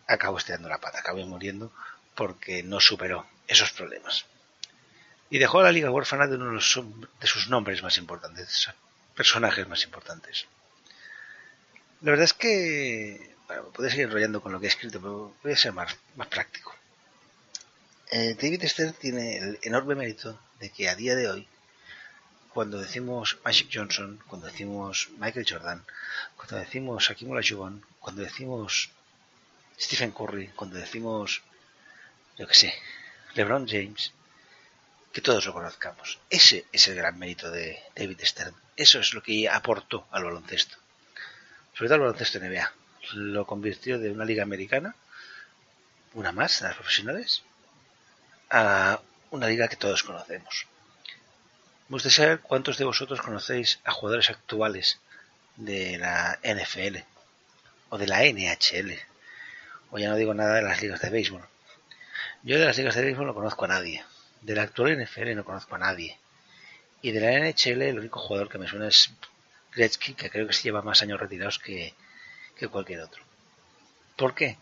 acabó 0.07 0.37
estirando 0.37 0.69
la 0.69 0.79
pata, 0.79 0.99
acabó 0.99 1.25
muriendo 1.25 1.71
porque 2.15 2.63
no 2.63 2.79
superó 2.79 3.25
esos 3.49 3.71
problemas. 3.71 4.25
Y 5.29 5.37
dejó 5.37 5.59
a 5.59 5.63
la 5.63 5.71
liga 5.71 5.91
huérfana 5.91 6.27
de 6.27 6.35
uno 6.35 6.53
de 6.53 7.27
sus 7.27 7.49
nombres 7.49 7.83
más 7.83 7.97
importantes, 7.97 8.69
personajes 9.15 9.67
más 9.67 9.83
importantes. 9.83 10.45
La 12.01 12.11
verdad 12.11 12.25
es 12.25 12.33
que 12.33 13.35
bueno, 13.47 13.71
seguir 13.89 14.05
enrollando 14.05 14.41
con 14.41 14.51
lo 14.51 14.59
que 14.59 14.67
he 14.67 14.69
escrito, 14.69 15.01
pero 15.01 15.35
voy 15.43 15.51
a 15.51 15.57
ser 15.57 15.73
más, 15.73 15.97
más 16.15 16.27
práctico. 16.27 16.73
Eh, 18.11 18.35
David 18.39 18.63
Stern 18.65 18.93
tiene 18.93 19.37
el 19.37 19.59
enorme 19.63 19.95
mérito 19.95 20.39
de 20.59 20.69
que 20.69 20.87
a 20.87 20.95
día 20.95 21.15
de 21.15 21.29
hoy, 21.29 21.47
cuando 22.53 22.79
decimos 22.79 23.37
Magic 23.43 23.69
Johnson, 23.73 24.21
cuando 24.27 24.47
decimos 24.47 25.09
Michael 25.17 25.47
Jordan, 25.49 25.83
cuando 26.35 26.57
decimos 26.57 27.09
Hakim 27.09 27.31
Olajuwon, 27.31 27.83
cuando 27.99 28.21
decimos 28.21 28.91
Stephen 29.79 30.11
Curry, 30.11 30.49
cuando 30.49 30.77
decimos, 30.77 31.41
yo 32.37 32.47
que 32.47 32.53
sé, 32.55 32.73
LeBron 33.39 33.69
James, 33.69 34.11
que 35.13 35.21
todos 35.21 35.45
lo 35.45 35.53
conozcamos. 35.53 36.19
Ese 36.29 36.65
es 36.73 36.89
el 36.89 36.95
gran 36.95 37.17
mérito 37.17 37.49
de 37.49 37.79
David 37.95 38.19
Stern. 38.21 38.53
Eso 38.75 38.99
es 38.99 39.13
lo 39.13 39.23
que 39.23 39.47
aportó 39.47 40.05
al 40.11 40.25
baloncesto. 40.25 40.75
Sobre 41.73 41.87
todo 41.87 41.95
al 41.95 42.01
baloncesto 42.01 42.37
NBA 42.39 42.69
lo 43.13 43.47
convirtió 43.47 43.97
de 43.97 44.11
una 44.11 44.25
liga 44.25 44.43
americana, 44.43 44.93
una 46.15 46.33
más, 46.33 46.59
las 46.59 46.75
profesionales, 46.75 47.43
a 48.49 48.99
una 49.31 49.47
liga 49.47 49.69
que 49.69 49.77
todos 49.77 50.03
conocemos. 50.03 50.67
Me 51.87 51.93
gustaría 51.93 52.17
saber 52.17 52.39
cuántos 52.41 52.77
de 52.77 52.83
vosotros 52.83 53.21
conocéis 53.21 53.79
a 53.85 53.93
jugadores 53.93 54.29
actuales 54.29 54.99
de 55.55 55.97
la 55.97 56.37
NFL 56.43 56.97
o 57.87 57.97
de 57.97 58.05
la 58.07 58.25
NHL, 58.25 58.99
o 59.91 59.97
ya 59.97 60.09
no 60.09 60.17
digo 60.17 60.33
nada 60.33 60.55
de 60.55 60.63
las 60.63 60.81
ligas 60.81 60.99
de 60.99 61.09
béisbol. 61.09 61.47
Yo 62.41 62.57
de 62.57 62.65
las 62.65 62.77
ligas 62.77 62.95
de 62.95 63.03
béisbol 63.03 63.27
no 63.27 63.33
conozco 63.33 63.65
a 63.65 63.67
nadie, 63.67 64.01
de 64.41 64.55
la 64.55 64.63
actual 64.63 64.97
NFL 64.97 65.35
no 65.35 65.43
conozco 65.43 65.75
a 65.75 65.79
nadie, 65.79 66.17
y 67.01 67.11
de 67.11 67.19
la 67.19 67.37
NHL 67.37 67.81
el 67.81 67.99
único 67.99 68.21
jugador 68.21 68.47
que 68.47 68.57
me 68.57 68.67
suena 68.67 68.87
es 68.87 69.11
Gretzky, 69.73 70.13
que 70.13 70.29
creo 70.29 70.47
que 70.47 70.53
se 70.53 70.63
lleva 70.63 70.81
más 70.81 71.01
años 71.01 71.19
retirados 71.19 71.59
que, 71.59 71.93
cualquier 72.71 73.01
otro. 73.01 73.23
¿Por 74.15 74.35
qué? 74.35 74.57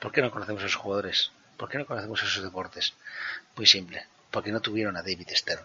¿Por 0.00 0.10
qué 0.10 0.20
no 0.20 0.32
conocemos 0.32 0.64
a 0.64 0.66
esos 0.66 0.80
jugadores? 0.80 1.30
¿Por 1.56 1.68
qué 1.68 1.78
no 1.78 1.86
conocemos 1.86 2.22
esos 2.24 2.42
deportes? 2.42 2.92
Muy 3.54 3.66
simple, 3.66 4.04
porque 4.32 4.50
no 4.50 4.60
tuvieron 4.60 4.96
a 4.96 5.02
David 5.02 5.28
Stern. 5.30 5.64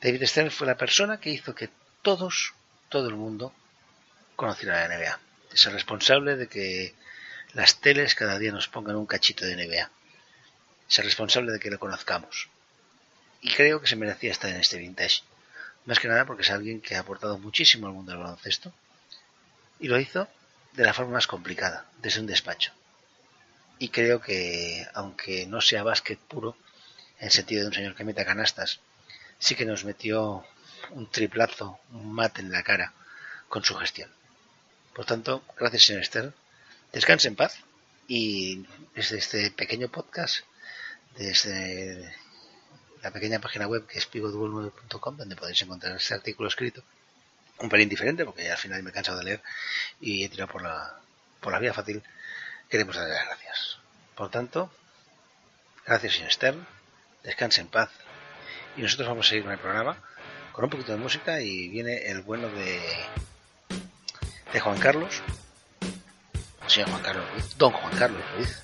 David 0.00 0.24
Stern 0.24 0.50
fue 0.52 0.68
la 0.68 0.76
persona 0.76 1.18
que 1.18 1.30
hizo 1.30 1.52
que 1.54 1.68
todos, 2.00 2.54
todo 2.88 3.08
el 3.08 3.16
mundo, 3.16 3.52
conociera 4.36 4.86
la 4.86 4.96
NBA. 4.96 5.18
Es 5.52 5.66
el 5.66 5.72
responsable 5.72 6.36
de 6.36 6.46
que 6.46 6.94
las 7.54 7.80
teles 7.80 8.14
cada 8.14 8.38
día 8.38 8.52
nos 8.52 8.68
pongan 8.68 8.96
un 8.96 9.06
cachito 9.06 9.44
de 9.44 9.56
NBA. 9.56 9.90
Es 10.92 10.98
el 10.98 11.06
responsable 11.06 11.52
de 11.52 11.58
que 11.58 11.70
lo 11.70 11.78
conozcamos. 11.78 12.50
Y 13.40 13.50
creo 13.54 13.80
que 13.80 13.86
se 13.86 13.96
merecía 13.96 14.30
estar 14.30 14.50
en 14.50 14.58
este 14.58 14.76
vintage. 14.76 15.22
Más 15.86 15.98
que 15.98 16.06
nada 16.06 16.26
porque 16.26 16.42
es 16.42 16.50
alguien 16.50 16.82
que 16.82 16.96
ha 16.96 17.00
aportado 17.00 17.38
muchísimo 17.38 17.86
al 17.86 17.94
mundo 17.94 18.12
del 18.12 18.20
baloncesto 18.20 18.74
y 19.80 19.88
lo 19.88 19.98
hizo 19.98 20.28
de 20.74 20.84
la 20.84 20.92
forma 20.92 21.12
más 21.14 21.26
complicada, 21.26 21.90
desde 22.02 22.20
un 22.20 22.26
despacho. 22.26 22.72
Y 23.78 23.88
creo 23.88 24.20
que, 24.20 24.86
aunque 24.92 25.46
no 25.46 25.62
sea 25.62 25.82
básquet 25.82 26.18
puro, 26.18 26.58
en 27.20 27.30
sentido 27.30 27.62
de 27.62 27.68
un 27.68 27.74
señor 27.74 27.94
que 27.94 28.04
meta 28.04 28.26
canastas, 28.26 28.80
sí 29.38 29.54
que 29.54 29.64
nos 29.64 29.86
metió 29.86 30.44
un 30.90 31.10
triplazo, 31.10 31.80
un 31.92 32.12
mate 32.12 32.42
en 32.42 32.52
la 32.52 32.62
cara 32.62 32.92
con 33.48 33.64
su 33.64 33.74
gestión. 33.76 34.10
Por 34.94 35.06
tanto, 35.06 35.42
gracias 35.58 35.84
señor 35.84 36.02
Esther. 36.02 36.34
Descanse 36.92 37.28
en 37.28 37.36
paz 37.36 37.60
y 38.08 38.66
desde 38.94 39.16
este 39.16 39.50
pequeño 39.52 39.88
podcast, 39.88 40.44
desde 41.16 42.14
la 43.02 43.10
pequeña 43.10 43.40
página 43.40 43.66
web 43.66 43.86
que 43.86 43.98
es 43.98 44.10
pigodubol9.com, 44.10 45.16
donde 45.16 45.36
podéis 45.36 45.62
encontrar 45.62 45.96
este 45.96 46.14
artículo 46.14 46.48
escrito, 46.48 46.82
un 47.58 47.68
pelín 47.68 47.88
diferente 47.88 48.24
porque 48.24 48.50
al 48.50 48.58
final 48.58 48.82
me 48.82 48.90
he 48.90 48.92
cansado 48.92 49.18
de 49.18 49.24
leer 49.24 49.42
y 50.00 50.24
he 50.24 50.28
tirado 50.28 50.50
por 50.50 50.62
la, 50.62 51.00
por 51.40 51.52
la 51.52 51.58
vía 51.58 51.74
fácil. 51.74 52.02
Queremos 52.68 52.96
darle 52.96 53.14
las 53.14 53.26
gracias. 53.26 53.78
Por 54.14 54.30
tanto, 54.30 54.72
gracias 55.86 56.14
señor 56.14 56.32
Stern, 56.32 56.66
descanse 57.22 57.60
en 57.60 57.68
paz. 57.68 57.90
Y 58.76 58.82
nosotros 58.82 59.08
vamos 59.08 59.26
a 59.26 59.28
seguir 59.28 59.44
con 59.44 59.52
el 59.52 59.58
programa 59.58 60.02
con 60.52 60.64
un 60.64 60.70
poquito 60.70 60.92
de 60.92 60.98
música 60.98 61.40
y 61.40 61.68
viene 61.68 62.10
el 62.10 62.22
bueno 62.22 62.48
de, 62.48 62.80
de 64.52 64.60
Juan 64.60 64.78
Carlos, 64.78 65.22
señor 66.66 66.90
Juan 66.90 67.02
Carlos 67.02 67.30
Ruiz, 67.32 67.56
don 67.56 67.72
Juan 67.72 67.96
Carlos 67.96 68.22
Ruiz, 68.36 68.62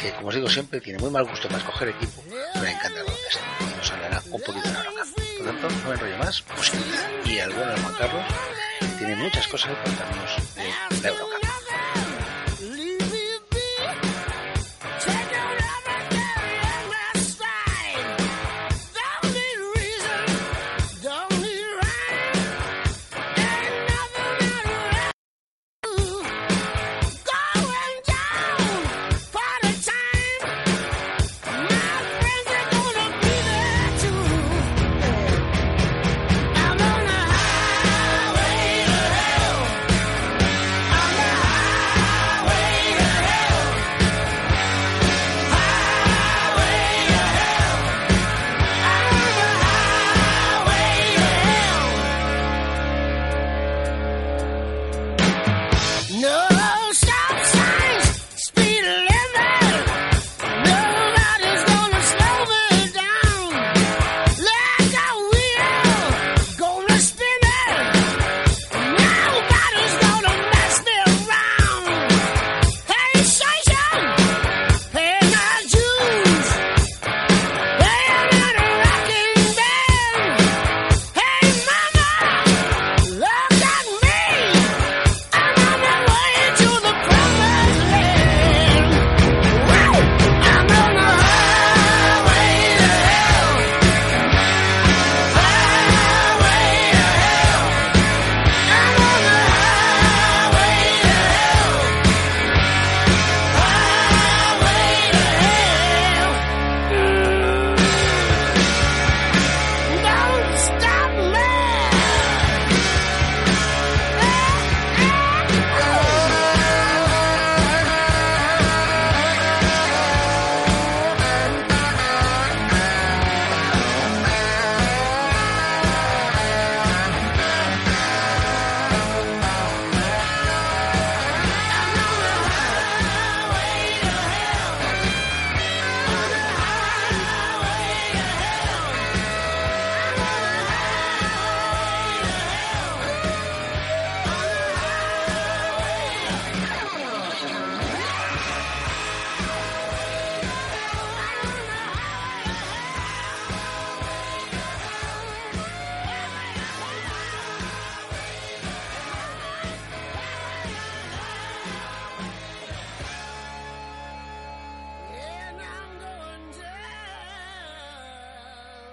que 0.00 0.12
como 0.12 0.28
os 0.28 0.34
digo 0.34 0.48
siempre 0.48 0.80
tiene 0.80 0.98
muy 0.98 1.10
mal 1.10 1.24
gusto 1.24 1.48
para 1.48 1.58
escoger 1.58 1.88
equipo, 1.88 2.22
pero 2.52 2.64
le 2.64 2.70
encanta 2.70 3.00
el 3.00 3.06
baloncesto 3.06 3.40
y 3.60 3.76
nos 3.76 3.90
hablará 3.92 4.22
un 4.30 4.40
poquito 4.40 4.68
de 4.68 4.74
la 4.74 4.82
roca. 4.82 5.02
Por 5.14 5.46
lo 5.46 5.52
tanto, 5.52 5.68
no 5.68 5.88
me 5.88 5.94
enrollo 5.94 6.18
más, 6.18 6.44
música 6.56 6.78
y 7.24 7.38
el 7.38 7.50
bueno 7.50 7.72
de 7.72 7.80
Juan 7.80 7.94
Carlos 7.94 8.24
tiene 8.98 9.16
muchas 9.16 9.48
cosas 9.48 9.70
que 9.70 9.82
contarnos 9.82 11.02
de 11.02 11.10
la 11.10 11.37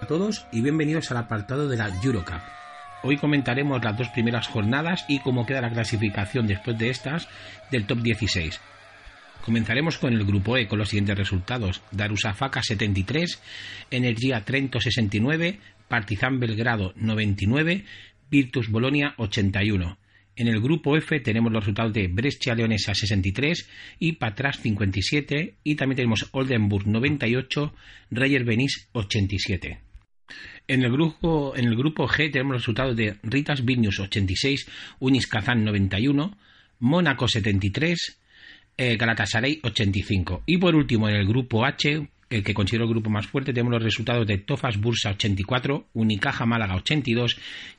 Todos 0.07 0.45
y 0.51 0.61
bienvenidos 0.61 1.09
al 1.09 1.17
apartado 1.17 1.67
de 1.67 1.77
la 1.77 1.89
Eurocup. 2.03 2.41
Hoy 3.01 3.17
comentaremos 3.17 3.83
las 3.83 3.97
dos 3.97 4.09
primeras 4.09 4.47
jornadas 4.47 5.03
y 5.07 5.19
cómo 5.19 5.47
queda 5.47 5.61
la 5.61 5.71
clasificación 5.71 6.45
después 6.45 6.77
de 6.77 6.89
estas 6.89 7.27
del 7.71 7.87
top 7.87 8.01
16. 8.01 8.59
Comenzaremos 9.43 9.97
con 9.97 10.13
el 10.13 10.23
grupo 10.23 10.57
E 10.57 10.67
con 10.67 10.77
los 10.77 10.89
siguientes 10.89 11.17
resultados: 11.17 11.81
Darusafaka 11.91 12.61
73, 12.61 13.41
Energía 13.89 14.41
Trento 14.41 14.79
69, 14.79 15.59
Partizan 15.87 16.39
Belgrado 16.39 16.93
99, 16.97 17.85
Virtus 18.29 18.69
Bolonia 18.69 19.15
81. 19.17 19.97
En 20.35 20.47
el 20.47 20.61
grupo 20.61 20.97
F 20.97 21.19
tenemos 21.21 21.51
los 21.51 21.63
resultados 21.63 21.93
de 21.93 22.09
Brescia 22.09 22.53
Leonesa 22.53 22.93
63 22.93 23.69
y 23.97 24.13
Patras 24.13 24.59
57 24.59 25.55
y 25.63 25.75
también 25.75 25.95
tenemos 25.95 26.27
Oldenburg 26.31 26.85
98, 26.87 27.73
Reyer 28.11 28.43
Benis 28.43 28.89
87. 28.91 29.84
En 30.67 30.83
el 30.83 30.91
grupo, 30.91 31.53
en 31.55 31.65
el 31.65 31.75
grupo 31.75 32.07
G 32.07 32.31
tenemos 32.31 32.53
los 32.53 32.61
resultados 32.63 32.95
de 32.95 33.17
Ritas 33.23 33.63
Vilnius 33.63 33.99
86, 33.99 34.67
Unis 34.99 35.27
Kazan 35.27 35.63
91, 35.63 36.37
Mónaco 36.79 37.27
73, 37.27 38.19
eh, 38.77 38.97
Galatasaray 38.97 39.59
85. 39.63 40.43
Y 40.45 40.57
por 40.57 40.75
último, 40.75 41.07
en 41.07 41.15
el 41.15 41.27
grupo 41.27 41.65
H, 41.65 42.07
el 42.29 42.43
que 42.43 42.53
considero 42.53 42.85
el 42.85 42.89
grupo 42.89 43.09
más 43.09 43.27
fuerte, 43.27 43.53
tenemos 43.53 43.73
los 43.73 43.83
resultados 43.83 44.25
de 44.25 44.39
Tofas 44.39 44.79
Bursa 44.79 45.11
84, 45.11 45.87
Unicaja 45.93 46.45
Málaga 46.45 46.75
82, 46.75 47.37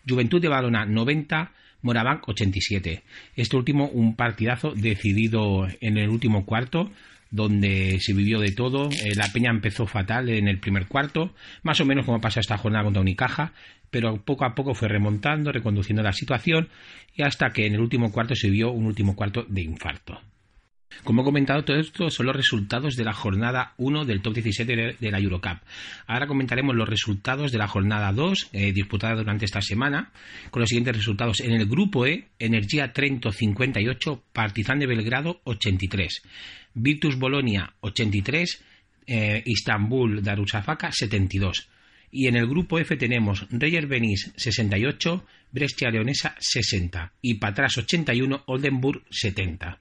Juventud 0.09 0.41
de 0.41 0.49
Badona 0.49 0.87
90, 0.87 1.53
Morabanc 1.83 2.29
87. 2.29 3.03
Este 3.35 3.57
último 3.57 3.89
un 3.89 4.17
partidazo 4.17 4.73
decidido 4.75 5.67
en 5.81 5.99
el 5.99 6.09
último 6.09 6.47
cuarto 6.47 6.91
donde 7.37 7.99
se 8.01 8.12
vivió 8.14 8.41
de 8.41 8.51
todo. 8.51 8.89
Eh, 8.91 9.14
la 9.14 9.28
Peña 9.32 9.51
empezó 9.51 9.87
fatal 9.87 10.28
en 10.28 10.49
el 10.49 10.59
primer 10.59 10.87
cuarto, 10.87 11.34
más 11.62 11.80
o 11.80 11.84
menos 11.84 12.05
como 12.05 12.20
pasa 12.20 12.41
esta 12.41 12.59
jornada 12.59 12.84
contra 12.84 13.03
Unicaja, 13.03 13.53
pero 13.91 14.20
poco 14.24 14.45
a 14.45 14.55
poco 14.55 14.74
fue 14.74 14.89
remontando, 14.89 15.53
reconduciendo 15.53 16.03
la 16.03 16.12
situación 16.12 16.68
y 17.14 17.22
hasta 17.22 17.51
que 17.51 17.66
en 17.66 17.74
el 17.74 17.80
último 17.80 18.11
cuarto 18.11 18.34
se 18.34 18.51
vio 18.51 18.72
un 18.72 18.87
último 18.87 19.14
cuarto 19.14 19.45
de 19.49 19.62
infarto. 19.62 20.20
Como 21.05 21.23
he 21.23 21.25
comentado, 21.25 21.65
todo 21.65 21.79
esto 21.79 22.11
son 22.11 22.27
los 22.27 22.37
resultados 22.37 22.97
de 22.97 23.05
la 23.05 23.13
jornada 23.13 23.75
1 23.77 24.05
del 24.05 24.23
top 24.23 24.35
17 24.35 24.97
de 24.99 25.11
la 25.11 25.19
Eurocup. 25.19 25.59
Ahora 26.07 26.27
comentaremos 26.27 26.75
los 26.75 26.89
resultados 26.89 27.53
de 27.53 27.59
la 27.59 27.69
jornada 27.69 28.13
2, 28.13 28.51
eh, 28.53 28.73
disputada 28.73 29.15
durante 29.15 29.45
esta 29.45 29.61
semana, 29.61 30.11
con 30.51 30.61
los 30.61 30.69
siguientes 30.69 30.97
resultados. 30.97 31.41
En 31.41 31.53
el 31.53 31.67
grupo 31.67 32.07
E, 32.07 32.29
Energía 32.39 32.93
Trento 32.93 33.33
58, 33.33 34.23
Partizan 34.33 34.79
de 34.79 34.87
Belgrado 34.87 35.41
83. 35.45 36.23
Virtus 36.75 37.19
Bolonia 37.19 37.73
83, 37.81 38.63
eh, 39.07 39.43
Istanbul 39.47 40.23
Darussafaka 40.23 40.91
72. 40.93 41.69
Y 42.11 42.29
en 42.29 42.37
el 42.37 42.47
grupo 42.47 42.79
F 42.79 42.97
tenemos 42.97 43.47
Reyer 43.51 43.87
Benis 43.87 44.33
68, 44.37 45.25
Brescia 45.53 45.91
Leonesa 45.91 46.35
60 46.39 47.13
y 47.21 47.35
Patras 47.35 47.79
81, 47.79 48.45
Oldenburg 48.47 49.03
70. 49.11 49.81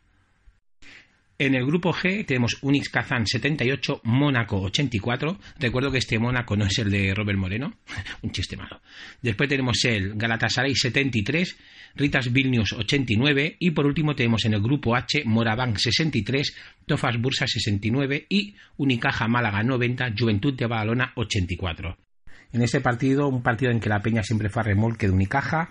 En 1.37 1.53
el 1.53 1.65
grupo 1.65 1.91
G 1.91 2.25
tenemos 2.25 2.57
Unix 2.61 2.87
Kazan 2.87 3.27
78, 3.27 3.99
Mónaco 4.05 4.61
84. 4.61 5.37
Recuerdo 5.59 5.91
que 5.91 5.97
este 5.97 6.17
Mónaco 6.17 6.55
no 6.55 6.65
es 6.65 6.77
el 6.79 6.89
de 6.89 7.13
Robert 7.13 7.37
Moreno, 7.37 7.73
un 8.21 8.31
chiste 8.31 8.55
malo. 8.55 8.79
Después 9.21 9.49
tenemos 9.49 9.83
el 9.83 10.15
Galatasaray 10.15 10.73
73, 10.73 11.57
Ritas 11.95 12.31
Vilnius 12.31 12.71
89 12.71 13.57
y 13.59 13.71
por 13.71 13.85
último 13.85 14.15
tenemos 14.15 14.45
en 14.45 14.53
el 14.53 14.61
grupo 14.61 14.95
H 14.95 15.23
Moraván 15.25 15.77
63, 15.77 16.55
Tofas 16.85 17.19
Bursa 17.19 17.47
69 17.47 18.27
y 18.29 18.55
Unicaja 18.77 19.27
Málaga 19.27 19.61
90, 19.61 20.13
Juventud 20.17 20.53
de 20.53 20.67
Badalona 20.67 21.11
84. 21.15 21.97
En 22.53 22.61
este 22.61 22.79
partido, 22.79 23.27
un 23.27 23.43
partido 23.43 23.73
en 23.73 23.81
que 23.81 23.89
la 23.89 24.01
Peña 24.01 24.23
siempre 24.23 24.47
fue 24.47 24.61
a 24.61 24.65
remolque 24.65 25.07
de 25.07 25.13
Unicaja, 25.13 25.69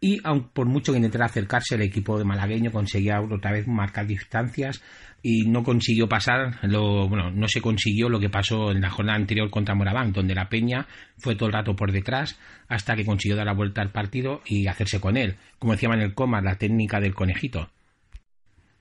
y 0.00 0.18
aun 0.24 0.48
por 0.48 0.66
mucho 0.66 0.92
que 0.92 0.98
intentara 0.98 1.26
acercarse 1.26 1.74
el 1.74 1.82
equipo 1.82 2.18
de 2.18 2.24
malagueño 2.24 2.72
conseguía 2.72 3.20
otra 3.20 3.52
vez 3.52 3.66
marcar 3.66 4.06
distancias 4.06 4.82
y 5.22 5.42
no 5.42 5.62
consiguió 5.62 6.08
pasar 6.08 6.58
lo 6.62 7.06
bueno 7.06 7.30
no 7.30 7.46
se 7.48 7.60
consiguió 7.60 8.08
lo 8.08 8.18
que 8.18 8.30
pasó 8.30 8.70
en 8.70 8.80
la 8.80 8.88
jornada 8.88 9.18
anterior 9.18 9.50
contra 9.50 9.74
Moraván 9.74 10.12
donde 10.12 10.34
la 10.34 10.48
Peña 10.48 10.86
fue 11.18 11.34
todo 11.36 11.48
el 11.48 11.52
rato 11.52 11.76
por 11.76 11.92
detrás 11.92 12.38
hasta 12.68 12.96
que 12.96 13.04
consiguió 13.04 13.36
dar 13.36 13.46
la 13.46 13.52
vuelta 13.52 13.82
al 13.82 13.92
partido 13.92 14.40
y 14.46 14.66
hacerse 14.68 15.00
con 15.00 15.18
él 15.18 15.36
como 15.58 15.72
decían 15.72 15.92
en 15.92 16.00
el 16.00 16.14
coma 16.14 16.40
la 16.40 16.56
técnica 16.56 16.98
del 17.00 17.14
conejito 17.14 17.68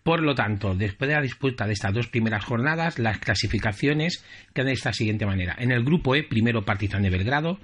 por 0.02 0.22
lo 0.22 0.34
tanto, 0.34 0.74
después 0.76 1.10
de 1.10 1.16
la 1.16 1.22
disputa 1.22 1.68
de 1.68 1.74
estas 1.74 1.94
dos 1.94 2.08
primeras 2.08 2.44
jornadas, 2.44 2.98
las 2.98 3.20
clasificaciones 3.20 4.26
quedan 4.54 4.68
de 4.68 4.74
esta 4.74 4.94
siguiente 4.94 5.26
manera. 5.26 5.56
En 5.60 5.72
el 5.72 5.84
grupo 5.84 6.16
E, 6.16 6.24
primero 6.24 6.64
Partizan 6.64 7.04
de 7.04 7.12
Belgrado, 7.12 7.60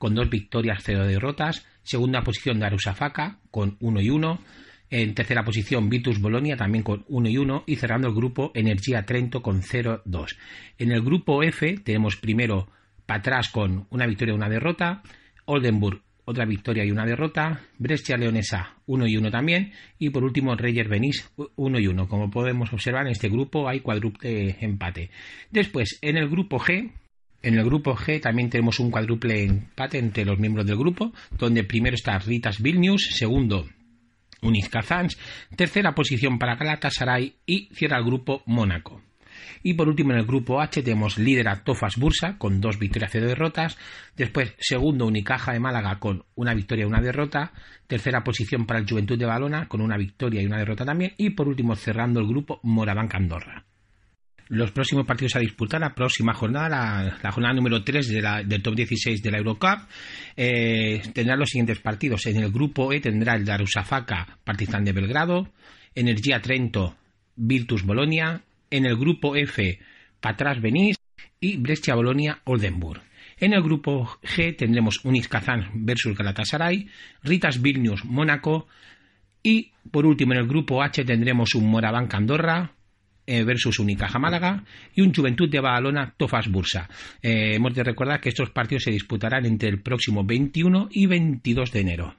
con 0.00 0.14
dos 0.14 0.30
victorias, 0.30 0.82
cero 0.82 1.06
derrotas. 1.06 1.66
Segunda 1.82 2.22
posición 2.22 2.58
Darusafaka 2.58 3.38
con 3.50 3.76
1 3.80 4.00
y 4.00 4.08
1. 4.08 4.40
En 4.88 5.14
tercera 5.14 5.44
posición 5.44 5.90
Vitus 5.90 6.22
Bolonia 6.22 6.56
también 6.56 6.82
con 6.82 7.04
1 7.06 7.28
y 7.28 7.36
1 7.36 7.64
y 7.66 7.76
cerrando 7.76 8.08
el 8.08 8.14
grupo 8.14 8.50
Energía 8.54 9.04
Trento 9.04 9.42
con 9.42 9.60
0-2. 9.60 10.36
En 10.78 10.90
el 10.90 11.02
grupo 11.02 11.42
F 11.42 11.76
tenemos 11.84 12.16
primero 12.16 12.66
Patras 13.04 13.50
con 13.50 13.88
una 13.90 14.06
victoria 14.06 14.32
y 14.32 14.36
una 14.36 14.48
derrota, 14.48 15.02
Oldenburg 15.44 16.00
otra 16.24 16.46
victoria 16.46 16.84
y 16.84 16.90
una 16.90 17.04
derrota, 17.04 17.60
Brescia 17.76 18.16
Leonesa 18.16 18.76
1 18.86 19.06
y 19.06 19.16
1 19.18 19.30
también 19.30 19.72
y 19.98 20.08
por 20.08 20.24
último 20.24 20.54
Reyer 20.56 20.88
Benis 20.88 21.30
1 21.56 21.78
y 21.78 21.86
1. 21.88 22.08
Como 22.08 22.30
podemos 22.30 22.72
observar 22.72 23.04
en 23.04 23.12
este 23.12 23.28
grupo 23.28 23.68
hay 23.68 23.80
cuádruple 23.80 24.56
empate. 24.60 25.10
Después 25.50 25.98
en 26.00 26.16
el 26.16 26.30
grupo 26.30 26.58
G 26.58 26.90
en 27.42 27.54
el 27.54 27.64
grupo 27.64 27.94
G 27.96 28.20
también 28.20 28.50
tenemos 28.50 28.80
un 28.80 28.90
cuádruple 28.90 29.44
empate 29.44 29.98
entre 29.98 30.24
los 30.24 30.38
miembros 30.38 30.66
del 30.66 30.76
grupo, 30.76 31.12
donde 31.38 31.64
primero 31.64 31.94
está 31.94 32.18
Ritas 32.18 32.60
Vilnius, 32.60 33.08
segundo 33.12 33.66
Uniz 34.42 34.68
Kazans, 34.68 35.18
tercera 35.56 35.94
posición 35.94 36.38
para 36.38 36.56
Galatasaray 36.56 37.36
y 37.46 37.68
cierra 37.74 37.98
el 37.98 38.04
grupo 38.04 38.42
Mónaco. 38.46 39.02
Y 39.62 39.74
por 39.74 39.88
último 39.88 40.12
en 40.12 40.18
el 40.18 40.26
grupo 40.26 40.60
H 40.60 40.82
tenemos 40.82 41.18
líder 41.18 41.48
a 41.48 41.62
Tofas 41.62 41.96
Bursa 41.96 42.36
con 42.38 42.60
dos 42.60 42.78
victorias 42.78 43.10
y 43.10 43.12
cero 43.12 43.26
derrotas, 43.26 43.78
después 44.16 44.54
segundo 44.58 45.06
Unicaja 45.06 45.52
de 45.52 45.60
Málaga 45.60 45.98
con 45.98 46.24
una 46.34 46.54
victoria 46.54 46.84
y 46.84 46.88
una 46.88 47.00
derrota, 47.00 47.52
tercera 47.86 48.24
posición 48.24 48.66
para 48.66 48.80
el 48.80 48.88
Juventud 48.88 49.18
de 49.18 49.26
Balona 49.26 49.68
con 49.68 49.80
una 49.80 49.96
victoria 49.96 50.42
y 50.42 50.46
una 50.46 50.58
derrota 50.58 50.84
también 50.84 51.14
y 51.16 51.30
por 51.30 51.48
último 51.48 51.76
cerrando 51.76 52.20
el 52.20 52.26
grupo 52.26 52.60
Morabanca 52.62 53.18
Andorra 53.18 53.64
los 54.50 54.72
próximos 54.72 55.06
partidos 55.06 55.36
a 55.36 55.38
disputar, 55.38 55.80
la 55.80 55.94
próxima 55.94 56.34
jornada, 56.34 57.18
la, 57.22 57.30
jornada 57.30 57.54
número 57.54 57.84
3 57.84 58.08
del 58.46 58.62
top 58.62 58.74
16 58.74 59.22
de 59.22 59.30
la 59.30 59.38
Eurocup, 59.38 59.88
eh, 60.36 61.00
tendrá 61.14 61.36
los 61.36 61.50
siguientes 61.50 61.78
partidos. 61.78 62.26
En 62.26 62.36
el 62.36 62.50
grupo 62.50 62.92
E 62.92 63.00
tendrá 63.00 63.36
el 63.36 63.44
Darusafaka, 63.44 64.38
Partizan 64.42 64.84
de 64.84 64.92
Belgrado, 64.92 65.52
Energía 65.94 66.40
Trento, 66.40 66.96
Virtus 67.36 67.84
Bolonia, 67.84 68.42
en 68.70 68.86
el 68.86 68.96
grupo 68.96 69.36
F, 69.36 69.78
Patras 70.20 70.60
Benís 70.60 70.96
y 71.38 71.56
Brescia 71.56 71.94
Bolonia 71.94 72.40
Oldenburg. 72.44 73.02
En 73.38 73.52
el 73.52 73.62
grupo 73.62 74.18
G 74.22 74.56
tendremos 74.56 75.04
Unix 75.04 75.28
Kazan 75.28 75.70
versus 75.74 76.16
Galatasaray, 76.16 76.88
Ritas 77.22 77.62
Vilnius 77.62 78.04
Mónaco 78.04 78.66
y 79.44 79.70
por 79.92 80.06
último 80.06 80.32
en 80.32 80.40
el 80.40 80.48
grupo 80.48 80.82
H 80.82 81.04
tendremos 81.04 81.54
un 81.54 81.70
Morabanca 81.70 82.16
Andorra, 82.16 82.72
eh, 83.30 83.44
versus 83.44 83.78
Unicaja 83.78 84.18
Málaga 84.18 84.64
y 84.92 85.02
un 85.02 85.14
Juventud 85.14 85.48
de 85.48 85.60
Badalona 85.60 86.14
Tofas 86.16 86.48
Bursa. 86.48 86.90
Eh, 87.22 87.54
hemos 87.54 87.72
de 87.74 87.84
recordar 87.84 88.20
que 88.20 88.28
estos 88.28 88.50
partidos 88.50 88.82
se 88.82 88.90
disputarán 88.90 89.46
entre 89.46 89.68
el 89.68 89.80
próximo 89.80 90.24
21 90.24 90.88
y 90.90 91.06
22 91.06 91.70
de 91.70 91.80
enero. 91.80 92.16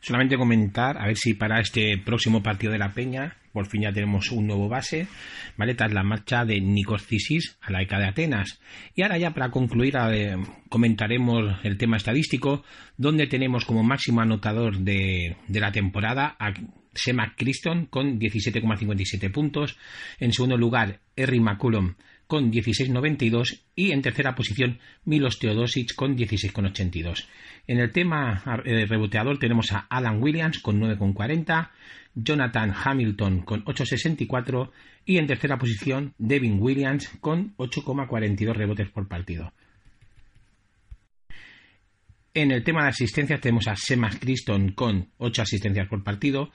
Solamente 0.00 0.36
comentar, 0.36 0.98
a 0.98 1.06
ver 1.06 1.16
si 1.16 1.34
para 1.34 1.60
este 1.60 1.96
próximo 1.98 2.42
partido 2.42 2.72
de 2.72 2.78
la 2.80 2.92
Peña, 2.92 3.36
por 3.52 3.68
fin 3.68 3.82
ya 3.82 3.92
tenemos 3.92 4.32
un 4.32 4.48
nuevo 4.48 4.68
base, 4.68 5.06
¿vale? 5.56 5.76
Tras 5.76 5.92
la 5.92 6.02
marcha 6.02 6.44
de 6.44 6.60
Nikos 6.60 7.06
Cisis 7.06 7.56
a 7.60 7.70
la 7.70 7.82
ECA 7.82 8.00
de 8.00 8.06
Atenas. 8.06 8.60
Y 8.96 9.02
ahora 9.02 9.18
ya 9.18 9.30
para 9.30 9.52
concluir 9.52 9.94
comentaremos 10.68 11.60
el 11.62 11.78
tema 11.78 11.98
estadístico, 11.98 12.64
donde 12.96 13.28
tenemos 13.28 13.64
como 13.64 13.84
máximo 13.84 14.22
anotador 14.22 14.78
de, 14.78 15.36
de 15.46 15.60
la 15.60 15.70
temporada 15.70 16.34
a 16.40 16.52
Sema 16.96 17.34
Criston 17.36 17.86
con 17.86 18.18
17,57 18.18 19.30
puntos. 19.30 19.76
En 20.18 20.32
segundo 20.32 20.56
lugar, 20.56 21.00
Harry 21.16 21.40
McCullum 21.40 21.94
con 22.26 22.50
16,92 22.50 23.60
y 23.74 23.92
en 23.92 24.02
tercera 24.02 24.34
posición 24.34 24.80
Milos 25.04 25.38
Teodosic 25.38 25.94
con 25.94 26.16
16,82. 26.16 27.26
En 27.66 27.78
el 27.78 27.92
tema 27.92 28.42
eh, 28.64 28.86
reboteador 28.86 29.38
tenemos 29.38 29.72
a 29.72 29.86
Alan 29.88 30.22
Williams 30.22 30.58
con 30.58 30.80
9,40, 30.80 31.70
Jonathan 32.14 32.74
Hamilton 32.84 33.42
con 33.42 33.64
8,64 33.64 34.70
y 35.04 35.18
en 35.18 35.26
tercera 35.26 35.58
posición 35.58 36.14
Devin 36.18 36.60
Williams 36.60 37.08
con 37.20 37.56
8,42 37.56 38.54
rebotes 38.54 38.90
por 38.90 39.06
partido. 39.06 39.52
En 42.36 42.50
el 42.50 42.62
tema 42.62 42.82
de 42.82 42.90
asistencias 42.90 43.40
tenemos 43.40 43.66
a 43.66 43.76
Semas 43.76 44.18
Criston 44.18 44.72
con 44.72 45.08
8 45.16 45.40
asistencias 45.40 45.88
por 45.88 46.04
partido, 46.04 46.50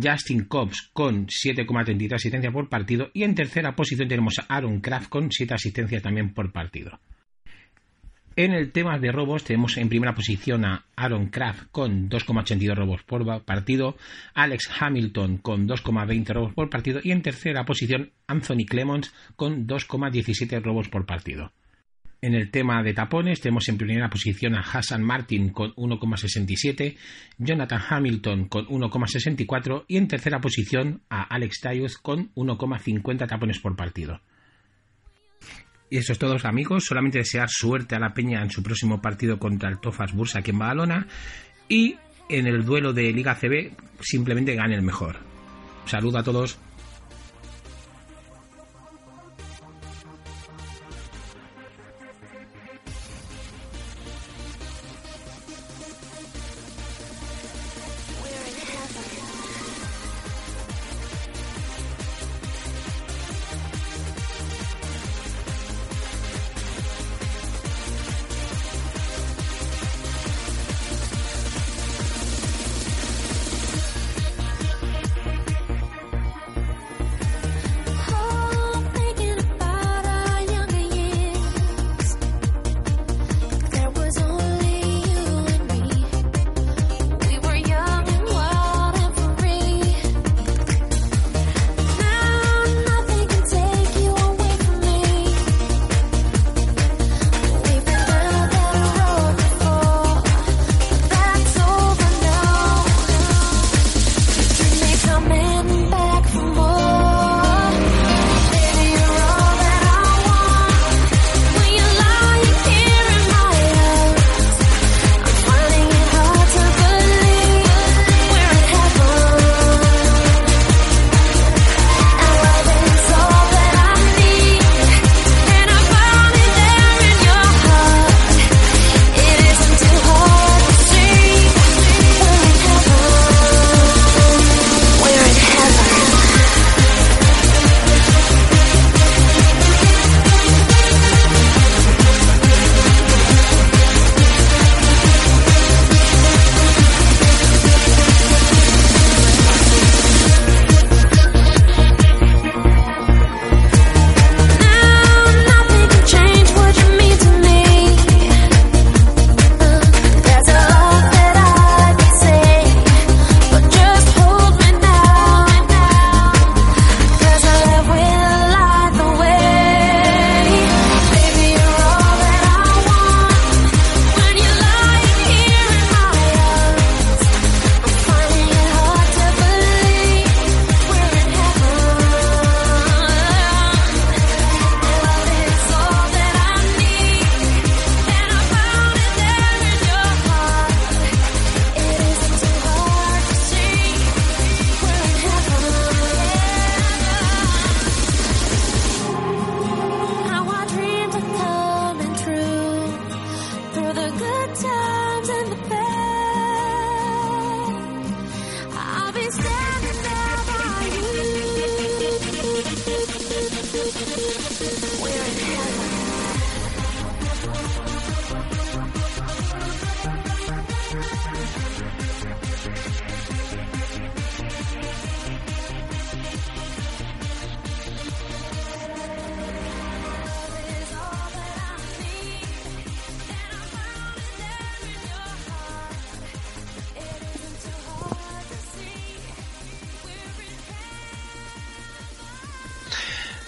Justin 0.00 0.44
Cobbs 0.44 0.90
con 0.92 1.26
7,33 1.26 2.14
asistencias 2.14 2.52
por 2.52 2.68
partido 2.68 3.10
y 3.12 3.24
en 3.24 3.34
tercera 3.34 3.74
posición 3.74 4.08
tenemos 4.08 4.34
a 4.38 4.54
Aaron 4.54 4.80
Kraft 4.80 5.08
con 5.08 5.32
7 5.32 5.52
asistencias 5.52 6.04
también 6.04 6.32
por 6.32 6.52
partido. 6.52 7.00
En 8.36 8.52
el 8.52 8.70
tema 8.70 8.96
de 9.00 9.10
robos 9.10 9.42
tenemos 9.42 9.76
en 9.76 9.88
primera 9.88 10.14
posición 10.14 10.64
a 10.64 10.84
Aaron 10.94 11.30
Kraft 11.30 11.64
con 11.72 12.08
2,82 12.08 12.72
robos 12.76 13.02
por 13.02 13.44
partido, 13.44 13.96
Alex 14.34 14.70
Hamilton 14.78 15.38
con 15.38 15.66
2,20 15.66 16.32
robos 16.32 16.54
por 16.54 16.70
partido 16.70 17.00
y 17.02 17.10
en 17.10 17.22
tercera 17.22 17.64
posición 17.64 18.12
Anthony 18.28 18.66
Clemons 18.68 19.12
con 19.34 19.66
2,17 19.66 20.62
robos 20.62 20.88
por 20.88 21.06
partido. 21.06 21.50
En 22.24 22.34
el 22.34 22.50
tema 22.50 22.82
de 22.82 22.94
tapones 22.94 23.42
tenemos 23.42 23.68
en 23.68 23.76
primera 23.76 24.08
posición 24.08 24.54
a 24.54 24.60
Hassan 24.60 25.02
Martin 25.02 25.50
con 25.50 25.74
1,67, 25.74 26.96
Jonathan 27.36 27.82
Hamilton 27.86 28.48
con 28.48 28.64
1,64 28.64 29.84
y 29.88 29.98
en 29.98 30.08
tercera 30.08 30.40
posición 30.40 31.02
a 31.10 31.22
Alex 31.24 31.60
Tayus 31.60 31.98
con 31.98 32.32
1,50 32.32 33.28
tapones 33.28 33.58
por 33.58 33.76
partido. 33.76 34.22
Y 35.90 35.98
eso 35.98 36.14
es 36.14 36.18
todo 36.18 36.34
amigos, 36.44 36.86
solamente 36.86 37.18
desear 37.18 37.50
suerte 37.50 37.94
a 37.94 38.00
la 38.00 38.14
Peña 38.14 38.40
en 38.40 38.50
su 38.50 38.62
próximo 38.62 39.02
partido 39.02 39.38
contra 39.38 39.68
el 39.68 39.78
Tofas 39.78 40.14
Bursa 40.14 40.38
aquí 40.38 40.50
en 40.50 40.60
Badalona 40.60 41.06
y 41.68 41.96
en 42.30 42.46
el 42.46 42.64
duelo 42.64 42.94
de 42.94 43.12
Liga 43.12 43.34
CB 43.34 43.72
simplemente 44.00 44.54
gane 44.54 44.76
el 44.76 44.82
mejor. 44.82 45.18
Saludo 45.84 46.20
a 46.20 46.22
todos. 46.22 46.58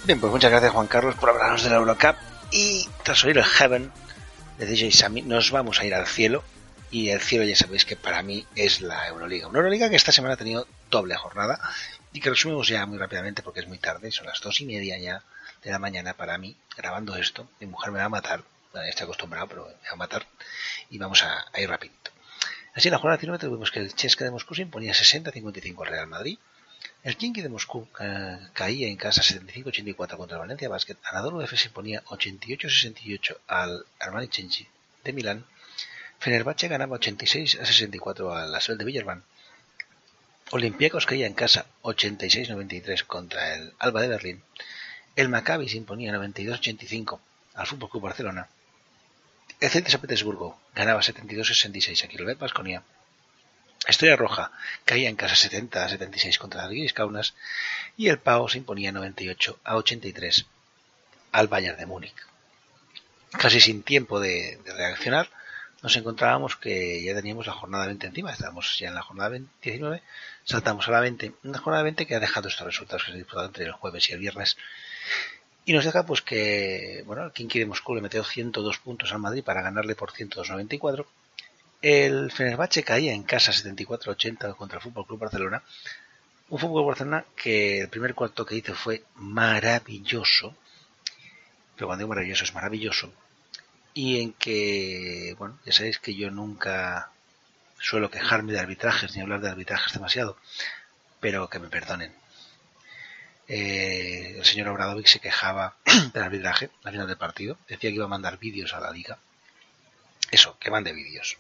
Bien, 0.06 0.20
pues 0.20 0.32
muchas 0.32 0.52
gracias 0.52 0.72
Juan 0.72 0.86
Carlos 0.86 1.16
por 1.16 1.30
hablarnos 1.30 1.64
de 1.64 1.70
la 1.70 1.76
Eurocup 1.76 2.14
y 2.52 2.88
tras 3.02 3.24
oír 3.24 3.38
el 3.38 3.44
Heaven 3.44 3.90
de 4.56 4.64
DJ 4.64 4.92
Sammy 4.92 5.22
nos 5.22 5.50
vamos 5.50 5.80
a 5.80 5.84
ir 5.84 5.96
al 5.96 6.06
cielo 6.06 6.44
y 6.92 7.08
el 7.08 7.20
cielo 7.20 7.44
ya 7.44 7.56
sabéis 7.56 7.84
que 7.84 7.96
para 7.96 8.22
mí 8.22 8.46
es 8.54 8.82
la 8.82 9.08
Euroliga. 9.08 9.48
Una 9.48 9.58
Euroliga 9.58 9.90
que 9.90 9.96
esta 9.96 10.12
semana 10.12 10.34
ha 10.34 10.36
tenido 10.36 10.68
doble 10.92 11.16
jornada 11.16 11.58
y 12.12 12.20
que 12.20 12.30
resumimos 12.30 12.68
ya 12.68 12.86
muy 12.86 12.98
rápidamente 12.98 13.42
porque 13.42 13.58
es 13.58 13.66
muy 13.66 13.78
tarde, 13.78 14.12
son 14.12 14.26
las 14.26 14.40
dos 14.40 14.60
y 14.60 14.66
media 14.66 14.96
ya 14.96 15.24
de 15.64 15.72
la 15.72 15.80
mañana 15.80 16.14
para 16.14 16.38
mí 16.38 16.56
grabando 16.76 17.16
esto. 17.16 17.50
Mi 17.58 17.66
mujer 17.66 17.90
me 17.90 17.98
va 17.98 18.04
a 18.04 18.08
matar, 18.08 18.44
bueno, 18.72 18.86
estoy 18.86 19.06
acostumbrado, 19.06 19.48
pero 19.48 19.66
me 19.66 19.88
va 19.88 19.92
a 19.92 19.96
matar 19.96 20.24
y 20.88 20.98
vamos 20.98 21.24
a, 21.24 21.46
ir 21.60 21.68
rapidito. 21.68 22.12
Así 22.76 22.86
en 22.86 22.92
la 22.92 22.98
jornada 22.98 23.16
19 23.16 23.40
tuvimos 23.40 23.72
que 23.72 23.80
el 23.80 23.92
Chesca 23.92 24.24
de 24.24 24.30
Moscú 24.30 24.54
se 24.54 24.62
imponía 24.62 24.92
60-55 24.92 25.82
al 25.82 25.88
Real 25.88 26.06
Madrid. 26.06 26.38
El 27.06 27.16
Kinky 27.16 27.40
de 27.40 27.48
Moscú 27.48 27.86
eh, 28.00 28.36
caía 28.52 28.88
en 28.88 28.96
casa 28.96 29.22
75-84 29.22 30.16
contra 30.16 30.38
el 30.38 30.40
Valencia 30.40 30.68
Basket. 30.68 30.96
Anadolu 31.04 31.40
F 31.40 31.56
se 31.56 31.68
imponía 31.68 32.02
88-68 32.06 33.36
al 33.46 33.86
Armani 34.00 34.26
Chenchi 34.26 34.66
de 35.04 35.12
Milán. 35.12 35.44
Fenerbahce 36.18 36.66
ganaba 36.66 36.96
86 36.96 37.58
64 37.62 38.34
al 38.34 38.52
Asbel 38.52 38.78
de 38.78 38.84
Villarban. 38.84 39.22
Olympiacos 40.50 41.06
caía 41.06 41.28
en 41.28 41.34
casa 41.34 41.66
86-93 41.84 43.04
contra 43.06 43.54
el 43.54 43.72
Alba 43.78 44.02
de 44.02 44.08
Berlín. 44.08 44.42
El 45.14 45.28
Maccabi 45.28 45.68
se 45.68 45.76
imponía 45.76 46.12
92-85 46.12 47.20
al 47.54 47.68
Fútbol 47.68 47.88
Club 47.88 48.02
Barcelona. 48.02 48.48
El 49.60 49.70
Celta 49.70 49.90
San 49.90 50.00
Petersburgo 50.00 50.58
ganaba 50.74 51.02
72-66 51.02 52.02
a 52.02 52.08
Quirolet 52.08 52.38
Basconia. 52.40 52.82
Estrella 53.86 54.16
Roja 54.16 54.50
caía 54.84 55.08
en 55.08 55.16
casa 55.16 55.34
70-76 55.34 56.38
contra 56.38 56.66
el 56.66 56.92
Kaunas 56.92 57.34
y 57.96 58.08
el 58.08 58.18
Pau 58.18 58.48
se 58.48 58.58
imponía 58.58 58.92
98 58.92 59.60
a 59.64 59.76
83 59.76 60.46
al 61.32 61.48
Bayern 61.48 61.78
de 61.78 61.86
Múnich. 61.86 62.14
Casi 63.32 63.60
sin 63.60 63.82
tiempo 63.82 64.18
de, 64.18 64.58
de 64.64 64.72
reaccionar, 64.72 65.28
nos 65.82 65.96
encontrábamos 65.96 66.56
que 66.56 67.02
ya 67.02 67.14
teníamos 67.14 67.46
la 67.46 67.52
jornada 67.52 67.86
20 67.86 68.06
encima, 68.06 68.32
estábamos 68.32 68.78
ya 68.78 68.88
en 68.88 68.94
la 68.94 69.02
jornada 69.02 69.38
19, 69.62 70.02
saltamos 70.44 70.88
a 70.88 70.90
la 70.90 71.00
20, 71.00 71.32
una 71.44 71.58
jornada 71.58 71.84
20 71.84 72.06
que 72.06 72.14
ha 72.14 72.20
dejado 72.20 72.48
estos 72.48 72.66
resultados 72.66 73.02
que 73.02 73.06
se 73.06 73.12
han 73.12 73.18
disputado 73.18 73.46
entre 73.46 73.66
el 73.66 73.72
jueves 73.72 74.08
y 74.08 74.12
el 74.12 74.18
viernes. 74.18 74.56
Y 75.64 75.72
nos 75.72 75.84
deja 75.84 76.06
pues 76.06 76.22
que, 76.22 77.02
bueno, 77.06 77.24
el 77.24 77.32
Kinky 77.32 77.58
de 77.58 77.66
Moscú 77.66 77.94
le 77.94 78.00
metió 78.00 78.24
102 78.24 78.78
puntos 78.78 79.12
al 79.12 79.18
Madrid 79.18 79.44
para 79.44 79.62
ganarle 79.62 79.94
por 79.94 80.12
194. 80.12 81.06
El 81.82 82.30
Fenerbahce 82.32 82.82
caía 82.82 83.12
en 83.12 83.22
casa 83.22 83.52
74-80 83.52 84.56
contra 84.56 84.78
el 84.78 84.82
Fútbol 84.82 85.06
Club 85.06 85.20
Barcelona. 85.20 85.62
Un 86.48 86.58
Fútbol 86.58 86.86
Barcelona 86.86 87.24
que 87.36 87.80
el 87.80 87.88
primer 87.88 88.14
cuarto 88.14 88.46
que 88.46 88.56
hizo 88.56 88.74
fue 88.74 89.04
maravilloso. 89.16 90.56
Pero 91.74 91.88
cuando 91.88 92.00
digo 92.00 92.08
maravilloso 92.08 92.44
es 92.44 92.54
maravilloso 92.54 93.12
y 93.96 94.20
en 94.20 94.34
que, 94.34 95.34
bueno, 95.38 95.58
ya 95.64 95.72
sabéis 95.72 95.98
que 95.98 96.14
yo 96.14 96.30
nunca 96.30 97.10
suelo 97.78 98.10
quejarme 98.10 98.52
de 98.52 98.60
arbitrajes 98.60 99.16
ni 99.16 99.22
hablar 99.22 99.40
de 99.40 99.48
arbitrajes 99.48 99.94
demasiado, 99.94 100.36
pero 101.18 101.48
que 101.48 101.58
me 101.58 101.68
perdonen. 101.68 102.14
Eh, 103.48 104.34
el 104.36 104.44
señor 104.44 104.68
Obradovic 104.68 105.06
se 105.06 105.18
quejaba 105.18 105.76
del 106.12 106.22
arbitraje 106.22 106.68
al 106.84 106.92
final 106.92 107.06
del 107.06 107.16
partido, 107.16 107.56
decía 107.68 107.88
que 107.88 107.96
iba 107.96 108.04
a 108.04 108.08
mandar 108.08 108.38
vídeos 108.38 108.74
a 108.74 108.80
la 108.80 108.90
liga. 108.90 109.16
Eso, 110.30 110.58
que 110.58 110.70
mande 110.70 110.92
vídeos. 110.92 111.38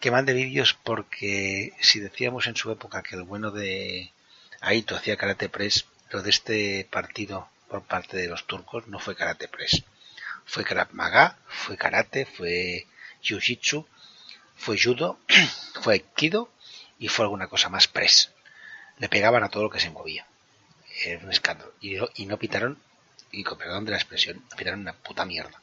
Que 0.00 0.10
mande 0.10 0.32
vídeos 0.32 0.74
porque 0.74 1.72
si 1.80 2.00
decíamos 2.00 2.46
en 2.46 2.56
su 2.56 2.70
época 2.70 3.02
que 3.02 3.16
el 3.16 3.22
bueno 3.22 3.50
de 3.50 4.12
Aito 4.60 4.96
hacía 4.96 5.16
karate 5.16 5.48
press, 5.48 5.86
lo 6.10 6.22
de 6.22 6.30
este 6.30 6.86
partido 6.90 7.48
por 7.68 7.82
parte 7.82 8.16
de 8.16 8.28
los 8.28 8.46
turcos 8.46 8.86
no 8.88 8.98
fue 8.98 9.16
karate 9.16 9.48
press 9.48 9.82
fue 10.46 10.64
Krav 10.64 10.88
Maga, 10.92 11.36
fue 11.48 11.76
Karate, 11.76 12.24
fue 12.24 12.86
Jiu-Jitsu, 13.22 13.84
fue 14.56 14.78
Judo, 14.80 15.18
fue 15.82 15.94
Aikido 15.94 16.50
y 16.98 17.08
fue 17.08 17.24
alguna 17.24 17.48
cosa 17.48 17.68
más 17.68 17.88
press. 17.88 18.30
Le 18.98 19.08
pegaban 19.08 19.42
a 19.42 19.50
todo 19.50 19.64
lo 19.64 19.70
que 19.70 19.80
se 19.80 19.90
movía. 19.90 20.26
Era 21.04 21.22
un 21.22 21.30
escándalo. 21.30 21.74
Y, 21.80 21.96
y 22.14 22.26
no 22.26 22.38
pitaron, 22.38 22.78
y 23.30 23.44
con 23.44 23.58
perdón 23.58 23.84
de 23.84 23.90
la 23.90 23.98
expresión, 23.98 24.42
pitaron 24.56 24.80
una 24.80 24.94
puta 24.94 25.26
mierda. 25.26 25.60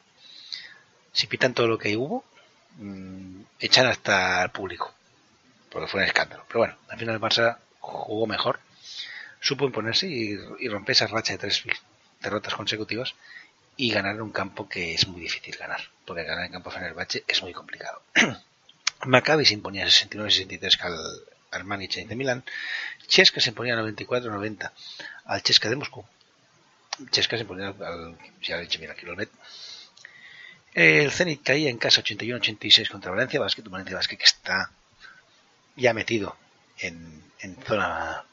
Si 1.12 1.26
pitan 1.26 1.54
todo 1.54 1.66
lo 1.66 1.78
que 1.78 1.96
hubo, 1.96 2.24
mmm, 2.78 3.42
echan 3.60 3.86
hasta 3.86 4.42
al 4.42 4.50
público. 4.50 4.92
Porque 5.70 5.88
fue 5.88 6.00
un 6.00 6.06
escándalo. 6.06 6.44
Pero 6.46 6.60
bueno, 6.60 6.76
al 6.88 6.98
final 6.98 7.14
el 7.16 7.20
Barça 7.20 7.58
jugó 7.80 8.26
mejor. 8.26 8.60
Supo 9.40 9.66
imponerse 9.66 10.06
y, 10.06 10.68
romper 10.68 10.92
esa 10.92 11.06
racha 11.06 11.34
de 11.34 11.38
tres 11.38 11.62
derrotas 12.20 12.54
consecutivas 12.54 13.14
y 13.76 13.90
ganar 13.90 14.14
en 14.14 14.22
un 14.22 14.30
campo 14.30 14.68
que 14.68 14.94
es 14.94 15.06
muy 15.06 15.20
difícil 15.20 15.56
ganar, 15.56 15.80
porque 16.06 16.24
ganar 16.24 16.46
en 16.46 16.52
campo 16.52 16.70
Fenerbahce 16.70 17.24
es 17.26 17.42
muy 17.42 17.52
complicado. 17.52 18.00
Maccabi 19.04 19.44
se 19.44 19.54
imponía 19.54 19.84
69-63 19.84 20.80
al 20.80 20.96
Armani 21.50 21.88
Chain 21.88 22.08
de 22.08 22.16
Milán, 22.16 22.44
Chesca 23.06 23.40
se 23.40 23.50
imponía 23.50 23.76
94-90 23.76 24.70
al 25.26 25.42
Chesca 25.42 25.68
de 25.68 25.76
Moscú, 25.76 26.04
Chesca 27.10 27.36
se 27.36 27.42
imponía 27.42 27.68
al, 27.68 28.16
ya 28.40 28.56
he 28.56 28.62
dicho, 28.62 28.78
mira, 28.80 28.94
El 30.74 31.10
Zenit 31.12 31.42
caía 31.42 31.70
en 31.70 31.78
casa 31.78 32.02
81-86 32.02 32.90
contra 32.90 33.12
Valencia 33.12 33.40
Basket, 33.40 33.62
Valencia 33.62 33.96
Basket 33.96 34.18
que 34.18 34.24
está 34.24 34.70
ya 35.76 35.94
metido 35.94 36.36
en, 36.78 37.22
zona 37.64 38.24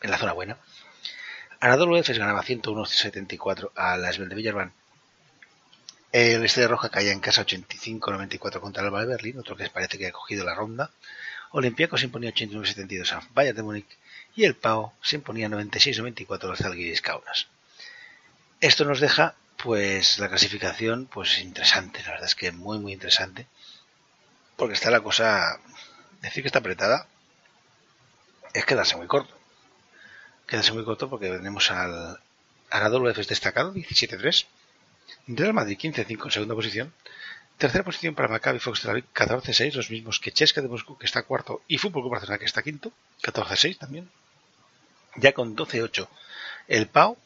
en 0.00 0.10
la 0.10 0.18
zona 0.18 0.32
buena. 0.32 0.56
Anadolu 1.60 1.96
Efes 1.96 2.18
ganaba 2.18 2.42
101-74 2.42 3.70
a 3.76 3.96
la 3.96 4.10
Esbel 4.10 4.28
de 4.28 4.34
Villarban 4.34 4.72
el 6.12 6.44
Estrella 6.44 6.68
Roja 6.68 6.90
caía 6.90 7.10
en 7.10 7.20
casa 7.20 7.44
85-94 7.46 8.60
contra 8.60 8.82
el 8.82 8.88
Alba 8.88 9.00
de 9.00 9.06
Berlín, 9.06 9.38
otro 9.38 9.56
que 9.56 9.68
parece 9.70 9.98
que 9.98 10.06
ha 10.06 10.12
cogido 10.12 10.44
la 10.44 10.54
ronda. 10.54 10.90
Olympiacos 11.52 12.00
se 12.00 12.06
imponía 12.06 12.32
89-72 12.34 13.12
a 13.12 13.26
Bayern 13.32 13.56
de 13.56 13.62
Múnich 13.62 13.98
y 14.36 14.44
el 14.44 14.54
PAO 14.54 14.92
se 15.02 15.16
imponía 15.16 15.48
96-94 15.48 16.50
al 16.50 16.56
Zalgiris 16.58 17.00
Kaunas. 17.00 17.48
Esto 18.60 18.84
nos 18.84 19.00
deja 19.00 19.34
pues 19.62 20.18
la 20.18 20.28
clasificación 20.28 21.06
pues 21.06 21.38
interesante, 21.38 22.02
la 22.02 22.10
verdad 22.10 22.26
es 22.26 22.34
que 22.34 22.50
muy 22.52 22.78
muy 22.78 22.92
interesante, 22.92 23.46
porque 24.56 24.74
está 24.74 24.90
la 24.90 25.00
cosa, 25.00 25.60
decir 26.20 26.42
que 26.42 26.48
está 26.48 26.58
apretada 26.58 27.06
es 28.52 28.64
quedarse 28.66 28.96
muy 28.96 29.06
corto. 29.06 29.34
Quedarse 30.46 30.72
muy 30.72 30.84
corto 30.84 31.08
porque 31.08 31.28
tenemos 31.28 31.70
al 31.70 32.18
Anadolu 32.70 33.08
Efes 33.08 33.28
destacado 33.28 33.72
17-3 33.72 34.46
Real 35.28 35.54
Madrid 35.54 35.78
15-5 35.78 36.24
en 36.24 36.30
segunda 36.30 36.54
posición. 36.54 36.92
Tercera 37.58 37.84
posición 37.84 38.14
para 38.14 38.28
Maccabi 38.28 38.58
Fox 38.58 38.80
Tel 38.80 38.90
Aviv 38.90 39.04
14-6, 39.14 39.74
los 39.74 39.90
mismos 39.90 40.18
que 40.18 40.32
Chesca 40.32 40.60
de 40.60 40.68
Moscú 40.68 40.98
que 40.98 41.06
está 41.06 41.22
cuarto 41.22 41.62
y 41.68 41.78
Fútbol 41.78 42.02
Club 42.02 42.12
Barcelona 42.12 42.38
que 42.38 42.46
está 42.46 42.62
quinto, 42.62 42.92
14-6 43.22 43.78
también. 43.78 44.10
Ya 45.16 45.32
con 45.32 45.54
12-8 45.54 46.08
el 46.68 46.88
Pau. 46.88 47.16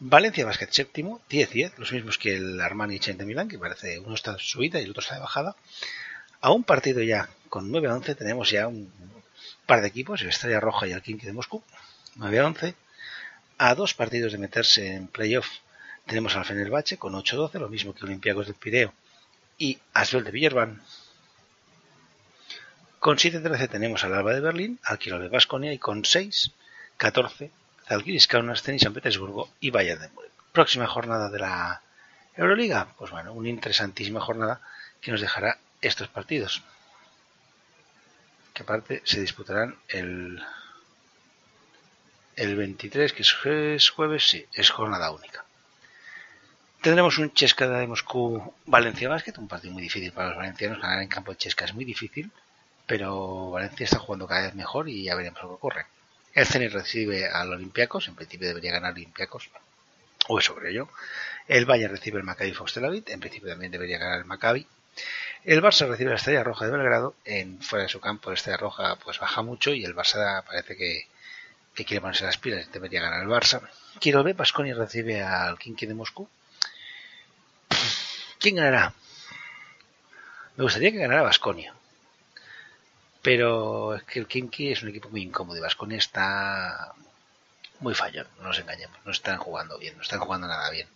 Valencia 0.00 0.44
Basket 0.44 0.70
séptimo, 0.70 1.20
10-10, 1.28 1.72
los 1.76 1.92
mismos 1.92 2.18
que 2.18 2.36
el 2.36 2.60
Armani 2.60 3.00
Chain 3.00 3.18
de 3.18 3.24
Milán, 3.24 3.48
que 3.48 3.58
parece 3.58 3.98
uno 3.98 4.14
está 4.14 4.32
de 4.32 4.38
subida 4.38 4.80
y 4.80 4.84
el 4.84 4.90
otro 4.90 5.00
está 5.00 5.16
de 5.16 5.20
bajada. 5.20 5.56
A 6.40 6.52
un 6.52 6.62
partido 6.62 7.02
ya 7.02 7.28
con 7.48 7.72
9-11 7.72 8.16
tenemos 8.16 8.48
ya 8.50 8.68
un 8.68 8.92
par 9.66 9.80
de 9.80 9.88
equipos, 9.88 10.22
el 10.22 10.28
Estrella 10.28 10.60
Roja 10.60 10.86
y 10.86 10.92
el 10.92 11.02
Kinky 11.02 11.26
de 11.26 11.32
Moscú, 11.32 11.64
9-11. 12.16 12.74
A 13.58 13.74
dos 13.74 13.94
partidos 13.94 14.30
de 14.30 14.38
meterse 14.38 14.94
en 14.94 15.08
playoff 15.08 15.48
tenemos 16.06 16.36
al 16.36 16.44
Fenerbahce 16.44 16.96
con 16.96 17.14
8-12, 17.14 17.58
lo 17.58 17.68
mismo 17.68 17.92
que 17.92 18.04
Olympiacos 18.04 18.46
del 18.46 18.54
Pireo 18.54 18.94
y 19.58 19.80
Asbel 19.94 20.22
de 20.22 20.30
Villerban. 20.30 20.80
Con 23.00 23.16
7-13 23.16 23.68
tenemos 23.68 24.04
al 24.04 24.14
Alba 24.14 24.32
de 24.32 24.40
Berlín, 24.40 24.78
al 24.84 24.98
Quirol 24.98 25.22
de 25.22 25.28
Basconia 25.28 25.72
y 25.72 25.78
con 25.78 26.04
6-14 26.04 27.50
Zalgiris 27.88 28.26
Kaunas, 28.26 28.62
Zenit 28.62 28.82
San 28.82 28.92
Petersburgo 28.92 29.48
y 29.60 29.70
Bayern 29.70 30.00
de 30.00 30.08
Múnich. 30.10 30.30
Próxima 30.52 30.86
jornada 30.86 31.30
de 31.30 31.38
la 31.38 31.82
Euroliga, 32.36 32.88
pues 32.98 33.10
bueno, 33.10 33.32
una 33.32 33.48
interesantísima 33.48 34.20
jornada 34.20 34.60
que 35.00 35.10
nos 35.10 35.20
dejará 35.20 35.58
estos 35.80 36.08
partidos. 36.08 36.62
Que 38.52 38.62
aparte 38.62 39.02
se 39.04 39.20
disputarán 39.20 39.76
el, 39.88 40.42
el 42.36 42.56
23, 42.56 43.12
que 43.12 43.22
es 43.74 43.90
jueves, 43.90 44.28
sí, 44.28 44.46
es 44.52 44.70
jornada 44.70 45.10
única. 45.10 45.44
Tendremos 46.82 47.18
un 47.18 47.32
Chesca 47.32 47.66
de 47.68 47.86
Moscú 47.86 48.54
Valencia 48.66 49.08
Basket, 49.08 49.34
un 49.38 49.48
partido 49.48 49.72
muy 49.72 49.82
difícil 49.82 50.12
para 50.12 50.28
los 50.28 50.36
valencianos. 50.36 50.80
Ganar 50.80 51.02
en 51.02 51.08
campo 51.08 51.32
de 51.32 51.38
Chesca 51.38 51.64
es 51.64 51.74
muy 51.74 51.84
difícil, 51.84 52.30
pero 52.86 53.50
Valencia 53.50 53.84
está 53.84 53.98
jugando 53.98 54.26
cada 54.26 54.42
vez 54.42 54.54
mejor 54.54 54.88
y 54.88 55.04
ya 55.04 55.16
veremos 55.16 55.42
lo 55.42 55.48
que 55.48 55.54
ocurre. 55.54 55.86
El 56.34 56.46
Zenit 56.46 56.72
recibe 56.72 57.28
al 57.28 57.52
Olympiacos, 57.52 58.08
en 58.08 58.14
principio 58.14 58.48
debería 58.48 58.72
ganar 58.72 58.92
Olympiacos, 58.92 59.50
o 60.28 60.38
eso 60.38 60.54
creo 60.54 60.70
yo. 60.70 60.88
El 61.48 61.66
Bayern 61.66 61.94
recibe 61.94 62.18
el 62.18 62.24
Maccabi 62.24 62.52
Fox 62.52 62.74
Tel 62.74 62.84
Aviv, 62.84 63.04
en 63.08 63.20
principio 63.20 63.48
también 63.48 63.72
debería 63.72 63.98
ganar 63.98 64.18
el 64.18 64.24
Maccabi. 64.24 64.66
El 65.44 65.62
Barça 65.62 65.88
recibe 65.88 66.10
la 66.10 66.16
Estrella 66.16 66.44
Roja 66.44 66.66
de 66.66 66.72
Belgrado, 66.72 67.14
en 67.24 67.62
fuera 67.62 67.84
de 67.84 67.88
su 67.88 68.00
campo 68.00 68.30
la 68.30 68.34
Estrella 68.34 68.58
Roja 68.58 68.96
pues 68.96 69.18
baja 69.18 69.42
mucho 69.42 69.72
y 69.72 69.84
el 69.84 69.94
Barça 69.94 70.44
parece 70.44 70.76
que 70.76 71.06
quiere 71.74 72.00
ponerse 72.00 72.24
las 72.24 72.38
pilas, 72.38 72.70
debería 72.72 73.00
ganar 73.00 73.22
el 73.22 73.28
Barça. 73.28 73.60
Quiero 74.00 74.24
ver, 74.24 74.34
Pasconi 74.34 74.72
recibe 74.72 75.22
al 75.22 75.58
Kinky 75.58 75.86
de 75.86 75.94
Moscú. 75.94 76.28
¿Quién 78.40 78.56
ganará? 78.56 78.94
Me 80.56 80.64
gustaría 80.64 80.90
que 80.90 80.98
ganara 80.98 81.22
Basconia. 81.22 81.74
Pero 83.28 83.94
es 83.94 84.04
que 84.04 84.20
el 84.20 84.26
Kinky 84.26 84.72
es 84.72 84.82
un 84.82 84.88
equipo 84.88 85.10
muy 85.10 85.20
incómodo 85.20 85.58
y 85.58 85.60
Basconia 85.60 85.98
está 85.98 86.94
muy 87.80 87.94
fallón, 87.94 88.26
no 88.38 88.44
nos 88.44 88.58
engañemos. 88.58 88.96
No 89.04 89.12
están 89.12 89.36
jugando 89.36 89.76
bien, 89.76 89.94
no 89.96 90.02
están 90.02 90.20
jugando 90.20 90.46
nada 90.46 90.70
bien. 90.70 90.88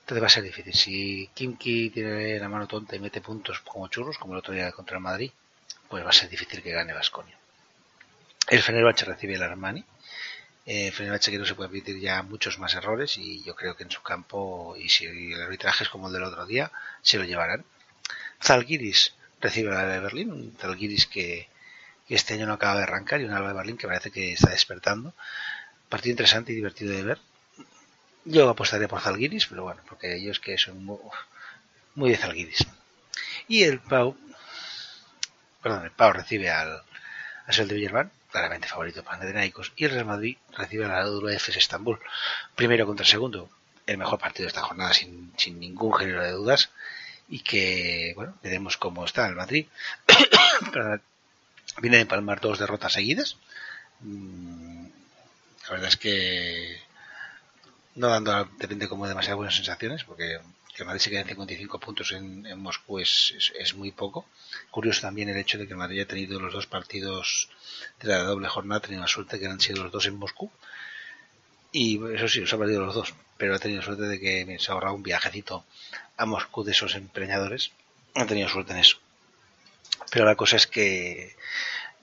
Entonces 0.00 0.22
va 0.22 0.26
a 0.26 0.30
ser 0.30 0.42
difícil. 0.42 0.72
Si 0.72 1.28
Kinky 1.34 1.90
tiene 1.90 2.38
la 2.38 2.48
mano 2.48 2.66
tonta 2.66 2.96
y 2.96 3.00
mete 3.00 3.20
puntos 3.20 3.60
como 3.60 3.88
churros, 3.88 4.16
como 4.16 4.32
el 4.32 4.38
otro 4.38 4.54
día 4.54 4.72
contra 4.72 4.96
el 4.96 5.02
Madrid, 5.02 5.30
pues 5.90 6.02
va 6.02 6.08
a 6.08 6.14
ser 6.14 6.30
difícil 6.30 6.62
que 6.62 6.72
gane 6.72 6.94
Basconia. 6.94 7.36
El 8.48 8.62
Fenerbahce 8.62 9.04
recibe 9.04 9.34
el 9.34 9.42
Armani. 9.42 9.84
Eh, 10.64 10.90
Fenerbahce 10.92 11.30
que 11.30 11.38
no 11.38 11.44
se 11.44 11.54
puede 11.54 11.68
permitir 11.68 12.00
ya 12.00 12.22
muchos 12.22 12.58
más 12.58 12.72
errores 12.72 13.18
y 13.18 13.42
yo 13.42 13.54
creo 13.54 13.76
que 13.76 13.82
en 13.82 13.90
su 13.90 14.00
campo, 14.00 14.76
y 14.78 14.88
si 14.88 15.04
el 15.04 15.42
arbitraje 15.42 15.84
es 15.84 15.90
como 15.90 16.06
el 16.06 16.14
del 16.14 16.22
otro 16.24 16.46
día, 16.46 16.72
se 17.02 17.18
lo 17.18 17.24
llevarán. 17.24 17.66
Zalgiris 18.42 19.12
recibe 19.40 19.70
la 19.70 19.86
de 19.86 20.00
Berlín, 20.00 20.32
un 20.32 20.56
Zalgiris 20.58 21.06
que, 21.06 21.48
que 22.06 22.14
este 22.14 22.34
año 22.34 22.46
no 22.46 22.54
acaba 22.54 22.76
de 22.76 22.82
arrancar 22.82 23.20
y 23.20 23.24
un 23.24 23.32
Alba 23.32 23.48
de 23.48 23.54
Berlín 23.54 23.76
que 23.76 23.86
parece 23.86 24.10
que 24.10 24.32
está 24.32 24.50
despertando. 24.50 25.14
Partido 25.88 26.12
interesante 26.12 26.52
y 26.52 26.56
divertido 26.56 26.92
de 26.92 27.02
ver. 27.02 27.18
Yo 28.24 28.48
apostaría 28.48 28.88
por 28.88 29.00
Zalgiris, 29.00 29.46
pero 29.46 29.62
bueno, 29.62 29.80
porque 29.88 30.14
ellos 30.14 30.40
que 30.40 30.58
son 30.58 30.84
muy, 30.84 30.98
muy 31.94 32.10
de 32.10 32.16
Zalgiris. 32.16 32.66
Y 33.46 33.64
el 33.64 33.80
Pau, 33.80 34.16
perdón, 35.62 35.84
el 35.84 35.90
Pau 35.90 36.12
recibe 36.12 36.50
al, 36.50 36.82
al 37.46 37.54
Sol 37.54 37.68
de 37.68 37.74
Villarban, 37.74 38.10
claramente 38.30 38.68
favorito 38.68 39.02
para 39.02 39.18
Panathinaikos, 39.18 39.72
y 39.76 39.84
el 39.84 39.92
Real 39.92 40.04
Madrid 40.04 40.36
recibe 40.56 40.84
a 40.84 40.88
la 40.88 41.06
WFS 41.08 41.56
Estambul, 41.56 41.98
primero 42.54 42.86
contra 42.86 43.06
segundo, 43.06 43.48
el 43.86 43.96
mejor 43.96 44.18
partido 44.18 44.44
de 44.44 44.48
esta 44.48 44.62
jornada 44.62 44.92
sin, 44.92 45.32
sin 45.38 45.58
ningún 45.58 45.94
género 45.94 46.22
de 46.22 46.32
dudas, 46.32 46.70
y 47.28 47.40
que, 47.40 48.12
bueno, 48.16 48.34
veremos 48.42 48.76
cómo 48.76 49.04
está 49.04 49.26
el 49.28 49.36
Madrid. 49.36 49.66
Viene 51.80 51.98
de 51.98 52.06
palmar 52.06 52.40
dos 52.40 52.58
derrotas 52.58 52.94
seguidas. 52.94 53.36
Mm, 54.00 54.86
la 55.64 55.70
verdad 55.70 55.88
es 55.88 55.96
que 55.96 56.80
no 57.94 58.08
dando 58.08 58.48
depende 58.58 58.88
como 58.88 59.06
demasiadas 59.06 59.36
buenas 59.36 59.56
sensaciones, 59.56 60.04
porque 60.04 60.38
que 60.78 60.84
Madrid 60.84 61.00
se 61.00 61.10
quede 61.10 61.22
en 61.22 61.28
55 61.28 61.80
puntos 61.80 62.12
en, 62.12 62.58
Moscú 62.60 63.00
es, 63.00 63.34
es, 63.58 63.74
muy 63.74 63.90
poco. 63.90 64.26
Curioso 64.70 65.00
también 65.02 65.28
el 65.28 65.36
hecho 65.36 65.58
de 65.58 65.66
que 65.66 65.72
el 65.72 65.76
Madrid 65.76 65.98
haya 65.98 66.08
tenido 66.08 66.38
los 66.38 66.52
dos 66.52 66.68
partidos 66.68 67.48
de 68.00 68.08
la 68.08 68.18
doble 68.18 68.48
jornada, 68.48 68.78
ha 68.78 68.82
tenido 68.82 69.02
la 69.02 69.08
suerte 69.08 69.40
que 69.40 69.46
han 69.46 69.60
sido 69.60 69.82
los 69.82 69.90
dos 69.90 70.06
en 70.06 70.14
Moscú. 70.14 70.52
Y 71.72 72.00
eso 72.14 72.28
sí, 72.28 72.40
los 72.40 72.52
ha 72.52 72.58
perdido 72.58 72.84
los 72.84 72.94
dos, 72.94 73.14
pero 73.36 73.54
ha 73.54 73.58
tenido 73.58 73.82
suerte 73.82 74.04
de 74.04 74.18
que 74.18 74.56
se 74.58 74.70
ha 74.70 74.74
ahorrado 74.74 74.94
un 74.94 75.02
viajecito 75.02 75.64
a 76.16 76.26
Moscú 76.26 76.64
de 76.64 76.72
esos 76.72 76.94
empreñadores. 76.94 77.72
Han 78.14 78.26
tenido 78.26 78.48
suerte 78.48 78.72
en 78.72 78.78
eso. 78.78 78.98
Pero 80.10 80.24
la 80.24 80.34
cosa 80.34 80.56
es 80.56 80.66
que 80.66 81.36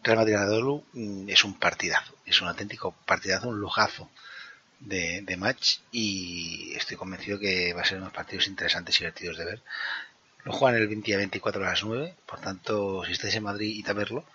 Real 0.04 0.18
Madrid 0.18 0.36
Anadolu 0.36 0.84
es 1.28 1.44
un 1.44 1.58
partidazo, 1.58 2.14
es 2.26 2.42
un 2.42 2.48
auténtico 2.48 2.92
partidazo, 3.06 3.50
un 3.50 3.60
lujazo 3.60 4.10
de, 4.80 5.36
match 5.38 5.80
y 5.92 6.74
estoy 6.76 6.98
convencido 6.98 7.40
que 7.40 7.74
va 7.74 7.82
a 7.82 7.86
ser 7.86 7.98
unos 7.98 8.14
partidos 8.14 8.48
interesantes 8.48 8.96
y 8.96 9.00
divertidos 9.00 9.38
de 9.38 9.46
ver. 9.46 9.62
Lo 10.44 10.54
juegan 10.54 10.80
el 10.80 10.88
20 10.88 11.16
a 11.16 11.18
24 11.18 11.66
a 11.66 11.70
las 11.70 11.84
9, 11.84 12.14
por 12.28 12.40
tanto, 12.40 13.04
si 13.04 13.14
estáis 13.14 13.34
en 13.34 13.44
Madrid, 13.44 13.76
id 13.76 13.90
a 13.90 13.94
verlo. 13.94 14.26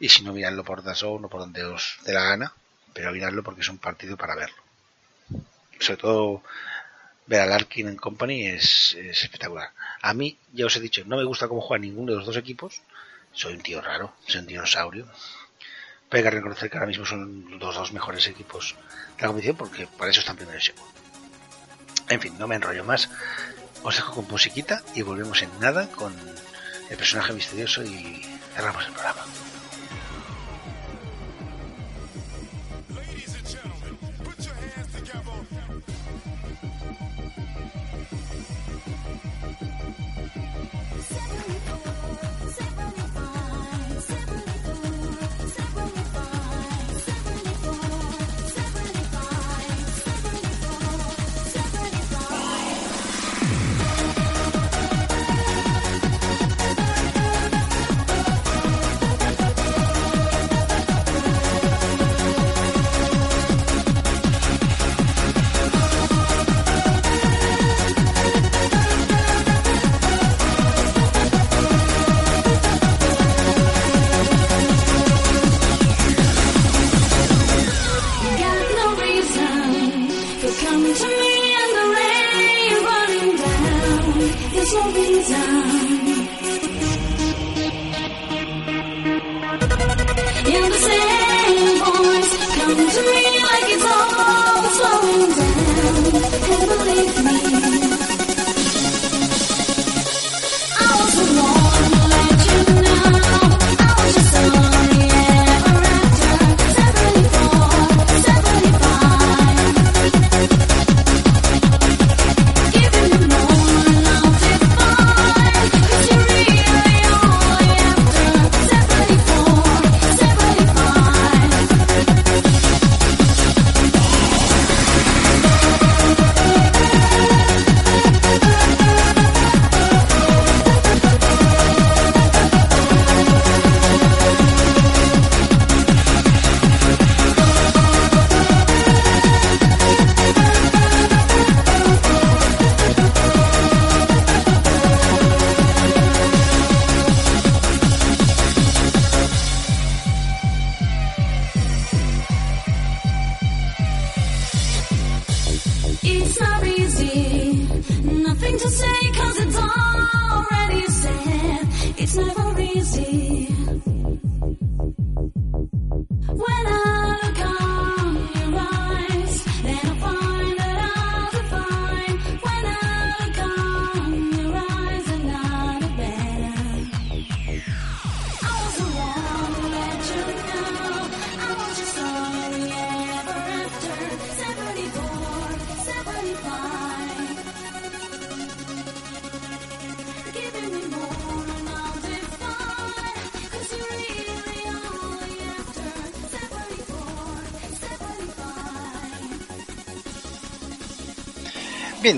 Y 0.00 0.08
si 0.08 0.24
no, 0.24 0.32
miradlo 0.32 0.64
por 0.64 0.82
DAZN 0.82 1.24
o 1.24 1.28
por 1.28 1.40
donde 1.40 1.62
os 1.64 1.98
dé 2.04 2.12
la 2.12 2.24
gana, 2.24 2.52
pero 2.92 3.12
miradlo 3.12 3.44
porque 3.44 3.60
es 3.60 3.68
un 3.68 3.78
partido 3.78 4.16
para 4.16 4.34
verlo. 4.34 4.60
Sobre 5.78 6.00
todo, 6.00 6.42
ver 7.26 7.40
al 7.40 7.52
Arkin 7.52 7.88
en 7.88 7.96
Company 7.96 8.46
es, 8.46 8.94
es, 8.94 9.22
espectacular. 9.24 9.70
A 10.00 10.14
mí, 10.14 10.38
ya 10.52 10.66
os 10.66 10.76
he 10.76 10.80
dicho, 10.80 11.02
no 11.06 11.16
me 11.16 11.24
gusta 11.24 11.48
cómo 11.48 11.60
juega 11.60 11.80
ninguno 11.80 12.12
de 12.12 12.18
los 12.18 12.26
dos 12.26 12.36
equipos. 12.36 12.82
Soy 13.32 13.54
un 13.54 13.62
tío 13.62 13.80
raro, 13.80 14.14
soy 14.26 14.40
un 14.40 14.46
dinosaurio. 14.46 15.06
Pero 16.08 16.18
hay 16.18 16.30
que 16.30 16.36
reconocer 16.36 16.70
que 16.70 16.76
ahora 16.76 16.88
mismo 16.88 17.06
son 17.06 17.58
los 17.58 17.74
dos 17.74 17.92
mejores 17.92 18.26
equipos 18.26 18.76
de 19.16 19.22
la 19.22 19.28
competición 19.28 19.56
porque 19.56 19.86
para 19.86 20.10
eso 20.10 20.20
están 20.20 20.36
primero 20.36 20.58
y 20.58 20.62
segundo. 20.62 20.92
En 22.08 22.20
fin, 22.20 22.38
no 22.38 22.46
me 22.46 22.56
enrollo 22.56 22.84
más. 22.84 23.08
Os 23.82 23.96
dejo 23.96 24.14
con 24.14 24.28
musiquita 24.28 24.82
y 24.94 25.02
volvemos 25.02 25.40
en 25.42 25.58
nada 25.60 25.88
con 25.90 26.14
el 26.90 26.96
personaje 26.98 27.32
misterioso 27.32 27.82
y 27.82 28.22
cerramos 28.54 28.84
el 28.86 28.92
programa. 28.92 29.24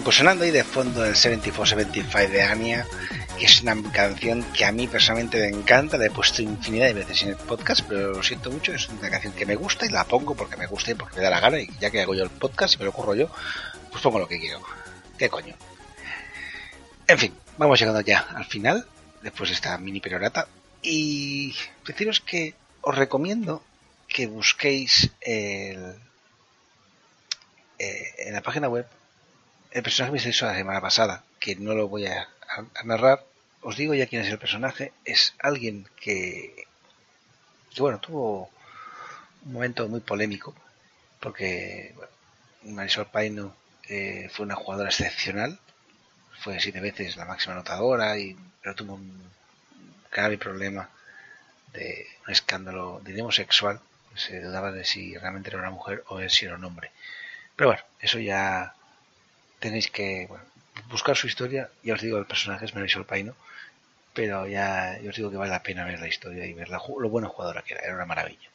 Bien, 0.04 0.12
sonando 0.12 0.44
ahí 0.44 0.50
de 0.50 0.64
fondo 0.64 1.02
el 1.02 1.16
7475 1.16 2.30
de 2.30 2.42
Anya, 2.42 2.86
que 3.38 3.46
es 3.46 3.62
una 3.62 3.74
canción 3.90 4.42
que 4.52 4.66
a 4.66 4.70
mí 4.70 4.86
personalmente 4.86 5.38
me 5.38 5.48
encanta, 5.48 5.96
la 5.96 6.04
he 6.04 6.10
puesto 6.10 6.42
infinidad 6.42 6.88
de 6.88 6.92
veces 6.92 7.22
en 7.22 7.30
el 7.30 7.36
podcast, 7.36 7.86
pero 7.88 8.12
lo 8.12 8.22
siento 8.22 8.50
mucho, 8.50 8.74
es 8.74 8.86
una 8.90 9.08
canción 9.08 9.32
que 9.32 9.46
me 9.46 9.54
gusta 9.54 9.86
y 9.86 9.88
la 9.88 10.04
pongo 10.04 10.34
porque 10.34 10.58
me 10.58 10.66
gusta 10.66 10.90
y 10.90 10.94
porque 10.94 11.16
me 11.16 11.22
da 11.22 11.30
la 11.30 11.40
gana, 11.40 11.58
y 11.58 11.70
ya 11.80 11.90
que 11.90 12.02
hago 12.02 12.14
yo 12.14 12.22
el 12.22 12.28
podcast 12.28 12.74
y 12.74 12.78
me 12.78 12.84
lo 12.84 12.90
ocurro 12.90 13.14
yo, 13.14 13.30
pues 13.90 14.02
pongo 14.02 14.18
lo 14.18 14.28
que 14.28 14.38
quiero. 14.38 14.60
¿Qué 15.16 15.30
coño? 15.30 15.54
En 17.08 17.18
fin, 17.18 17.34
vamos 17.56 17.80
llegando 17.80 18.02
ya 18.02 18.26
al 18.34 18.44
final, 18.44 18.86
después 19.22 19.48
de 19.48 19.54
esta 19.54 19.78
mini 19.78 20.00
perorata, 20.00 20.48
y 20.82 21.56
deciros 21.86 22.20
que 22.20 22.54
os 22.82 22.94
recomiendo 22.94 23.62
que 24.06 24.26
busquéis 24.26 25.12
el, 25.22 25.94
eh, 27.78 28.14
en 28.18 28.34
la 28.34 28.42
página 28.42 28.68
web 28.68 28.86
el 29.74 29.82
personaje 29.82 30.12
misterioso 30.12 30.46
de 30.46 30.52
la 30.52 30.58
semana 30.58 30.80
pasada, 30.80 31.24
que 31.40 31.56
no 31.56 31.74
lo 31.74 31.88
voy 31.88 32.06
a, 32.06 32.28
narrar, 32.84 33.24
os 33.60 33.76
digo 33.76 33.92
ya 33.92 34.06
quién 34.06 34.22
es 34.22 34.28
el 34.28 34.38
personaje, 34.38 34.92
es 35.04 35.34
alguien 35.40 35.88
que, 36.00 36.64
bueno, 37.76 37.98
tuvo 37.98 38.50
un 39.44 39.52
momento 39.52 39.88
muy 39.88 39.98
polémico, 39.98 40.54
porque 41.18 41.92
Marisol 42.62 43.06
Paino 43.06 43.56
eh, 43.88 44.30
fue 44.32 44.46
una 44.46 44.54
jugadora 44.54 44.90
excepcional, 44.90 45.58
fue 46.38 46.60
siete 46.60 46.80
veces 46.80 47.16
la 47.16 47.24
máxima 47.24 47.54
anotadora, 47.54 48.16
y, 48.16 48.36
pero 48.62 48.76
tuvo 48.76 48.94
un 48.94 49.28
grave 50.12 50.38
problema 50.38 50.88
de 51.72 52.06
un 52.24 52.32
escándalo, 52.32 53.00
diríamos, 53.04 53.34
sexual, 53.34 53.80
se 54.14 54.40
dudaba 54.40 54.70
de 54.70 54.84
si 54.84 55.18
realmente 55.18 55.50
era 55.50 55.58
una 55.58 55.70
mujer 55.70 56.04
o 56.06 56.20
si 56.28 56.46
era 56.46 56.54
un 56.54 56.64
hombre. 56.64 56.92
Pero 57.56 57.70
bueno, 57.70 57.82
eso 58.00 58.20
ya 58.20 58.72
tenéis 59.64 59.88
que 59.90 60.28
buscar 60.90 61.16
su 61.16 61.26
historia. 61.26 61.70
Ya 61.82 61.94
os 61.94 62.02
digo, 62.02 62.18
el 62.18 62.26
personaje 62.26 62.66
es 62.66 62.74
Marisol 62.74 63.06
Paino, 63.06 63.34
pero 64.12 64.46
ya 64.46 64.98
os 65.08 65.16
digo 65.16 65.30
que 65.30 65.38
vale 65.38 65.52
la 65.58 65.62
pena 65.62 65.86
ver 65.86 66.00
la 66.00 66.08
historia 66.14 66.44
y 66.44 66.52
ver 66.52 66.68
lo 66.68 67.08
buena 67.08 67.28
jugadora 67.28 67.62
que 67.62 67.72
era. 67.72 67.82
Era 67.82 67.94
una 67.94 68.04
maravilla. 68.04 68.48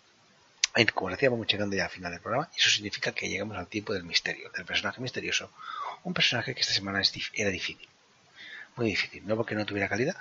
Y 0.75 0.85
como 0.85 1.09
decíamos, 1.09 1.39
vamos 1.39 1.73
ya 1.75 1.85
al 1.85 1.89
final 1.89 2.11
del 2.11 2.21
programa. 2.21 2.47
Eso 2.55 2.69
significa 2.69 3.11
que 3.11 3.27
llegamos 3.27 3.57
al 3.57 3.67
tiempo 3.67 3.91
del 3.93 4.03
misterio, 4.03 4.51
del 4.55 4.65
personaje 4.65 5.01
misterioso. 5.01 5.51
Un 6.03 6.13
personaje 6.13 6.53
que 6.53 6.61
esta 6.61 6.73
semana 6.73 7.01
era 7.33 7.49
difícil. 7.49 7.89
Muy 8.75 8.85
difícil. 8.85 9.25
No 9.25 9.35
porque 9.35 9.55
no 9.55 9.65
tuviera 9.65 9.89
calidad, 9.89 10.15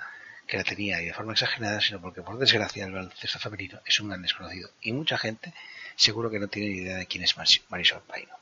que 0.47 0.57
la 0.57 0.63
tenía 0.63 0.99
y 1.03 1.05
de 1.05 1.13
forma 1.13 1.33
exagerada, 1.33 1.79
sino 1.81 2.01
porque 2.01 2.23
por 2.23 2.39
desgracia 2.39 2.83
el 2.83 2.91
baloncesto 2.91 3.37
femenino 3.37 3.79
es 3.85 3.99
un 3.99 4.09
gran 4.09 4.23
desconocido. 4.23 4.71
Y 4.81 4.91
mucha 4.93 5.19
gente 5.19 5.53
seguro 5.95 6.31
que 6.31 6.39
no 6.39 6.47
tiene 6.47 6.69
ni 6.69 6.77
idea 6.79 6.97
de 6.97 7.05
quién 7.05 7.23
es 7.23 7.35
Marisol 7.37 8.01
Paino. 8.07 8.33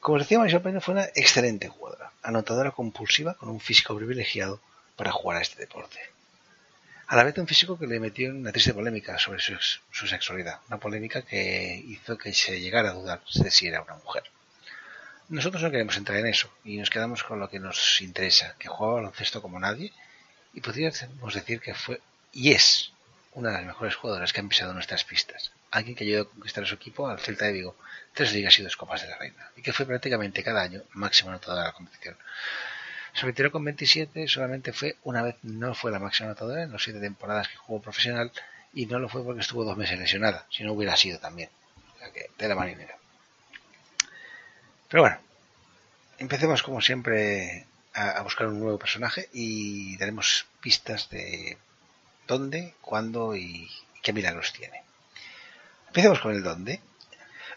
Como 0.00 0.18
decía, 0.18 0.38
Marisol 0.38 0.62
Paino 0.62 0.80
fue 0.80 0.94
una 0.94 1.04
excelente 1.14 1.68
jugadora, 1.68 2.10
anotadora 2.22 2.70
compulsiva 2.70 3.34
con 3.34 3.50
un 3.50 3.60
físico 3.60 3.94
privilegiado 3.94 4.60
para 4.96 5.12
jugar 5.12 5.38
a 5.38 5.42
este 5.42 5.60
deporte. 5.60 5.98
A 7.06 7.16
la 7.16 7.24
vez 7.24 7.36
un 7.36 7.46
físico 7.46 7.78
que 7.78 7.86
le 7.86 8.00
metió 8.00 8.30
en 8.30 8.36
una 8.36 8.52
triste 8.52 8.72
polémica 8.72 9.18
sobre 9.18 9.40
su, 9.40 9.54
su 9.90 10.06
sexualidad, 10.06 10.60
una 10.68 10.78
polémica 10.78 11.22
que 11.22 11.84
hizo 11.86 12.16
que 12.16 12.32
se 12.32 12.60
llegara 12.60 12.90
a 12.90 12.94
dudar 12.94 13.20
de 13.34 13.50
si 13.50 13.66
era 13.66 13.82
una 13.82 13.96
mujer. 13.96 14.22
Nosotros 15.28 15.62
no 15.62 15.70
queremos 15.70 15.96
entrar 15.98 16.18
en 16.18 16.28
eso 16.28 16.50
y 16.64 16.78
nos 16.78 16.88
quedamos 16.88 17.22
con 17.22 17.38
lo 17.38 17.50
que 17.50 17.60
nos 17.60 18.00
interesa, 18.00 18.56
que 18.58 18.68
jugaba 18.68 18.96
baloncesto 18.96 19.42
como 19.42 19.60
nadie 19.60 19.92
y 20.54 20.62
podríamos 20.62 21.34
decir 21.34 21.60
que 21.60 21.74
fue 21.74 22.00
y 22.32 22.52
es 22.52 22.92
una 23.32 23.50
de 23.50 23.56
las 23.58 23.66
mejores 23.66 23.96
jugadoras 23.96 24.32
que 24.32 24.40
han 24.40 24.48
pisado 24.48 24.72
nuestras 24.72 25.04
pistas. 25.04 25.52
Alguien 25.70 25.94
que 25.96 26.04
ayudó 26.04 26.22
a 26.22 26.28
conquistar 26.28 26.64
a 26.64 26.66
su 26.66 26.74
equipo 26.74 27.08
al 27.08 27.20
Celta 27.20 27.46
de 27.46 27.52
Vigo 27.52 27.76
tres 28.12 28.32
ligas 28.32 28.58
y 28.58 28.62
dos 28.62 28.76
copas 28.76 29.02
de 29.02 29.08
la 29.08 29.18
reina, 29.18 29.50
y 29.56 29.62
que 29.62 29.72
fue 29.72 29.86
prácticamente 29.86 30.42
cada 30.42 30.62
año 30.62 30.82
máxima 30.92 31.30
anotadora 31.30 31.62
de 31.62 31.68
la 31.68 31.74
competición. 31.74 32.16
Se 33.12 33.26
retiró 33.26 33.50
con 33.50 33.64
27, 33.64 34.28
solamente 34.28 34.72
fue 34.72 34.96
una 35.04 35.22
vez, 35.22 35.36
no 35.42 35.74
fue 35.74 35.90
la 35.90 35.98
máxima 35.98 36.30
anotadora 36.30 36.62
en 36.62 36.72
las 36.72 36.82
siete 36.82 37.00
temporadas 37.00 37.48
que 37.48 37.56
jugó 37.56 37.80
profesional, 37.80 38.32
y 38.72 38.86
no 38.86 38.98
lo 38.98 39.08
fue 39.08 39.24
porque 39.24 39.40
estuvo 39.40 39.64
dos 39.64 39.76
meses 39.76 39.98
lesionada, 39.98 40.46
si 40.50 40.62
no 40.62 40.72
hubiera 40.72 40.96
sido 40.96 41.18
también, 41.18 41.50
o 41.94 41.98
sea 41.98 42.12
que 42.12 42.30
de 42.36 42.48
la 42.48 42.54
marinera. 42.54 42.96
Pero 44.88 45.02
bueno, 45.02 45.18
empecemos 46.18 46.62
como 46.62 46.80
siempre 46.80 47.66
a, 47.94 48.22
buscar 48.22 48.46
un 48.46 48.60
nuevo 48.60 48.78
personaje 48.78 49.28
y 49.32 49.96
daremos 49.96 50.46
pistas 50.60 51.08
de 51.10 51.58
dónde, 52.26 52.74
cuándo 52.80 53.36
y 53.36 53.68
qué 54.02 54.12
milagros 54.12 54.52
tiene. 54.52 54.82
Empecemos 55.90 56.20
con 56.20 56.32
el 56.32 56.44
dónde. 56.44 56.80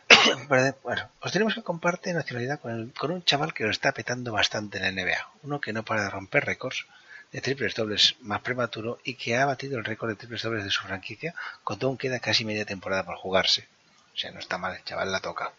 bueno, 0.50 1.10
os 1.22 1.32
tenemos 1.32 1.54
que 1.54 1.62
comparte 1.62 2.14
nacionalidad 2.14 2.60
con, 2.60 2.90
con, 2.90 3.12
un 3.12 3.24
chaval 3.24 3.54
que 3.54 3.64
lo 3.64 3.70
está 3.70 3.92
petando 3.92 4.32
bastante 4.32 4.80
en 4.80 4.84
la 4.84 5.04
NBA. 5.04 5.30
Uno 5.44 5.62
que 5.62 5.72
no 5.72 5.84
para 5.84 6.02
de 6.02 6.10
romper 6.10 6.44
récords 6.44 6.88
de 7.32 7.42
triples 7.42 7.76
dobles 7.76 8.16
más 8.22 8.42
prematuro 8.42 8.98
y 9.04 9.14
que 9.14 9.38
ha 9.38 9.46
batido 9.46 9.78
el 9.78 9.86
récord 9.86 10.10
de 10.10 10.16
triples 10.16 10.42
dobles 10.42 10.64
de 10.64 10.72
su 10.72 10.82
franquicia 10.82 11.36
cuando 11.64 11.86
aún 11.86 11.98
queda 11.98 12.20
casi 12.20 12.44
media 12.44 12.66
temporada 12.66 13.06
por 13.06 13.18
jugarse. 13.18 13.68
O 14.16 14.18
sea, 14.18 14.32
no 14.32 14.40
está 14.40 14.58
mal, 14.58 14.76
el 14.76 14.84
chaval 14.84 15.12
la 15.12 15.20
toca. 15.20 15.52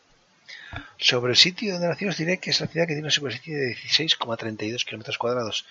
Sobre 0.99 1.31
el 1.31 1.37
sitio 1.37 1.75
donde 1.75 1.87
nació 1.87 2.09
os 2.09 2.17
diré 2.17 2.39
que 2.39 2.51
es 2.51 2.61
la 2.61 2.67
ciudad 2.67 2.87
que 2.87 2.95
tiene 2.95 3.03
una 3.03 3.11
superficie 3.13 3.55
de 3.57 3.77
16,32 3.77 4.85
km 4.85 5.17
cuadrados, 5.17 5.65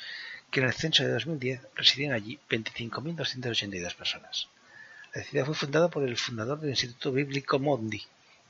que 0.49 0.61
en 0.61 0.67
el 0.67 0.73
censo 0.73 1.03
de 1.03 1.11
2010 1.11 1.59
residían 1.75 2.13
allí 2.13 2.39
25.282 2.49 3.93
personas. 3.93 4.47
La 5.13 5.23
ciudad 5.23 5.45
fue 5.45 5.55
fundada 5.55 5.89
por 5.89 6.03
el 6.03 6.17
fundador 6.17 6.59
del 6.59 6.71
Instituto 6.71 7.11
Bíblico 7.11 7.59
Mondi, 7.59 8.03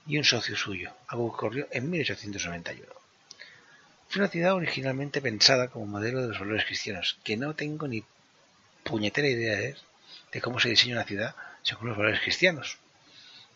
y 0.06 0.18
un 0.18 0.24
socio 0.24 0.56
suyo, 0.56 0.92
algo 1.08 1.30
que 1.30 1.36
ocurrió 1.36 1.68
en 1.72 1.90
1891. 1.90 2.92
Fue 4.10 4.22
una 4.22 4.30
ciudad 4.30 4.54
originalmente 4.54 5.22
pensada 5.22 5.70
como 5.70 5.86
modelo 5.86 6.22
de 6.22 6.28
los 6.28 6.40
valores 6.40 6.66
cristianos, 6.66 7.18
que 7.24 7.38
no 7.38 7.56
tengo 7.56 7.88
ni 7.88 8.04
puñetera 8.84 9.28
idea 9.28 9.76
de 10.32 10.42
cómo 10.42 10.60
se 10.60 10.70
diseña 10.70 10.96
una 10.96 11.06
ciudad 11.06 11.36
según 11.64 11.90
los 11.90 11.98
valores 11.98 12.22
cristianos. 12.22 12.78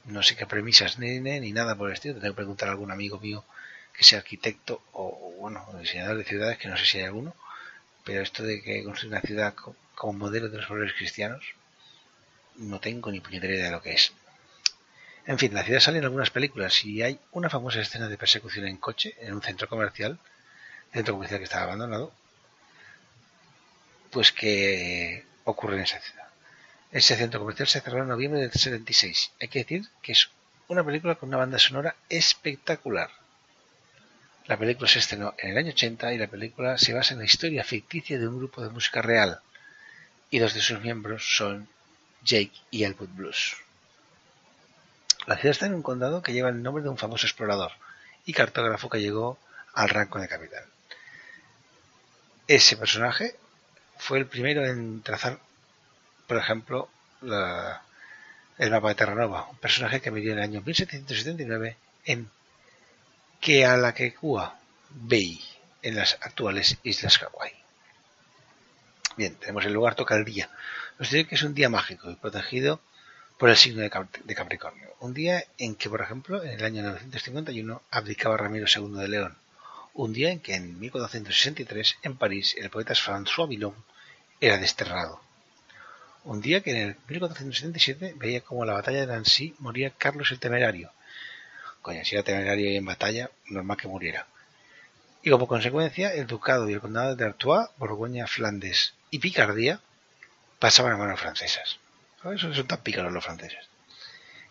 No 0.06 0.24
sé 0.24 0.36
qué 0.36 0.48
premisas 0.48 1.00
ni, 1.00 1.20
ni 1.20 1.52
nada 1.52 1.76
por 1.76 1.90
el 1.90 1.94
estilo, 1.94 2.16
tengo 2.16 2.34
que 2.34 2.38
preguntar 2.38 2.70
a 2.70 2.72
algún 2.72 2.92
amigo 2.92 3.20
mío 3.20 3.44
que 3.94 4.04
sea 4.04 4.20
arquitecto 4.20 4.82
o, 4.94 5.34
bueno, 5.40 5.66
diseñador 5.80 6.18
de 6.18 6.24
ciudades, 6.24 6.58
que 6.58 6.70
no 6.70 6.78
sé 6.78 6.86
si 6.86 6.98
hay 7.00 7.06
alguno, 7.06 7.36
pero 8.04 8.22
esto 8.22 8.44
de 8.44 8.62
que 8.62 8.84
construye 8.84 9.12
una 9.12 9.22
ciudad 9.22 9.54
como 9.96 10.14
modelo 10.14 10.50
de 10.50 10.58
los 10.58 10.70
valores 10.70 10.94
cristianos, 10.94 11.44
no 12.58 12.80
tengo 12.80 13.12
ni 13.12 13.20
puñetera 13.20 13.54
idea 13.54 13.66
de 13.66 13.72
lo 13.72 13.82
que 13.82 13.94
es. 13.94 14.14
En 15.26 15.38
fin, 15.38 15.54
la 15.54 15.64
ciudad 15.64 15.82
sale 15.82 15.98
en 15.98 16.06
algunas 16.06 16.30
películas 16.30 16.86
y 16.86 17.02
hay 17.04 17.20
una 17.32 17.50
famosa 17.50 17.82
escena 17.82 18.08
de 18.08 18.18
persecución 18.18 18.66
en 18.66 18.78
coche 18.78 19.16
en 19.20 19.34
un 19.34 19.42
centro 19.42 19.68
comercial, 19.68 20.20
centro 20.94 21.16
comercial 21.16 21.40
que 21.40 21.44
estaba 21.44 21.64
abandonado, 21.64 22.14
pues 24.12 24.32
que 24.32 25.26
ocurre 25.44 25.76
en 25.76 25.84
esa 25.84 26.00
ciudad. 26.00 26.28
Ese 26.92 27.18
centro 27.18 27.42
comercial 27.42 27.68
se 27.68 27.82
cerró 27.82 28.02
en 28.04 28.08
noviembre 28.08 28.40
del 28.40 28.52
76. 28.52 29.32
Hay 29.42 29.50
que 29.50 29.60
decir 29.60 29.86
que 30.02 30.14
es 30.14 30.30
una 30.70 30.84
película 30.84 31.16
con 31.16 31.30
una 31.30 31.38
banda 31.38 31.60
sonora 31.60 31.96
espectacular. 32.10 33.10
La 34.46 34.58
película 34.58 34.88
se 34.88 35.00
estrenó 35.00 35.36
en 35.38 35.50
el 35.50 35.58
año 35.58 35.72
80 35.72 36.14
y 36.14 36.18
la 36.18 36.28
película 36.28 36.78
se 36.78 36.94
basa 36.94 37.14
en 37.14 37.20
la 37.20 37.26
historia 37.26 37.66
ficticia 37.66 38.18
de 38.18 38.30
un 38.30 38.38
grupo 38.38 38.62
de 38.62 38.70
música 38.70 39.02
real. 39.02 39.42
Y 40.30 40.40
dos 40.40 40.54
de 40.54 40.62
sus 40.62 40.80
miembros 40.80 41.36
son 41.36 41.68
Jake 42.24 42.54
y 42.72 42.84
Elwood 42.84 43.10
Blues. 43.10 43.58
La 45.26 45.36
ciudad 45.36 45.52
está 45.52 45.66
en 45.66 45.74
un 45.74 45.84
condado 45.84 46.22
que 46.22 46.34
lleva 46.34 46.50
el 46.50 46.64
nombre 46.64 46.84
de 46.84 46.90
un 46.90 46.98
famoso 46.98 47.28
explorador 47.28 47.72
y 48.26 48.34
cartógrafo 48.34 48.90
que 48.90 49.02
llegó 49.02 49.38
al 49.74 49.90
rango 49.90 50.20
de 50.20 50.28
capital. 50.28 50.66
Ese 52.48 52.78
personaje 52.78 53.36
fue 53.98 54.20
el 54.20 54.26
primero 54.26 54.66
en 54.66 55.02
trazar, 55.02 55.40
por 56.28 56.38
ejemplo, 56.38 56.90
el 57.22 58.72
mapa 58.72 58.90
de 58.90 58.96
Terranova, 58.96 59.50
un 59.50 59.58
personaje 59.58 60.00
que 60.00 60.12
vivió 60.12 60.32
en 60.32 60.40
el 60.40 60.44
año 60.46 60.62
1779 60.62 61.78
en 62.06 62.30
Kealakekua 63.42 64.58
Bay, 64.90 65.44
en 65.82 65.96
las 65.96 66.18
actuales 66.22 66.78
Islas 66.84 67.18
Hawái. 67.18 67.67
Bien, 69.18 69.36
tenemos 69.36 69.66
el 69.66 69.74
lugar 69.74 69.96
toca 69.96 70.16
el 70.16 70.24
día. 70.24 70.48
Nos 71.00 71.10
dice 71.10 71.28
que 71.28 71.34
es 71.34 71.42
un 71.42 71.56
día 71.56 71.70
mágico 71.70 72.12
y 72.12 72.16
protegido 72.16 72.80
por 73.40 73.50
el 73.50 73.58
signo 73.58 73.82
de 73.82 74.36
Capricornio. 74.36 74.96
Un 75.00 75.16
día 75.16 75.44
en 75.58 75.76
que, 75.76 75.90
por 75.90 76.02
ejemplo, 76.02 76.44
en 76.44 76.52
el 76.52 76.64
año 76.64 76.84
951 76.84 77.82
abdicaba 77.90 78.38
Ramiro 78.38 78.68
II 78.68 79.00
de 79.00 79.08
León. 79.08 79.38
Un 79.96 80.14
día 80.14 80.32
en 80.32 80.40
que 80.40 80.54
en 80.54 80.80
1463 80.80 81.98
en 82.04 82.16
París 82.16 82.56
el 82.60 82.70
poeta 82.70 82.94
François 82.94 83.50
Villon 83.50 83.74
era 84.40 84.60
desterrado. 84.60 85.20
Un 86.24 86.40
día 86.40 86.62
que 86.62 86.72
en 86.72 86.78
el 86.78 86.96
1477 87.08 88.14
veía 88.18 88.42
como 88.42 88.66
la 88.66 88.74
batalla 88.74 89.00
de 89.00 89.08
Nancy 89.08 89.56
moría 89.58 89.90
Carlos 89.98 90.32
el 90.32 90.40
Temerario. 90.40 90.92
Coño, 91.82 92.06
si 92.06 92.14
era 92.14 92.24
temerario 92.24 92.70
y 92.70 92.76
en 92.76 92.86
batalla, 92.86 93.32
normal 93.48 93.78
que 93.78 93.88
muriera. 93.88 94.28
Y 95.28 95.30
como 95.30 95.46
consecuencia, 95.46 96.14
el 96.14 96.26
ducado 96.26 96.70
y 96.70 96.74
el 96.74 96.80
condado 96.80 97.18
de 97.18 97.26
Artois, 97.26 97.68
Borgoña, 97.76 98.28
Flandes 98.28 98.94
y 99.12 99.20
Picardía 99.20 99.82
pasaban 100.58 100.94
a 100.94 100.98
manos 100.98 101.20
francesas. 101.20 101.80
Eso 102.34 102.54
son 102.54 102.66
tan 102.66 102.80
pícaros 102.80 103.12
los 103.12 103.26
franceses. 103.26 103.60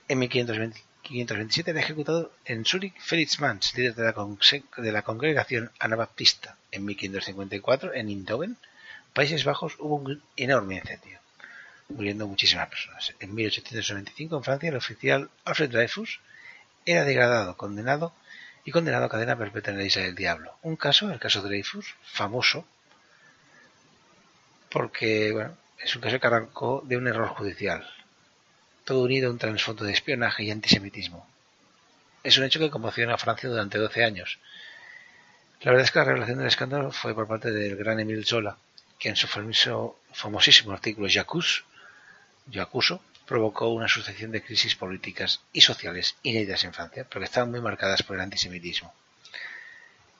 En 0.06 0.18
1520, 0.18 0.78
1527 1.04 1.70
era 1.70 1.80
ejecutado 1.80 2.30
en 2.44 2.66
Zurich 2.66 2.92
Felix 3.00 3.40
Mans, 3.40 3.74
líder 3.74 3.94
de 3.94 4.04
la, 4.04 4.28
de 4.76 4.92
la 4.92 5.00
congregación 5.00 5.70
anabaptista. 5.78 6.58
En 6.70 6.84
1554, 6.84 7.94
en 7.94 8.10
Indoven, 8.10 8.58
Países 9.14 9.44
Bajos, 9.44 9.76
hubo 9.78 9.94
un 9.94 10.22
enorme 10.36 10.74
incendio, 10.74 11.20
muriendo 11.88 12.26
muchísimas 12.26 12.68
personas. 12.68 13.14
En 13.18 13.34
1895, 13.34 14.36
en 14.36 14.44
Francia, 14.44 14.68
el 14.68 14.76
oficial 14.76 15.30
Alfred 15.46 15.70
Dreyfus 15.70 16.20
era 16.84 17.04
degradado, 17.04 17.56
condenado 17.56 18.12
y 18.66 18.72
condenado 18.72 19.06
a 19.06 19.08
cadena 19.08 19.38
perpetua 19.38 19.72
en 19.72 19.78
la 19.78 19.84
isla 19.84 20.02
del 20.02 20.14
Diablo. 20.14 20.58
Un 20.62 20.76
caso, 20.76 21.10
el 21.10 21.18
caso 21.18 21.40
Dreyfus, 21.40 21.94
famoso, 22.02 22.66
porque 24.68 25.32
bueno, 25.32 25.56
es 25.78 25.96
un 25.96 26.02
caso 26.02 26.20
que 26.20 26.26
arrancó 26.26 26.82
de 26.84 26.98
un 26.98 27.06
error 27.06 27.28
judicial 27.28 27.88
todo 28.86 29.02
unido 29.02 29.28
a 29.28 29.32
un 29.32 29.38
trasfondo 29.38 29.84
de 29.84 29.92
espionaje 29.92 30.44
y 30.44 30.50
antisemitismo. 30.52 31.26
Es 32.22 32.38
un 32.38 32.44
hecho 32.44 32.60
que 32.60 32.70
conmociona 32.70 33.14
a 33.14 33.18
Francia 33.18 33.48
durante 33.48 33.78
12 33.78 34.04
años. 34.04 34.38
La 35.62 35.72
verdad 35.72 35.84
es 35.84 35.90
que 35.90 35.98
la 35.98 36.04
revelación 36.04 36.38
del 36.38 36.46
escándalo 36.46 36.92
fue 36.92 37.12
por 37.12 37.26
parte 37.26 37.50
del 37.50 37.76
gran 37.76 37.98
Emile 37.98 38.24
Zola, 38.24 38.56
que 38.98 39.08
en 39.08 39.16
su 39.16 39.26
famosísimo 39.26 40.72
artículo 40.72 41.08
Jacus, 41.10 41.64
Yo 42.46 42.62
acuso, 42.62 43.00
provocó 43.26 43.68
una 43.68 43.88
sucesión 43.88 44.30
de 44.30 44.42
crisis 44.42 44.76
políticas 44.76 45.40
y 45.52 45.60
sociales 45.60 46.16
inéditas 46.22 46.64
en 46.64 46.72
Francia, 46.72 47.04
pero 47.08 47.20
que 47.20 47.26
estaban 47.26 47.50
muy 47.50 47.60
marcadas 47.60 48.02
por 48.02 48.16
el 48.16 48.22
antisemitismo. 48.22 48.94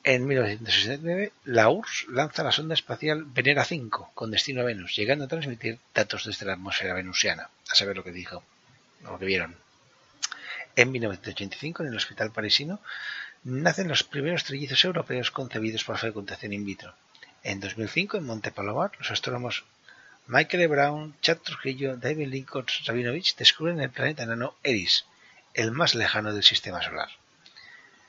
En 0.03 0.27
1969, 0.27 1.33
la 1.47 1.69
URSS 1.69 2.07
lanza 2.11 2.45
la 2.45 2.53
sonda 2.53 2.75
espacial 2.75 3.25
Venera 3.25 3.65
5 3.65 4.13
con 4.15 4.31
destino 4.31 4.61
a 4.61 4.65
Venus, 4.65 4.95
llegando 4.95 5.25
a 5.25 5.29
transmitir 5.29 5.81
datos 5.93 6.25
desde 6.27 6.47
la 6.47 6.53
atmósfera 6.53 6.95
venusiana, 6.95 7.51
a 7.69 7.75
saber 7.75 7.97
lo 7.97 8.05
que 8.05 8.13
dijo 8.13 8.45
lo 9.03 9.19
que 9.19 9.27
vieron. 9.27 9.57
En 10.77 10.93
1985, 10.93 11.83
en 11.83 11.89
el 11.89 11.97
hospital 11.97 12.31
parisino, 12.33 12.81
nacen 13.45 13.89
los 13.89 14.05
primeros 14.05 14.45
trillizos 14.45 14.85
europeos 14.85 15.31
concebidos 15.31 15.85
por 15.85 15.99
fecundación 15.99 16.53
in 16.53 16.65
vitro. 16.65 16.95
En 17.43 17.61
2005, 17.61 18.19
en 18.19 18.27
Monte 18.27 18.51
Palomar, 18.51 18.93
los 18.99 19.11
astrónomos 19.11 19.65
Michael 20.29 20.62
e. 20.62 20.66
Brown, 20.66 21.14
Chad 21.22 21.39
Trujillo, 21.39 21.97
David 21.97 22.27
Lincoln 22.27 22.66
Rabinovich 22.85 23.37
descubren 23.37 23.79
el 23.81 23.91
planeta 23.91 24.24
enano 24.24 24.57
Eris, 24.64 25.05
el 25.55 25.70
más 25.70 25.95
lejano 25.95 26.33
del 26.33 26.43
sistema 26.43 26.83
solar. 26.83 27.11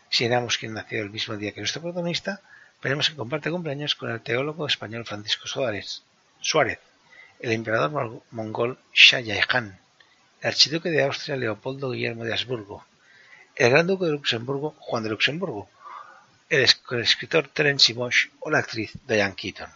Si 0.09 0.25
éramos 0.25 0.57
quien 0.57 0.73
nació 0.73 1.03
el 1.03 1.11
mismo 1.11 1.37
día 1.37 1.51
que 1.51 1.61
nuestro 1.61 1.83
protagonista, 1.83 2.41
veremos 2.81 3.11
que 3.11 3.15
comparte 3.15 3.51
cumpleaños 3.51 3.93
con 3.93 4.09
el 4.09 4.21
teólogo 4.21 4.65
español 4.65 5.05
Francisco 5.05 5.47
Suárez, 5.47 6.79
el 7.39 7.51
emperador 7.51 8.23
mongol 8.31 8.79
Shah 8.95 9.21
Jahan, 9.23 9.79
el 10.41 10.47
archiduque 10.47 10.89
de 10.89 11.03
Austria 11.03 11.37
Leopoldo 11.37 11.91
Guillermo 11.91 12.23
de 12.23 12.33
Habsburgo, 12.33 12.83
el 13.55 13.69
gran 13.69 13.85
duque 13.85 14.05
de 14.05 14.13
Luxemburgo 14.13 14.75
Juan 14.79 15.03
de 15.03 15.11
Luxemburgo, 15.11 15.69
el, 16.49 16.63
escritor 16.63 17.47
Terence 17.49 17.93
Mosh 17.93 18.29
o 18.39 18.49
la 18.49 18.57
actriz 18.57 18.91
Diane 19.07 19.35
Keaton. 19.35 19.69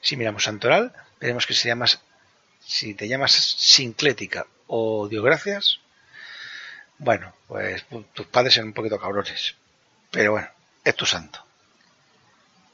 Si 0.00 0.16
miramos 0.16 0.44
Santoral, 0.44 0.92
veremos 1.20 1.46
que 1.46 1.54
se 1.54 1.68
llama, 1.68 1.86
si 2.60 2.94
te 2.94 3.08
llamas 3.08 3.32
Sinclética 3.32 4.46
o 4.66 5.08
Diogracias, 5.08 5.80
bueno, 6.98 7.34
pues 7.48 7.84
tus 8.12 8.26
padres 8.26 8.56
eran 8.56 8.68
un 8.68 8.74
poquito 8.74 8.98
cabrones, 8.98 9.54
pero 10.10 10.32
bueno, 10.32 10.48
es 10.84 10.94
tu 10.94 11.06
santo. 11.06 11.44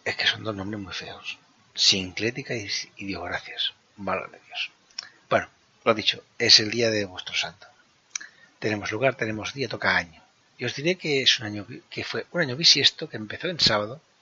Es 0.05 0.17
que 0.17 0.27
son 0.27 0.45
dos 0.45 0.55
nombres 0.55 0.81
muy 0.81 0.93
feos. 0.93 1.39
Sinclética 1.75 2.55
y, 2.55 2.69
Diogracias. 2.97 3.73
Válgame 3.97 4.39
Dios. 4.47 4.71
Bueno, 5.29 5.49
lo 5.85 5.95
dicho, 5.95 6.23
es 6.39 6.61
el 6.61 6.71
día 6.71 6.91
de 6.91 7.05
vuestro 7.05 7.35
santo. 7.35 7.67
Tenemos 8.59 8.91
lugar, 8.91 9.17
tenemos 9.17 9.53
día, 9.53 9.69
toca 9.69 9.97
año. 9.97 10.23
Y 10.59 10.65
os 10.65 10.75
diré 10.75 10.97
que 10.97 11.23
es 11.23 11.39
un 11.39 11.47
año 11.47 11.67
que 11.91 12.05
fue 12.05 12.27
un 12.33 12.41
año 12.41 12.57
bisiesto 12.57 13.09
que 13.09 13.17
empezó 13.17 13.49
en 13.49 13.61
sábado 13.61 14.01
y 14.01 14.16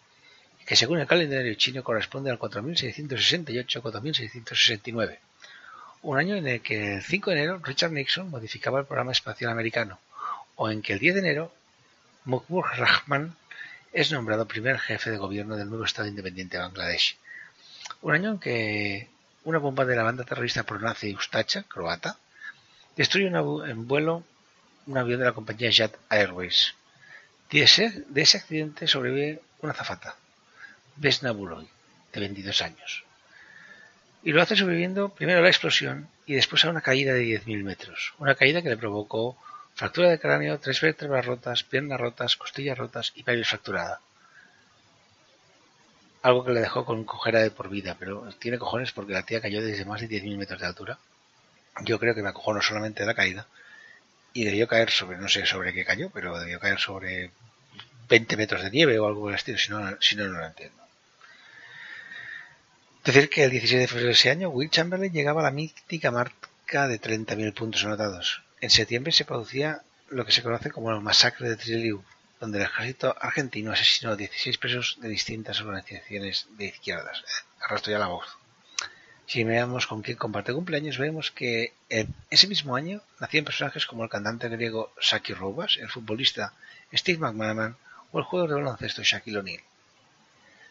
que 0.67 0.77
según 0.77 0.99
el 0.99 1.07
calendario 1.07 1.55
chino 1.55 1.83
corresponde 1.83 2.31
al 2.31 2.39
4668-4669. 2.39 5.19
Un 6.03 6.19
año 6.19 6.37
en 6.37 6.47
el 6.47 6.61
que 6.61 6.97
el 6.97 7.03
5 7.03 7.31
de 7.31 7.37
enero 7.37 7.59
Richard 7.63 7.93
Nixon 7.93 8.29
modificaba 8.31 8.81
el 8.81 8.87
programa 8.87 9.13
espacial 9.13 9.51
americano 9.51 9.99
o 10.57 10.71
en 10.71 10.83
que 10.83 10.93
el 10.95 10.99
10 10.99 11.15
de 11.15 11.21
enero 11.21 11.53
Mukbur 12.25 12.67
Rahman 12.77 13.37
es 13.93 14.13
nombrado 14.13 14.47
primer 14.47 14.79
jefe 14.79 15.11
de 15.11 15.19
gobierno 15.19 15.57
del 15.57 15.69
nuevo 15.69 15.85
Estado 15.85 16.09
independiente 16.09 16.57
de 16.57 16.63
Bangladesh. 16.63 17.17
Un 18.03 18.15
año 18.15 18.31
en 18.33 18.39
que 18.39 19.09
una 19.45 19.59
bomba 19.59 19.85
de 19.85 19.97
la 19.97 20.03
banda 20.03 20.25
terrorista 20.25 20.65
pro-nazi 20.65 21.15
Ustacha, 21.15 21.63
croata, 21.65 22.17
destruye 22.97 23.29
en 23.29 23.87
vuelo 23.87 24.25
un 24.87 24.99
avión 24.99 25.21
de 25.21 25.27
la 25.27 25.33
compañía 25.33 25.71
Jet 25.71 25.97
Airways. 26.09 26.75
De 27.51 27.63
ese, 27.63 28.05
de 28.09 28.23
ese 28.23 28.39
accidente 28.39 28.87
sobrevive 28.87 29.43
una 29.61 29.75
zafata, 29.75 30.17
Vesna 30.97 31.33
Buloy, 31.33 31.69
de 32.13 32.21
22 32.21 32.63
años. 32.63 33.05
Y 34.23 34.33
lo 34.33 34.41
hace 34.41 34.57
sobreviviendo 34.57 35.11
primero 35.11 35.41
a 35.41 35.43
la 35.43 35.49
explosión 35.49 36.09
y 36.27 36.35
después 36.35 36.65
a 36.65 36.71
una 36.71 36.81
caída 36.81 37.13
de 37.13 37.25
10.000 37.25 37.63
metros. 37.63 38.15
Una 38.19 38.35
caída 38.35 38.63
que 38.63 38.71
le 38.71 38.77
provocó 38.77 39.37
fractura 39.75 40.09
de 40.09 40.19
cráneo, 40.19 40.59
tres 40.61 40.81
vértebras 40.81 41.27
rotas, 41.27 41.63
piernas 41.65 42.01
rotas, 42.01 42.37
costillas 42.37 42.79
rotas 42.79 43.13
y 43.15 43.23
pelvis 43.23 43.49
fracturada 43.49 44.01
algo 46.25 46.43
que 46.43 46.53
le 46.53 46.61
dejó 46.61 46.87
con 46.87 47.05
cojera 47.05 47.41
de 47.41 47.51
por 47.51 47.69
vida, 47.69 47.97
pero 47.99 48.27
tiene 48.39 48.59
cojones 48.59 48.93
porque 48.93 49.13
la 49.13 49.25
tía 49.25 49.43
cayó 49.43 49.63
desde 49.63 49.85
más 49.85 50.01
de 50.01 50.09
10.000 50.09 50.39
metros 50.39 50.59
de 50.59 50.67
altura. 50.67 50.99
Yo 51.83 51.99
creo 51.99 52.15
que 52.15 52.23
me 52.23 52.31
acojonó 52.31 52.63
solamente 52.63 53.05
la 53.05 53.13
caída 53.13 53.47
y 54.33 54.45
debió 54.45 54.67
caer 54.67 54.89
sobre, 54.91 55.19
no 55.19 55.29
sé 55.29 55.45
sobre 55.45 55.75
qué 55.75 55.85
cayó, 55.85 56.09
pero 56.09 56.39
debió 56.39 56.59
caer 56.59 56.79
sobre 56.79 57.31
20 58.09 58.39
metros 58.39 58.63
de 58.63 58.71
nieve 58.71 58.99
o 58.99 59.07
algo 59.07 59.27
del 59.27 59.37
estilo, 59.37 59.59
si 59.59 59.71
no, 59.71 59.99
si 60.01 60.17
no, 60.17 60.27
no 60.29 60.39
lo 60.39 60.47
entiendo. 60.47 60.83
Decir 63.05 63.29
que 63.29 63.45
el 63.45 63.51
16 63.51 63.83
de 63.83 63.87
febrero 63.87 64.07
de 64.07 64.15
ese 64.15 64.31
año, 64.31 64.49
Will 64.49 64.71
Chamberlain 64.71 65.13
llegaba 65.13 65.43
a 65.43 65.45
la 65.45 65.51
mítica 65.51 66.11
marca 66.11 66.89
de 66.89 66.99
30.000 66.99 67.53
puntos 67.53 67.85
anotados. 67.85 68.43
En 68.63 68.71
septiembre 68.71 69.13
se 69.13 69.27
producía 69.27 69.83
lo 70.09 70.25
que 70.25 70.33
se 70.33 70.43
conoce 70.43 70.71
como 70.71 70.91
la 70.91 71.01
masacre 71.01 71.51
de 71.51 71.57
Trelew, 71.57 72.03
donde 72.41 72.57
el 72.61 72.65
ejército 72.65 73.15
argentino 73.21 73.73
asesinó 73.73 74.13
a 74.13 74.17
16 74.17 74.57
presos 74.57 74.97
de 75.03 75.11
distintas 75.11 75.61
organizaciones 75.61 76.47
de 76.57 76.65
izquierdas. 76.65 77.23
Arrastro 77.61 77.93
ya 77.93 77.99
la 77.99 78.07
voz. 78.07 78.39
Si 79.27 79.45
miramos 79.45 79.87
con 79.87 80.01
quién 80.01 80.17
comparte 80.17 80.55
cumpleaños, 80.55 80.97
vemos 80.97 81.31
que 81.31 81.75
ese 82.31 82.49
mismo 82.49 82.75
año 82.75 83.03
nacían 83.21 83.45
personajes 83.45 83.85
como 83.85 84.05
el 84.05 84.09
cantante 84.09 84.49
griego 84.49 84.95
Saki 84.99 85.35
Robas, 85.35 85.77
el 85.77 85.91
futbolista 85.91 86.55
Steve 86.91 87.19
McManaman 87.19 87.77
o 88.13 88.19
el 88.19 88.25
jugador 88.25 88.49
de 88.49 88.57
baloncesto 88.57 89.03
Shaquille 89.03 89.41
O'Neal. 89.41 89.61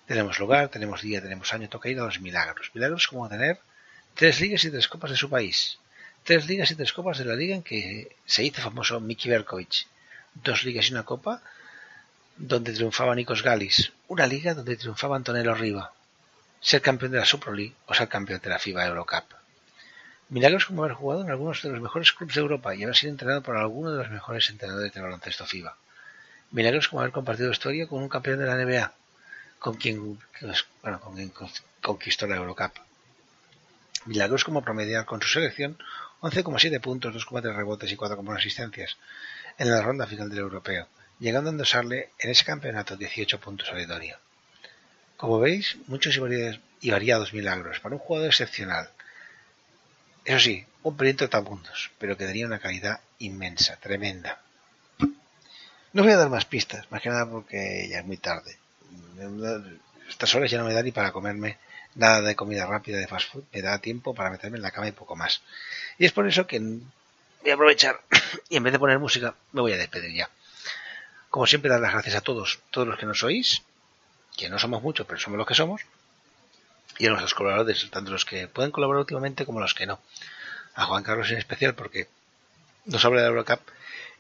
Tenemos 0.08 0.38
lugar, 0.40 0.70
tenemos 0.70 1.02
día, 1.02 1.22
tenemos 1.22 1.54
año, 1.54 1.70
toca 1.70 1.90
ir 1.90 2.00
a 2.00 2.06
los 2.06 2.20
milagros. 2.20 2.72
Milagros 2.74 3.08
como 3.08 3.30
tener 3.30 3.60
tres 4.16 4.42
ligas 4.42 4.64
y 4.66 4.72
tres 4.72 4.88
copas 4.88 5.12
de 5.12 5.18
su 5.18 5.30
país. 5.30 5.80
Tres 6.24 6.48
ligas 6.48 6.72
y 6.72 6.76
tres 6.76 6.94
copas 6.94 7.18
de 7.18 7.26
la 7.26 7.36
liga 7.36 7.56
en 7.56 7.64
que 7.64 8.16
se 8.26 8.44
hizo 8.44 8.62
famoso 8.62 9.00
Mickey 9.00 9.32
Berkovich. 9.32 9.88
Dos 10.34 10.64
ligas 10.64 10.90
y 10.90 10.94
una 10.94 11.04
copa 11.04 11.42
donde 12.36 12.74
triunfaba 12.74 13.16
Nikos 13.16 13.44
Galis, 13.44 13.92
una 14.08 14.26
liga 14.26 14.54
donde 14.54 14.76
triunfaba 14.76 15.16
Antonello 15.16 15.54
Riva, 15.54 15.94
ser 16.60 16.82
campeón 16.82 17.12
de 17.12 17.20
la 17.20 17.26
Super 17.26 17.54
League 17.54 17.76
o 17.86 17.94
ser 17.94 18.10
campeón 18.10 18.42
de 18.42 18.50
la 18.50 18.60
FIBA 18.60 18.86
Eurocup. 18.86 19.26
Milagros 20.30 20.66
como 20.66 20.84
haber 20.84 20.96
jugado 20.96 21.22
en 21.22 21.30
algunos 21.30 21.62
de 21.62 21.70
los 21.70 21.82
mejores 21.82 22.12
clubes 22.12 22.36
de 22.36 22.42
Europa 22.42 22.74
y 22.74 22.84
haber 22.84 22.96
sido 22.96 23.12
entrenado 23.12 23.44
por 23.44 23.56
alguno 23.56 23.92
de 23.92 24.00
los 24.00 24.10
mejores 24.10 24.50
entrenadores 24.50 24.92
de 24.92 25.02
baloncesto 25.02 25.46
FIBA. 25.46 25.78
Milagros 26.52 26.88
como 26.88 27.02
haber 27.02 27.14
compartido 27.14 27.52
historia 27.52 27.88
con 27.88 28.02
un 28.02 28.10
campeón 28.10 28.40
de 28.40 28.46
la 28.46 28.56
NBA, 28.56 28.94
con 29.64 29.76
quien, 29.76 30.20
con 31.00 31.16
quien 31.16 31.32
conquistó 31.82 32.28
la 32.28 32.36
Eurocup. 32.36 32.74
Milagros 34.06 34.44
como 34.44 34.62
promediar 34.62 35.06
con 35.06 35.22
su 35.22 35.30
selección 35.30 35.78
11,7 36.20 36.82
puntos, 36.82 37.16
2,3 37.16 37.56
rebotes 37.56 37.90
y 37.90 37.96
4,1 37.96 38.38
asistencias 38.38 38.98
en 39.58 39.72
la 39.72 39.82
ronda 39.82 40.06
final 40.06 40.30
del 40.30 40.40
europeo 40.40 40.86
llegando 41.18 41.50
a 41.50 41.54
endosarle 41.54 42.10
en 42.20 42.30
ese 42.32 42.44
campeonato 42.44 42.98
18 42.98 43.40
puntos 43.40 43.70
aleatorio. 43.70 44.18
Como 45.16 45.40
veis, 45.40 45.78
muchos 45.88 46.20
y 46.82 46.92
variados 46.92 47.34
milagros 47.34 47.80
para 47.80 47.96
un 47.96 48.02
jugador 48.02 48.28
excepcional. 48.28 48.90
Eso 50.26 50.40
sí, 50.40 50.66
un 50.84 50.98
pelín 50.98 51.16
trotamundos, 51.16 51.92
pero 52.00 52.18
que 52.18 52.26
daría 52.26 52.46
una 52.46 52.60
calidad 52.60 53.00
inmensa, 53.20 53.78
tremenda. 53.78 54.42
No 55.94 56.04
voy 56.04 56.12
a 56.12 56.18
dar 56.18 56.30
más 56.30 56.44
pistas, 56.44 56.92
más 56.92 57.02
que 57.02 57.08
nada 57.08 57.30
porque 57.30 57.88
ya 57.90 58.00
es 58.00 58.06
muy 58.06 58.18
tarde. 58.18 58.58
Estas 60.10 60.34
horas 60.36 60.52
ya 60.52 60.58
no 60.58 60.66
me 60.66 60.74
da 60.74 60.84
ni 60.84 60.92
para 60.92 61.12
comerme 61.12 61.58
nada 61.96 62.22
de 62.22 62.36
comida 62.36 62.66
rápida 62.66 62.98
de 62.98 63.08
fast 63.08 63.32
food, 63.32 63.44
me 63.54 63.62
da 63.62 63.78
tiempo 63.80 64.14
para 64.14 64.30
meterme 64.30 64.58
en 64.58 64.64
la 64.64 64.72
cama 64.72 64.88
y 64.88 64.92
poco 64.92 65.16
más. 65.16 65.42
Y 65.98 66.06
es 66.06 66.12
por 66.12 66.28
eso 66.28 66.48
que 66.48 66.60
voy 66.60 67.52
a 67.52 67.54
aprovechar 67.54 68.02
y 68.50 68.58
en 68.58 68.64
vez 68.64 68.74
de 68.74 68.80
poner 68.80 69.00
música 69.00 69.36
me 69.52 69.62
voy 69.62 69.74
a 69.74 69.78
despedir 69.78 70.14
ya. 70.16 70.30
Como 71.30 71.48
siempre, 71.48 71.70
dar 71.70 71.80
las 71.80 71.94
gracias 71.94 72.16
a 72.16 72.22
todos, 72.22 72.60
todos 72.70 72.88
los 72.88 72.98
que 72.98 73.06
nos 73.06 73.24
oís, 73.24 73.64
que 74.38 74.50
no 74.50 74.60
somos 74.60 74.84
muchos, 74.84 75.08
pero 75.08 75.20
somos 75.20 75.38
los 75.38 75.48
que 75.48 75.56
somos, 75.56 75.82
y 77.00 77.08
a 77.08 77.10
nuestros 77.10 77.34
colaboradores, 77.34 77.90
tanto 77.90 78.12
los 78.12 78.26
que 78.26 78.48
pueden 78.48 78.72
colaborar 78.72 79.00
últimamente 79.02 79.46
como 79.46 79.60
los 79.60 79.74
que 79.74 79.88
no. 79.88 80.00
A 80.76 80.86
Juan 80.86 81.04
Carlos 81.04 81.32
en 81.32 81.38
especial, 81.38 81.74
porque 81.74 82.08
nos 82.86 83.04
habla 83.06 83.22
de 83.22 83.28
la 83.28 83.34
Eurocup 83.34 83.62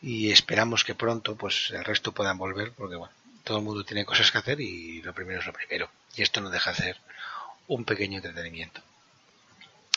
y 0.01 0.31
esperamos 0.31 0.83
que 0.83 0.95
pronto 0.95 1.35
pues 1.35 1.71
el 1.71 1.83
resto 1.83 2.11
puedan 2.11 2.37
volver 2.37 2.71
porque 2.71 2.95
bueno, 2.95 3.13
todo 3.43 3.57
el 3.57 3.63
mundo 3.63 3.83
tiene 3.83 4.05
cosas 4.05 4.31
que 4.31 4.37
hacer 4.37 4.61
y 4.61 5.01
lo 5.01 5.13
primero 5.13 5.39
es 5.39 5.45
lo 5.45 5.53
primero. 5.53 5.89
Y 6.15 6.21
esto 6.21 6.41
no 6.41 6.49
deja 6.49 6.71
de 6.71 6.77
ser 6.77 6.97
un 7.67 7.85
pequeño 7.85 8.17
entretenimiento. 8.17 8.81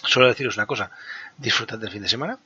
Solo 0.05 0.29
deciros 0.29 0.57
una 0.57 0.67
cosa, 0.67 0.91
disfrutad 1.37 1.79
del 1.79 1.91
fin 1.91 2.03
de 2.03 2.09
semana 2.09 2.39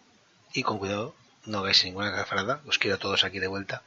y 0.52 0.62
con 0.62 0.78
cuidado, 0.78 1.14
no 1.46 1.58
hagáis 1.58 1.84
ninguna 1.84 2.12
cafrada, 2.12 2.60
os 2.66 2.78
quiero 2.78 2.96
a 2.96 2.98
todos 2.98 3.24
aquí 3.24 3.38
de 3.38 3.46
vuelta. 3.46 3.82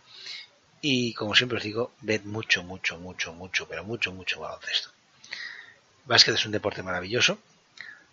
Y 0.82 1.14
como 1.14 1.34
siempre 1.36 1.58
os 1.58 1.64
digo, 1.64 1.94
ved 2.02 2.24
mucho, 2.24 2.64
mucho, 2.64 2.98
mucho, 2.98 3.34
mucho, 3.34 3.68
pero 3.68 3.84
mucho, 3.84 4.12
mucho 4.12 4.42
baloncesto. 4.42 4.90
Básquet 6.06 6.36
es 6.36 6.46
un 6.46 6.52
deporte 6.52 6.84
maravilloso, 6.84 7.40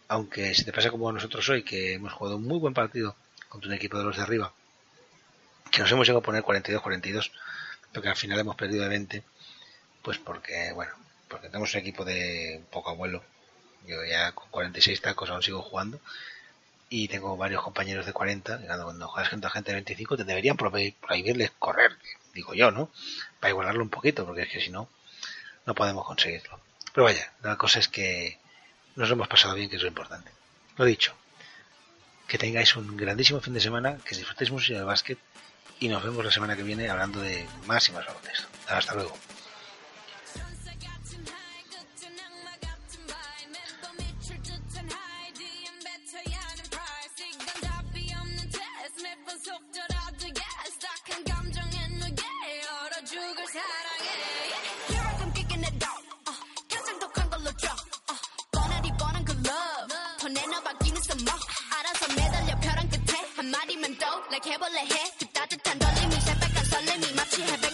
aunque 0.09 0.55
si 0.55 0.65
te 0.65 0.73
pasa 0.73 0.91
como 0.91 1.11
nosotros 1.11 1.49
hoy, 1.49 1.65
que 1.65 1.95
hemos 1.95 2.13
jugado 2.13 2.37
un 2.37 2.45
muy 2.45 2.59
buen 2.59 2.75
partido 2.75 3.17
contra 3.49 3.69
un 3.69 3.75
equipo 3.75 3.99
de 3.99 4.05
los 4.05 4.17
de 4.17 4.23
arriba, 4.23 4.53
que 5.71 5.81
nos 5.81 5.91
hemos 5.91 6.07
llegado 6.07 6.21
a 6.21 6.23
poner 6.23 6.43
42-42, 6.43 7.33
pero 7.93 8.03
que 8.03 8.09
al 8.09 8.16
final 8.16 8.38
hemos 8.38 8.57
perdido 8.57 8.82
de 8.82 8.88
20, 8.88 9.22
pues 10.03 10.18
porque, 10.18 10.72
bueno, 10.72 10.93
porque 11.28 11.49
tenemos 11.49 11.72
un 11.74 11.80
equipo 11.80 12.05
de 12.05 12.62
poco 12.70 12.91
abuelo. 12.91 13.22
Yo 13.86 14.05
ya 14.05 14.32
con 14.32 14.49
46 14.51 15.01
tacos 15.01 15.30
aún 15.30 15.43
sigo 15.43 15.62
jugando 15.62 16.01
y 16.91 17.09
tengo 17.09 17.36
varios 17.36 17.62
compañeros 17.62 18.05
de 18.05 18.12
40. 18.12 18.61
cuando 18.82 19.09
juegas 19.09 19.30
con 19.30 19.43
gente 19.43 19.70
de 19.70 19.76
25 19.76 20.16
te 20.16 20.24
deberían 20.24 20.57
prohibirles 20.57 21.53
correr, 21.59 21.97
digo 22.34 22.53
yo, 22.53 22.72
¿no? 22.72 22.91
Para 23.38 23.51
igualarlo 23.51 23.82
un 23.82 23.91
poquito, 23.91 24.26
porque 24.26 24.43
es 24.43 24.49
que 24.49 24.61
si 24.61 24.70
no, 24.70 24.88
no 25.66 25.74
podemos 25.74 26.05
conseguirlo. 26.05 26.61
Pero 26.93 27.05
vaya, 27.05 27.32
la 27.43 27.57
cosa 27.57 27.78
es 27.78 27.88
que 27.88 28.38
nos 28.97 29.11
hemos 29.11 29.28
pasado 29.28 29.55
bien, 29.55 29.70
que 29.70 29.76
es 29.76 29.82
lo 29.82 29.88
importante. 29.88 30.30
Lo 30.76 30.84
dicho, 30.84 31.14
que 32.26 32.38
tengáis 32.38 32.74
un 32.74 32.97
grandísimo 32.97 33.41
fin 33.41 33.55
de 33.55 33.61
semana, 33.61 33.99
que 34.05 34.16
disfrutéis 34.16 34.51
mucho 34.51 34.74
del 34.74 34.84
básquet 34.84 35.18
y 35.80 35.88
nos 35.88 36.04
vemos 36.04 36.24
la 36.24 36.32
semana 36.32 36.56
que 36.56 36.64
viene 36.64 36.89
hablando 36.89 37.22
de 37.22 37.46
más 37.66 37.88
y 37.89 37.91
más 37.91 38.06
baloncesto. 38.06 38.48
Hasta 38.68 38.93
luego. 38.96 39.16
like 64.36 64.51
해볼래 64.51 64.82
해. 64.82 65.29
그 65.50 65.50
따뜻한 65.50 65.80
떨림이 65.80 66.22
새빨간 66.22 66.66
설렘이 66.66 67.13
마치 67.16 67.42
해변 67.42 67.68